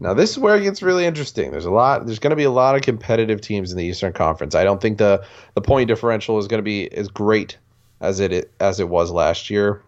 Now 0.00 0.14
this 0.14 0.30
is 0.30 0.38
where 0.38 0.56
it 0.56 0.62
gets 0.62 0.82
really 0.82 1.04
interesting. 1.06 1.50
There's 1.50 1.64
a 1.64 1.70
lot. 1.70 2.06
There's 2.06 2.18
going 2.18 2.30
to 2.30 2.36
be 2.36 2.44
a 2.44 2.50
lot 2.50 2.76
of 2.76 2.82
competitive 2.82 3.40
teams 3.40 3.70
in 3.70 3.78
the 3.78 3.84
Eastern 3.84 4.12
Conference. 4.12 4.54
I 4.54 4.64
don't 4.64 4.80
think 4.80 4.98
the 4.98 5.24
the 5.54 5.60
point 5.60 5.88
differential 5.88 6.38
is 6.38 6.46
going 6.46 6.58
to 6.58 6.62
be 6.62 6.92
as 6.92 7.08
great 7.08 7.58
as 8.00 8.20
it 8.20 8.52
as 8.60 8.80
it 8.80 8.88
was 8.88 9.10
last 9.10 9.50
year. 9.50 9.82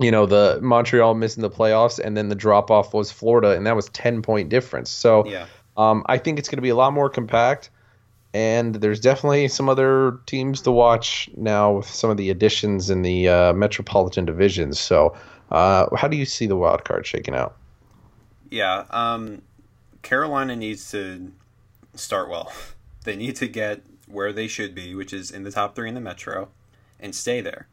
You 0.00 0.10
know, 0.12 0.26
the 0.26 0.60
Montreal 0.62 1.14
missing 1.14 1.42
the 1.42 1.50
playoffs, 1.50 1.98
and 1.98 2.16
then 2.16 2.28
the 2.28 2.34
drop 2.36 2.70
off 2.70 2.94
was 2.94 3.10
Florida, 3.10 3.50
and 3.52 3.66
that 3.66 3.74
was 3.74 3.88
ten 3.90 4.22
point 4.22 4.48
difference. 4.48 4.90
So 4.90 5.26
Yeah. 5.26 5.46
um, 5.76 6.04
I 6.06 6.18
think 6.18 6.38
it's 6.38 6.48
going 6.48 6.58
to 6.58 6.62
be 6.62 6.68
a 6.68 6.76
lot 6.76 6.92
more 6.92 7.10
compact, 7.10 7.70
and 8.34 8.76
there's 8.76 9.00
definitely 9.00 9.48
some 9.48 9.68
other 9.68 10.18
teams 10.26 10.60
to 10.62 10.70
watch 10.70 11.30
now 11.36 11.72
with 11.72 11.86
some 11.86 12.10
of 12.10 12.16
the 12.16 12.30
additions 12.30 12.90
in 12.90 13.02
the 13.02 13.28
uh, 13.28 13.52
Metropolitan 13.52 14.24
divisions. 14.24 14.78
So, 14.78 15.16
uh, 15.50 15.94
how 15.96 16.08
do 16.08 16.16
you 16.16 16.26
see 16.26 16.46
the 16.46 16.56
wild 16.56 16.84
card 16.84 17.06
shaking 17.06 17.34
out? 17.34 17.56
Yeah, 18.50 18.84
um, 18.90 19.42
Carolina 20.02 20.56
needs 20.56 20.90
to 20.92 21.32
start 21.94 22.28
well. 22.28 22.52
They 23.04 23.14
need 23.16 23.36
to 23.36 23.48
get 23.48 23.80
where 24.06 24.34
they 24.34 24.48
should 24.48 24.74
be, 24.74 24.94
which 24.94 25.14
is 25.14 25.30
in 25.30 25.42
the 25.42 25.50
top 25.50 25.74
three 25.74 25.88
in 25.88 25.94
the 25.94 26.00
Metro, 26.00 26.48
and 27.00 27.14
stay 27.14 27.40
there. 27.40 27.68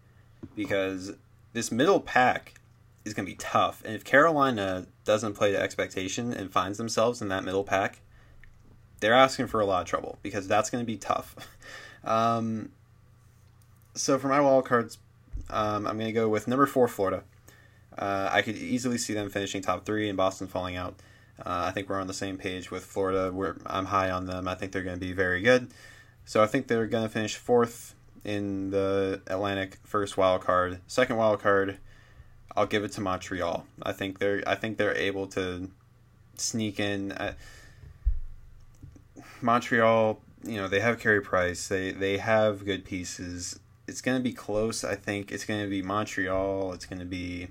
Because 0.56 1.14
this 1.52 1.74
middle 1.74 2.00
pack 2.00 2.54
is 3.04 3.14
going 3.14 3.26
to 3.26 3.32
be 3.32 3.38
tough. 3.38 3.82
And 3.84 3.96
if 3.96 4.06
Carolina 4.06 4.88
doesn't 5.04 5.34
play 5.34 5.52
to 5.52 5.60
expectation 5.60 6.32
and 6.32 6.52
finds 6.52 6.78
themselves 6.78 7.22
in 7.22 7.28
that 7.30 7.44
middle 7.44 7.66
pack, 7.66 8.00
they're 9.00 9.14
asking 9.14 9.48
for 9.48 9.60
a 9.60 9.66
lot 9.66 9.82
of 9.82 9.88
trouble 9.88 10.18
because 10.22 10.48
that's 10.48 10.70
going 10.70 10.82
to 10.82 10.86
be 10.86 10.98
tough. 10.98 11.36
Um, 12.06 12.70
so 13.96 14.20
for 14.20 14.28
my 14.28 14.40
wild 14.40 14.66
cards, 14.66 15.00
um, 15.50 15.88
I'm 15.88 15.98
going 15.98 16.06
to 16.06 16.12
go 16.12 16.30
with 16.30 16.48
number 16.48 16.68
four, 16.68 16.88
Florida. 16.88 17.24
Uh, 17.98 18.30
I 18.32 18.42
could 18.42 18.56
easily 18.56 19.00
see 19.00 19.14
them 19.14 19.30
finishing 19.30 19.62
top 19.62 19.86
three 19.86 20.08
and 20.08 20.16
Boston 20.16 20.48
falling 20.48 20.76
out. 20.76 20.96
Uh, 21.40 21.66
I 21.68 21.72
think 21.72 21.90
we're 21.90 22.00
on 22.00 22.08
the 22.08 22.14
same 22.14 22.38
page 22.38 22.72
with 22.72 22.86
Florida. 22.86 23.34
I'm 23.66 23.86
high 23.86 24.10
on 24.12 24.26
them. 24.26 24.48
I 24.48 24.56
think 24.56 24.72
they're 24.72 24.84
going 24.84 25.00
to 25.00 25.06
be 25.06 25.14
very 25.14 25.42
good. 25.42 25.72
So 26.26 26.42
I 26.42 26.48
think 26.48 26.68
they're 26.68 26.88
going 26.88 27.04
to 27.04 27.10
finish 27.10 27.36
fourth 27.36 27.96
in 28.24 28.72
the 28.72 29.22
Atlantic 29.28 29.78
first 29.84 30.18
wild 30.18 30.42
card. 30.42 30.80
Second 30.88 31.18
wild 31.18 31.42
card, 31.42 31.78
I'll 32.56 32.66
give 32.66 32.84
it 32.84 32.92
to 32.94 33.02
Montreal. 33.02 33.66
I 33.84 33.92
think 33.92 34.20
they're 34.20 34.42
I 34.48 34.56
think 34.56 34.78
they're 34.78 34.96
able 34.96 35.28
to 35.28 35.70
sneak 36.36 36.80
in. 36.80 37.12
Montreal, 39.42 40.20
you 40.44 40.58
know, 40.58 40.68
they 40.68 40.80
have 40.80 41.00
Carey 41.00 41.22
Price. 41.22 41.68
They 41.68 41.92
they 41.92 42.18
have 42.18 42.66
good 42.66 42.86
pieces. 42.86 43.60
It's 43.88 44.02
going 44.02 44.18
to 44.18 44.24
be 44.24 44.34
close. 44.34 44.84
I 44.84 44.96
think 44.96 45.32
it's 45.32 45.46
going 45.46 45.64
to 45.64 45.70
be 45.70 45.82
Montreal. 45.82 46.74
It's 46.74 46.86
going 46.86 47.00
to 47.00 47.06
be 47.06 47.50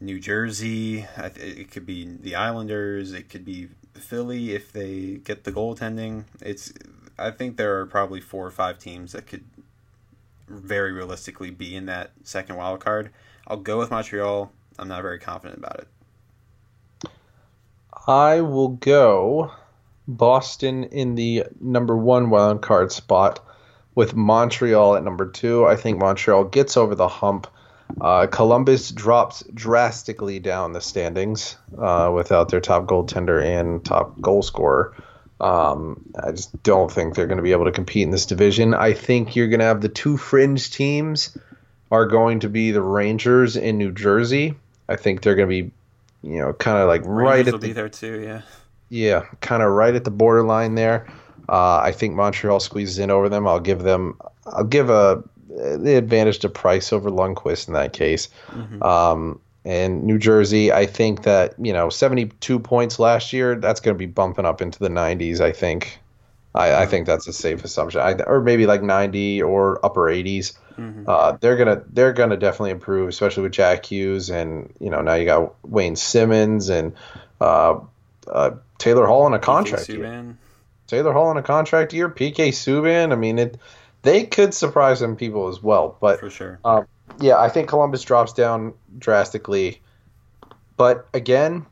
New 0.00 0.20
Jersey. 0.20 1.06
It 1.16 1.70
could 1.70 1.86
be 1.86 2.04
the 2.04 2.34
Islanders. 2.34 3.12
It 3.12 3.28
could 3.28 3.44
be 3.44 3.68
Philly 3.94 4.52
if 4.52 4.72
they 4.72 5.20
get 5.24 5.44
the 5.44 5.52
goaltending. 5.52 6.24
It's. 6.40 6.72
I 7.18 7.30
think 7.30 7.56
there 7.56 7.78
are 7.78 7.86
probably 7.86 8.20
four 8.20 8.46
or 8.46 8.50
five 8.50 8.78
teams 8.78 9.12
that 9.12 9.26
could 9.26 9.44
very 10.48 10.92
realistically 10.92 11.50
be 11.50 11.74
in 11.76 11.86
that 11.86 12.10
second 12.24 12.56
wild 12.56 12.80
card. 12.80 13.10
I'll 13.46 13.58
go 13.58 13.78
with 13.78 13.90
Montreal. 13.90 14.52
I'm 14.78 14.88
not 14.88 15.02
very 15.02 15.18
confident 15.18 15.58
about 15.58 15.80
it. 15.80 15.88
I 18.06 18.40
will 18.40 18.68
go 18.68 19.52
Boston 20.06 20.84
in 20.84 21.14
the 21.14 21.44
number 21.60 21.96
one 21.96 22.30
wild 22.30 22.62
card 22.62 22.92
spot 22.92 23.40
with 23.94 24.14
Montreal 24.14 24.96
at 24.96 25.04
number 25.04 25.26
two. 25.26 25.66
I 25.66 25.76
think 25.76 25.98
Montreal 25.98 26.44
gets 26.44 26.76
over 26.76 26.94
the 26.94 27.08
hump. 27.08 27.46
Uh, 28.00 28.26
Columbus 28.26 28.90
drops 28.90 29.44
drastically 29.52 30.38
down 30.38 30.72
the 30.72 30.80
standings 30.80 31.56
uh, 31.78 32.10
without 32.14 32.48
their 32.48 32.60
top 32.60 32.86
goaltender 32.86 33.44
and 33.44 33.84
top 33.84 34.20
goal 34.20 34.42
scorer. 34.42 34.94
Um, 35.40 36.04
I 36.22 36.30
just 36.30 36.62
don't 36.62 36.90
think 36.90 37.14
they're 37.14 37.26
going 37.26 37.38
to 37.38 37.42
be 37.42 37.52
able 37.52 37.64
to 37.64 37.72
compete 37.72 38.04
in 38.04 38.10
this 38.10 38.26
division. 38.26 38.74
I 38.74 38.92
think 38.94 39.36
you're 39.36 39.48
going 39.48 39.60
to 39.60 39.66
have 39.66 39.80
the 39.80 39.88
two 39.88 40.16
fringe 40.16 40.70
teams 40.70 41.36
are 41.90 42.06
going 42.06 42.40
to 42.40 42.48
be 42.48 42.70
the 42.70 42.80
Rangers 42.80 43.56
in 43.56 43.76
New 43.76 43.92
Jersey. 43.92 44.54
I 44.88 44.96
think 44.96 45.20
they're 45.20 45.34
going 45.34 45.48
to 45.48 45.62
be, 45.64 45.72
you 46.22 46.38
know, 46.38 46.52
kind 46.52 46.78
of 46.78 46.88
like 46.88 47.02
right 47.04 47.36
Rangers 47.36 47.48
at 47.48 47.52
will 47.52 47.58
the 47.58 47.66
be 47.66 47.72
there 47.72 47.88
too. 47.88 48.22
Yeah. 48.22 48.42
Yeah, 48.92 49.24
kind 49.40 49.62
of 49.62 49.70
right 49.70 49.94
at 49.94 50.04
the 50.04 50.10
borderline 50.10 50.74
there. 50.74 51.06
Uh, 51.48 51.78
I 51.78 51.92
think 51.92 52.14
Montreal 52.14 52.60
squeezes 52.60 52.98
in 52.98 53.10
over 53.10 53.30
them. 53.30 53.48
I'll 53.48 53.58
give 53.58 53.82
them. 53.82 54.18
I'll 54.46 54.64
give 54.64 54.90
a 54.90 55.22
the 55.48 55.96
advantage 55.96 56.40
to 56.40 56.50
Price 56.50 56.92
over 56.92 57.10
Lundqvist 57.10 57.68
in 57.68 57.74
that 57.74 57.94
case. 57.94 58.28
Mhm. 58.50 58.82
Um, 58.82 59.40
and 59.64 60.04
New 60.04 60.18
Jersey, 60.18 60.72
I 60.72 60.84
think 60.84 61.22
that 61.22 61.54
you 61.58 61.72
know, 61.72 61.88
72 61.88 62.58
points 62.58 62.98
last 62.98 63.32
year. 63.32 63.54
That's 63.54 63.80
going 63.80 63.94
to 63.94 63.98
be 63.98 64.04
bumping 64.06 64.44
up 64.44 64.60
into 64.60 64.78
the 64.78 64.90
90s. 64.90 65.40
I 65.40 65.52
think. 65.52 65.98
I, 66.54 66.82
I 66.82 66.86
think 66.86 67.06
that's 67.06 67.26
a 67.26 67.32
safe 67.32 67.64
assumption. 67.64 68.02
I, 68.02 68.12
or 68.24 68.42
maybe 68.42 68.66
like 68.66 68.82
90 68.82 69.42
or 69.42 69.80
upper 69.82 70.02
80s. 70.10 70.52
Mhm. 70.78 71.04
Uh, 71.08 71.38
they're 71.40 71.56
gonna 71.56 71.82
they're 71.90 72.12
gonna 72.12 72.36
definitely 72.36 72.72
improve, 72.72 73.08
especially 73.08 73.44
with 73.44 73.52
Jack 73.52 73.86
Hughes 73.86 74.28
and 74.28 74.70
you 74.80 74.90
know 74.90 75.00
now 75.00 75.14
you 75.14 75.24
got 75.24 75.54
Wayne 75.66 75.96
Simmonds 75.96 76.68
and 76.68 76.92
uh, 77.40 77.80
uh, 78.28 78.52
Taylor 78.78 79.06
Hall 79.06 79.26
in 79.26 79.34
a 79.34 79.38
contract 79.38 79.88
year. 79.88 80.00
Subban. 80.04 80.36
Taylor 80.86 81.12
Hall 81.12 81.30
in 81.30 81.36
a 81.36 81.42
contract 81.42 81.92
year. 81.92 82.08
PK 82.08 82.48
Subban. 82.48 83.12
I 83.12 83.16
mean 83.16 83.38
it. 83.38 83.58
They 84.02 84.24
could 84.24 84.52
surprise 84.52 84.98
some 84.98 85.14
people 85.16 85.48
as 85.48 85.62
well, 85.62 85.96
but 86.00 86.18
for 86.18 86.28
sure. 86.30 86.58
yeah, 87.20 87.38
I 87.38 87.48
think 87.48 87.68
Columbus 87.68 88.02
drops 88.02 88.32
down 88.32 88.74
drastically. 88.98 89.80
But 90.76 91.06
again, 91.14 91.66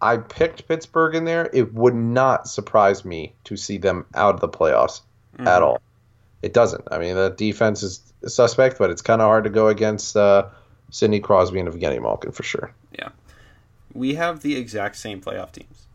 I 0.00 0.16
picked 0.16 0.66
Pittsburgh 0.66 1.14
in 1.14 1.24
there. 1.24 1.48
It 1.52 1.72
would 1.72 1.94
not 1.94 2.48
surprise 2.48 3.04
me 3.04 3.34
to 3.44 3.56
see 3.56 3.78
them 3.78 4.04
out 4.14 4.34
of 4.34 4.40
the 4.40 4.48
playoffs 4.48 5.02
Mhm. 5.38 5.46
at 5.46 5.62
all. 5.62 5.80
It 6.42 6.52
doesn't. 6.52 6.84
I 6.90 6.98
mean, 6.98 7.14
the 7.14 7.30
defense 7.30 7.82
is 7.84 8.00
suspect, 8.26 8.76
but 8.78 8.90
it's 8.90 9.00
kind 9.02 9.22
of 9.22 9.26
hard 9.28 9.44
to 9.44 9.50
go 9.50 9.68
against 9.68 10.16
uh, 10.16 10.46
Sidney 10.90 11.20
Crosby 11.20 11.60
and 11.60 11.68
Evgeny 11.68 12.02
Malkin 12.02 12.32
for 12.32 12.42
sure. 12.42 12.72
We 13.94 14.14
have 14.16 14.40
the 14.40 14.56
exact 14.56 14.96
same 14.96 15.20
playoff 15.20 15.52
teams. 15.52 15.86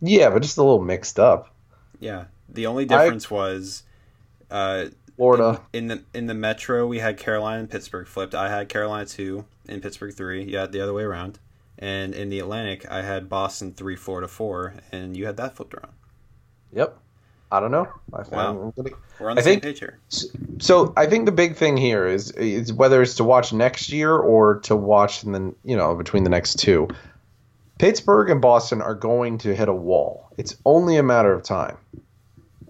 Yeah, 0.00 0.30
but 0.30 0.42
just 0.42 0.58
a 0.58 0.62
little 0.62 0.82
mixed 0.82 1.18
up. 1.18 1.54
Yeah. 2.00 2.24
The 2.48 2.66
only 2.66 2.84
difference 2.84 3.30
was 3.30 3.84
uh, 4.50 4.86
Florida. 5.16 5.60
in 5.72 5.88
the 5.88 6.02
in 6.14 6.26
the 6.26 6.34
Metro 6.34 6.86
we 6.86 6.98
had 6.98 7.16
Carolina 7.18 7.60
and 7.60 7.70
Pittsburgh 7.70 8.06
flipped. 8.06 8.34
I 8.34 8.48
had 8.48 8.68
Carolina 8.68 9.06
two 9.06 9.44
and 9.68 9.82
Pittsburgh 9.82 10.14
three. 10.14 10.44
You 10.44 10.58
had 10.58 10.72
the 10.72 10.80
other 10.80 10.94
way 10.94 11.02
around. 11.02 11.38
And 11.78 12.14
in 12.14 12.28
the 12.28 12.40
Atlantic, 12.40 12.90
I 12.90 13.02
had 13.02 13.28
Boston 13.28 13.72
three, 13.72 13.94
Florida 13.94 14.26
four, 14.26 14.74
and 14.90 15.16
you 15.16 15.26
had 15.26 15.36
that 15.36 15.54
flipped 15.56 15.74
around. 15.74 15.92
Yep. 16.72 16.98
I 17.50 17.60
don't 17.60 17.70
know. 17.70 17.88
I 18.12 18.22
Wow. 18.30 18.72
Gonna- 18.76 18.90
We're 19.18 19.30
on 19.30 19.36
the 19.36 19.40
I 19.40 19.44
same 19.44 19.60
think- 19.60 19.62
page 19.62 19.78
here. 19.78 19.98
So 20.58 20.92
I 20.96 21.06
think 21.06 21.24
the 21.26 21.32
big 21.32 21.56
thing 21.56 21.76
here 21.76 22.06
is 22.06 22.30
is 22.32 22.72
whether 22.72 23.00
it's 23.02 23.14
to 23.16 23.24
watch 23.24 23.52
next 23.52 23.90
year 23.90 24.14
or 24.16 24.60
to 24.60 24.76
watch 24.76 25.22
and 25.22 25.34
then 25.34 25.54
you 25.64 25.76
know 25.76 25.94
between 25.94 26.24
the 26.24 26.30
next 26.30 26.58
two. 26.58 26.88
Pittsburgh 27.78 28.28
and 28.30 28.40
Boston 28.40 28.82
are 28.82 28.94
going 28.94 29.38
to 29.38 29.54
hit 29.54 29.68
a 29.68 29.72
wall. 29.74 30.30
It's 30.36 30.56
only 30.66 30.96
a 30.96 31.02
matter 31.02 31.32
of 31.32 31.42
time. 31.42 31.76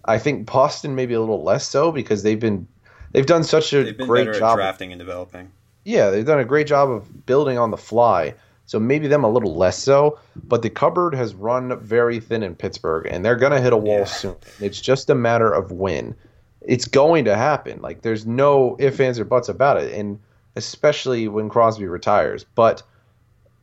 I 0.05 0.18
think 0.18 0.47
Boston 0.51 0.95
maybe 0.95 1.14
a 1.14 1.20
little 1.20 1.43
less 1.43 1.66
so 1.66 1.91
because 1.93 2.22
they've 2.22 2.39
been 2.41 2.68
they've 3.12 3.26
done 3.26 3.43
such 3.45 3.72
a 3.72 3.85
They've 3.85 3.97
been 3.99 4.07
great 4.07 4.20
better 4.26 4.33
at 4.35 4.39
job. 4.39 4.57
drafting 4.59 4.93
and 4.93 4.99
developing. 4.99 5.51
Yeah, 5.85 6.11
they've 6.11 6.26
done 6.26 6.39
a 6.41 6.45
great 6.45 6.66
job 6.66 6.91
of 6.91 7.24
building 7.26 7.57
on 7.59 7.70
the 7.70 7.76
fly. 7.79 8.35
So 8.69 8.79
maybe 8.79 9.09
them 9.09 9.25
a 9.25 9.31
little 9.31 9.57
less 9.57 9.79
so, 9.79 10.19
but 10.45 10.61
the 10.61 10.69
cupboard 10.69 11.14
has 11.14 11.35
run 11.35 11.81
very 11.81 12.21
thin 12.21 12.43
in 12.43 12.55
Pittsburgh, 12.55 13.07
and 13.11 13.25
they're 13.25 13.35
going 13.35 13.53
to 13.53 13.62
hit 13.62 13.73
a 13.73 13.79
wall 13.79 14.01
Yeah. 14.01 14.05
soon. 14.05 14.37
It's 14.61 14.79
just 14.79 15.09
a 15.09 15.14
matter 15.14 15.51
of 15.51 15.73
when. 15.73 16.14
It's 16.61 16.85
going 16.85 17.25
to 17.25 17.35
happen. 17.35 17.81
Like 17.81 18.03
there's 18.03 18.27
no 18.27 18.77
ifs, 18.79 19.01
ands, 19.01 19.19
or 19.19 19.25
buts 19.25 19.49
about 19.49 19.79
it, 19.79 19.95
and 19.95 20.21
especially 20.55 21.29
when 21.29 21.49
Crosby 21.49 21.87
retires. 21.87 22.45
But 22.55 22.83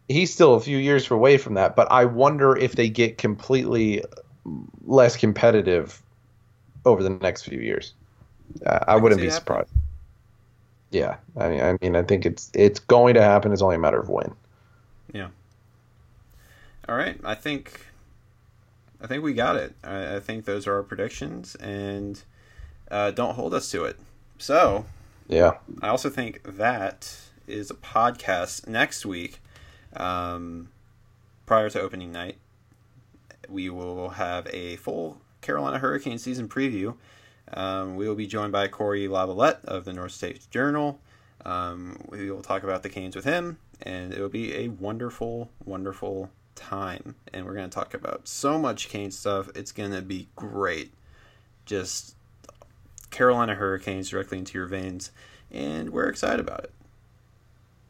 he's 0.10 0.34
still 0.34 0.56
a 0.56 0.60
few 0.60 0.80
years 0.80 1.10
away 1.12 1.38
from 1.38 1.54
that. 1.54 1.76
But 1.76 1.88
I 1.92 2.06
wonder 2.06 2.58
if 2.58 2.76
they 2.76 2.90
get 2.90 3.20
completely 3.20 4.04
less 4.86 5.16
competitive 5.16 6.02
over 6.84 7.04
the 7.04 7.12
next 7.12 7.44
few 7.44 7.60
years. 7.60 7.94
Uh, 8.66 8.80
I 8.88 8.94
can 8.96 9.04
wouldn't 9.04 9.22
be 9.22 9.30
surprised. 9.30 9.70
Yeah, 10.90 11.18
I 11.38 11.50
mean, 11.50 11.62
I 11.62 11.78
mean, 11.80 11.96
I 11.96 12.02
think 12.02 12.26
it's 12.26 12.50
it's 12.56 12.80
going 12.80 13.14
to 13.14 13.22
happen. 13.22 13.52
It's 13.54 13.62
only 13.62 13.76
a 13.76 13.80
matter 13.80 14.00
of 14.00 14.10
when. 14.10 14.34
All 16.88 16.96
right, 16.96 17.20
I 17.24 17.36
think, 17.36 17.88
I 19.02 19.08
think 19.08 19.24
we 19.24 19.34
got 19.34 19.56
it. 19.56 19.74
I, 19.84 20.18
I 20.18 20.20
think 20.20 20.46
those 20.46 20.68
are 20.68 20.76
our 20.76 20.84
predictions, 20.84 21.56
and 21.56 22.22
uh, 22.92 23.12
don't 23.12 23.36
hold 23.36 23.54
us 23.54 23.72
to 23.72 23.86
it. 23.86 23.98
So 24.38 24.86
Yeah, 25.28 25.58
I 25.82 25.88
also 25.88 26.10
think 26.10 26.42
that 26.44 27.16
is 27.48 27.72
a 27.72 27.76
podcast 27.76 28.68
next 28.68 29.06
week, 29.06 29.40
um, 29.96 30.70
prior 31.46 31.70
to 31.70 31.82
opening 31.82 32.12
night. 32.12 32.38
We 33.50 33.70
will 33.70 34.10
have 34.10 34.48
a 34.52 34.76
full 34.78 35.22
Carolina 35.42 35.80
Hurricane 35.80 36.18
season 36.18 36.48
preview. 36.48 36.96
Um, 37.54 37.96
we 37.96 38.08
will 38.08 38.16
be 38.16 38.28
joined 38.28 38.52
by 38.52 38.68
Cory 38.68 39.08
Lavalette 39.08 39.64
of 39.66 39.86
the 39.86 39.94
North 39.94 40.12
State 40.12 40.48
Journal. 40.50 41.00
Um, 41.46 42.00
we 42.10 42.32
will 42.32 42.42
talk 42.42 42.64
about 42.64 42.82
the 42.82 42.90
Canes 42.90 43.16
with 43.16 43.26
him, 43.26 43.58
and 43.82 44.14
it 44.14 44.20
will 44.22 44.30
be 44.30 44.54
a 44.56 44.68
wonderful, 44.70 45.50
wonderful 45.64 46.30
time. 46.56 47.16
And 47.34 47.46
we're 47.46 47.54
going 47.56 47.70
to 47.70 47.74
talk 47.76 47.94
about 47.94 48.28
so 48.28 48.58
much 48.60 48.90
Kane 48.90 49.12
stuff. 49.12 49.50
It's 49.56 49.72
going 49.72 49.92
to 49.92 50.02
be 50.02 50.28
great. 50.36 50.94
Just 51.66 52.16
Carolina 53.12 53.56
Hurricanes 53.56 54.10
directly 54.10 54.38
into 54.38 54.58
your 54.58 54.68
veins, 54.68 55.12
and 55.52 55.90
we're 55.90 56.08
excited 56.08 56.40
about 56.40 56.66
it. 56.66 56.72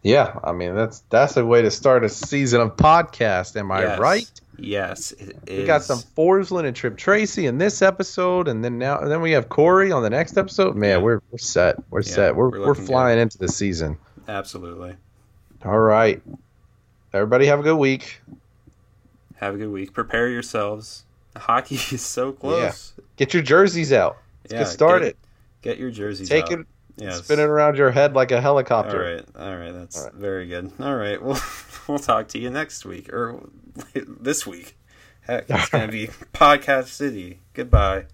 yeah. 0.01 0.39
I 0.43 0.51
mean, 0.51 0.75
that's 0.75 0.99
that's 1.09 1.35
a 1.37 1.45
way 1.45 1.61
to 1.63 1.71
start 1.71 2.03
a 2.03 2.09
season 2.09 2.61
of 2.61 2.75
podcast. 2.77 3.55
Am 3.57 3.71
I 3.71 3.81
Yes. 3.81 3.99
right? 3.99 4.31
Yes, 4.57 5.11
it 5.11 5.35
We 5.47 5.65
got 5.65 5.83
some 5.83 5.99
Forsland 5.99 6.65
and 6.65 6.73
Tripp 6.75 6.95
Tracy 6.95 7.45
in 7.45 7.57
this 7.57 7.81
episode, 7.81 8.47
and 8.47 8.63
then 8.63 8.77
now 8.77 8.99
and 8.99 9.11
then 9.11 9.19
we 9.21 9.31
have 9.31 9.49
Corey 9.49 9.91
on 9.91 10.01
the 10.01 10.09
next 10.09 10.37
episode. 10.37 10.75
Man, 10.77 10.89
Yeah. 10.91 10.97
we're 11.03 11.19
we're 11.31 11.37
set. 11.39 11.75
We're 11.89 11.99
Yeah, 12.01 12.13
set. 12.13 12.35
We're 12.37 12.49
we're 12.51 12.67
we're, 12.67 12.75
flying 12.75 13.19
into 13.19 13.37
the 13.37 13.49
season. 13.49 13.97
Absolutely. 14.29 14.95
All 15.65 15.79
right. 15.79 16.21
Everybody 17.13 17.47
have 17.47 17.59
a 17.59 17.63
good 17.63 17.77
week. 17.77 18.21
Have 19.37 19.55
a 19.55 19.57
good 19.57 19.71
week. 19.71 19.93
Prepare 19.93 20.29
yourselves. 20.29 21.05
Hockey 21.35 21.75
is 21.91 22.01
so 22.01 22.31
close. 22.31 22.93
Get 23.17 23.33
your 23.33 23.43
jerseys 23.43 23.91
out. 23.91 24.17
Let's 24.43 24.53
Yeah, 24.53 24.59
get 24.59 24.67
started. 24.67 25.17
Get 25.61 25.77
your 25.79 25.91
jerseys 25.91 26.29
Take 26.29 26.45
out. 26.45 26.51
it, 26.59 26.67
Yes. 26.97 27.23
spin 27.25 27.39
it 27.39 27.43
around 27.43 27.77
your 27.77 27.91
head 27.91 28.13
like 28.13 28.31
a 28.31 28.39
helicopter. 28.39 29.15
right. 29.15 29.25
All 29.43 29.57
right. 29.57 29.71
That's 29.71 29.97
All 29.97 30.03
right. 30.05 30.13
very 30.13 30.47
good. 30.47 30.71
All 30.79 30.95
right. 30.95 31.21
We'll 31.21 31.37
we'll 31.87 31.99
talk 31.99 32.27
to 32.29 32.39
you 32.39 32.49
next 32.49 32.85
week 32.85 33.11
or 33.13 33.41
this 33.93 34.45
week. 34.47 34.75
Heck, 35.21 35.49
it's 35.49 35.73
All 35.73 35.79
gonna 35.79 35.91
be 35.91 36.07
podcast 36.33 36.87
city. 36.87 37.39
Goodbye. 37.53 38.05